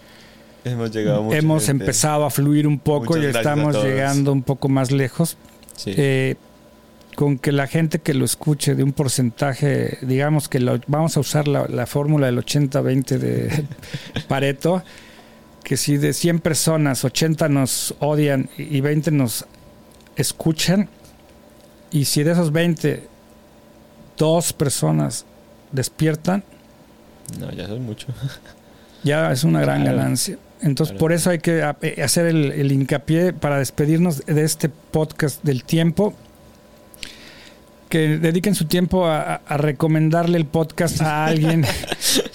Hemos 0.64 0.90
llegado 0.90 1.18
a 1.18 1.22
mucha 1.22 1.36
hemos 1.38 1.66
gente. 1.66 1.84
empezado 1.84 2.24
a 2.24 2.30
fluir 2.30 2.66
un 2.66 2.80
poco 2.80 3.14
Muchas 3.14 3.34
y 3.34 3.36
estamos 3.36 3.84
llegando 3.84 4.32
un 4.32 4.42
poco 4.42 4.68
más 4.68 4.90
lejos. 4.90 5.36
Sí. 5.76 5.94
Eh, 5.96 6.34
con 7.14 7.38
que 7.38 7.52
la 7.52 7.66
gente 7.68 8.00
que 8.00 8.14
lo 8.14 8.24
escuche 8.24 8.74
de 8.74 8.82
un 8.82 8.92
porcentaje, 8.92 9.96
digamos 10.02 10.48
que 10.48 10.58
lo, 10.60 10.78
vamos 10.88 11.16
a 11.16 11.20
usar 11.20 11.48
la, 11.48 11.66
la 11.68 11.86
fórmula 11.86 12.26
del 12.26 12.38
80-20 12.38 13.18
de 13.18 13.64
Pareto, 14.28 14.82
que 15.66 15.76
si 15.76 15.96
de 15.96 16.12
100 16.12 16.38
personas, 16.38 17.04
80 17.04 17.48
nos 17.48 17.92
odian 17.98 18.48
y 18.56 18.80
20 18.80 19.10
nos 19.10 19.46
escuchan, 20.14 20.88
y 21.90 22.04
si 22.04 22.22
de 22.22 22.30
esos 22.32 22.52
20, 22.52 23.02
dos 24.16 24.52
personas 24.52 25.26
despiertan, 25.72 26.44
No, 27.40 27.50
ya 27.50 27.66
son 27.66 27.82
mucho. 27.84 28.06
ya 29.02 29.32
es 29.32 29.42
una 29.42 29.60
gran 29.60 29.82
Claro. 29.82 29.96
ganancia. 29.98 30.38
Entonces, 30.62 30.92
Claro. 30.92 31.00
por 31.00 31.12
eso 31.12 31.30
hay 31.30 31.40
que 31.40 31.68
eh, 31.82 32.00
hacer 32.00 32.26
el, 32.26 32.52
el 32.52 32.70
hincapié 32.70 33.32
para 33.32 33.58
despedirnos 33.58 34.24
de 34.24 34.44
este 34.44 34.68
podcast 34.68 35.42
del 35.42 35.64
tiempo. 35.64 36.14
Que 37.88 38.18
dediquen 38.18 38.54
su 38.54 38.66
tiempo 38.66 39.06
a 39.08 39.40
recomendarle 39.56 40.38
el 40.38 40.46
podcast 40.46 41.00
a 41.02 41.26
alguien 41.26 41.64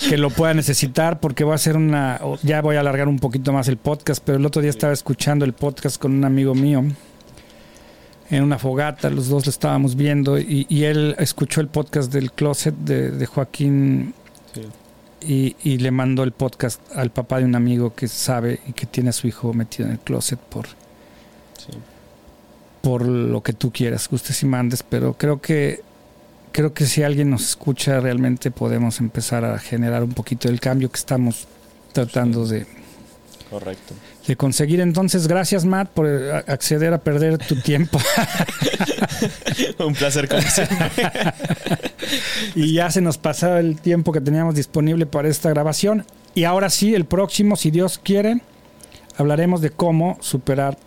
que 0.10 0.18
lo 0.18 0.30
pueda 0.30 0.54
necesitar, 0.54 1.20
porque 1.20 1.44
voy 1.44 1.54
a 1.54 1.56
hacer 1.56 1.76
una. 1.78 2.20
Ya 2.44 2.62
voy 2.62 2.76
a 2.76 2.80
alargar 2.82 3.08
un 3.08 3.20
poquito 3.20 3.54
más 3.54 3.68
el 3.68 3.78
podcast, 3.78 4.22
pero 4.26 4.38
el 4.38 4.46
otro 4.46 4.62
día 4.62 4.70
estaba 4.72 4.94
escuchando 4.94 5.46
el 5.46 5.54
podcast 5.54 5.98
con 6.00 6.12
un 6.14 6.26
amigo 6.26 6.54
mío 6.56 6.84
en 8.30 8.44
una 8.44 8.58
fogata, 8.58 9.10
los 9.10 9.28
dos 9.28 9.46
lo 9.46 9.50
estábamos 9.50 9.96
viendo, 9.96 10.40
y, 10.40 10.66
y 10.70 10.86
él 10.86 11.16
escuchó 11.20 11.60
el 11.60 11.68
podcast 11.68 12.14
del 12.14 12.32
Closet 12.32 12.74
de, 12.76 13.12
de 13.12 13.26
Joaquín 13.26 14.14
Sí. 14.54 14.62
y, 15.64 15.70
y 15.70 15.78
le 15.80 15.92
mandó 15.92 16.24
el 16.24 16.32
podcast 16.32 16.82
al 16.96 17.10
papá 17.12 17.40
de 17.40 17.46
un 17.46 17.56
amigo 17.56 17.94
que 17.94 18.08
sabe 18.08 18.60
y 18.68 18.72
que 18.74 18.86
tiene 18.86 19.10
a 19.10 19.14
su 19.14 19.28
hijo 19.28 19.54
metido 19.54 19.88
en 19.88 19.94
el 19.94 20.00
closet 20.00 20.40
por, 20.40 20.68
Sí. 21.58 21.72
por 22.82 23.06
lo 23.06 23.42
que 23.44 23.52
tú 23.54 23.72
quieras, 23.72 24.08
gustes 24.10 24.42
y 24.44 24.46
mandes, 24.46 24.82
pero 24.84 25.14
creo 25.14 25.42
que 25.42 25.82
creo 26.52 26.74
que 26.74 26.86
si 26.86 27.04
alguien 27.04 27.30
nos 27.30 27.47
escucha 27.47 27.99
realmente 27.99 28.52
podemos 28.52 28.99
empezar 28.99 29.45
a 29.45 29.60
generar 29.60 30.04
un 30.04 30.14
poquito 30.14 30.47
del 30.47 30.60
cambio 30.60 30.89
que 30.89 30.97
estamos 30.97 31.47
tratando 31.93 32.45
de, 32.45 32.66
Correcto. 33.49 33.93
de 34.28 34.36
conseguir. 34.36 34.80
Entonces, 34.80 35.28
gracias 35.28 35.66
Matt 35.66 35.89
por 35.89 36.08
eh, 36.08 36.32
acceder 36.47 36.93
a 36.93 36.99
perder 36.99 37.38
tu 37.38 37.56
tiempo. 37.56 37.99
Un 39.80 39.93
placer 39.93 40.28
como 40.28 40.41
y 42.56 42.74
ya 42.74 42.89
se 42.91 43.02
nos 43.02 43.18
pasaba 43.18 43.60
el 43.60 43.80
tiempo 43.80 44.12
que 44.12 44.22
teníamos 44.22 44.56
disponible 44.56 45.06
para 45.06 45.28
esta 45.28 45.49
grabación. 45.49 46.06
Y 46.34 46.45
ahora 46.45 46.70
sí, 46.70 46.95
el 46.95 47.06
próximo, 47.06 47.56
si 47.56 47.72
Dios 47.72 47.99
quiere, 48.02 48.41
hablaremos 49.18 49.62
de 49.62 49.70
cómo 49.70 50.18
superar 50.22 50.78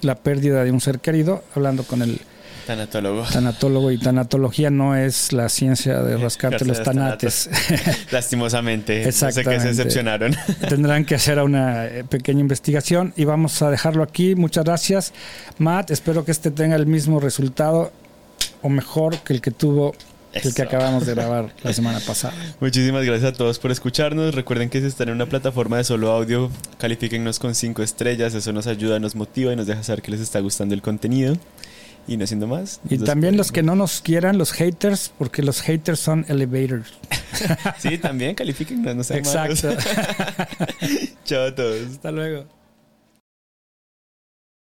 la 0.00 0.16
pérdida 0.16 0.64
de 0.64 0.72
un 0.72 0.80
ser 0.80 1.00
querido, 1.00 1.44
hablando 1.54 1.84
con 1.84 2.02
el 2.02 2.20
Tanatólogo. 2.68 3.22
tanatólogo. 3.22 3.90
Y 3.90 3.96
tanatología 3.96 4.68
no 4.68 4.94
es 4.94 5.32
la 5.32 5.48
ciencia 5.48 6.02
de 6.02 6.16
rascarte 6.18 6.66
los 6.66 6.82
tanates. 6.82 7.48
Lastimosamente. 8.10 9.06
No 9.06 9.10
sé 9.10 9.10
qué 9.10 9.12
se 9.12 9.26
Exactamente. 9.28 9.68
decepcionaron. 9.68 10.36
Tendrán 10.68 11.06
que 11.06 11.14
hacer 11.14 11.38
una 11.42 11.86
eh, 11.86 12.04
pequeña 12.04 12.40
investigación 12.40 13.14
y 13.16 13.24
vamos 13.24 13.62
a 13.62 13.70
dejarlo 13.70 14.02
aquí. 14.02 14.34
Muchas 14.34 14.66
gracias, 14.66 15.14
Matt. 15.56 15.90
Espero 15.90 16.26
que 16.26 16.30
este 16.30 16.50
tenga 16.50 16.76
el 16.76 16.86
mismo 16.86 17.20
resultado 17.20 17.90
o 18.60 18.68
mejor 18.68 19.16
que 19.20 19.32
el 19.32 19.40
que 19.40 19.50
tuvo 19.50 19.94
el 20.34 20.52
que 20.52 20.60
acabamos 20.60 21.06
de 21.06 21.14
grabar 21.14 21.50
la 21.62 21.72
semana 21.72 22.00
pasada. 22.00 22.34
Muchísimas 22.60 23.02
gracias 23.02 23.32
a 23.32 23.34
todos 23.34 23.58
por 23.58 23.70
escucharnos. 23.70 24.34
Recuerden 24.34 24.68
que 24.68 24.80
si 24.80 24.86
están 24.88 25.08
en 25.08 25.14
una 25.14 25.26
plataforma 25.26 25.78
de 25.78 25.84
solo 25.84 26.12
audio, 26.12 26.50
califíquennos 26.76 27.38
con 27.38 27.54
cinco 27.54 27.82
estrellas. 27.82 28.34
Eso 28.34 28.52
nos 28.52 28.66
ayuda, 28.66 29.00
nos 29.00 29.14
motiva 29.14 29.54
y 29.54 29.56
nos 29.56 29.66
deja 29.66 29.82
saber 29.82 30.02
que 30.02 30.10
les 30.10 30.20
está 30.20 30.40
gustando 30.40 30.74
el 30.74 30.82
contenido. 30.82 31.34
Y 32.08 32.16
no 32.16 32.26
siendo 32.26 32.46
más. 32.46 32.80
Y 32.88 32.98
también 32.98 33.36
los 33.36 33.52
que 33.52 33.62
no 33.62 33.76
nos 33.76 34.00
quieran, 34.00 34.38
los 34.38 34.52
haters, 34.52 35.12
porque 35.18 35.42
los 35.42 35.60
haters 35.60 36.00
son 36.00 36.24
elevators. 36.28 36.90
sí, 37.78 37.98
también 37.98 38.34
califíquennos, 38.34 38.96
no 38.96 39.04
sean 39.04 39.20
Exacto. 39.20 39.76
Chao 41.24 41.46
a 41.48 41.54
todos. 41.54 41.86
Hasta 41.92 42.10
luego. 42.10 42.57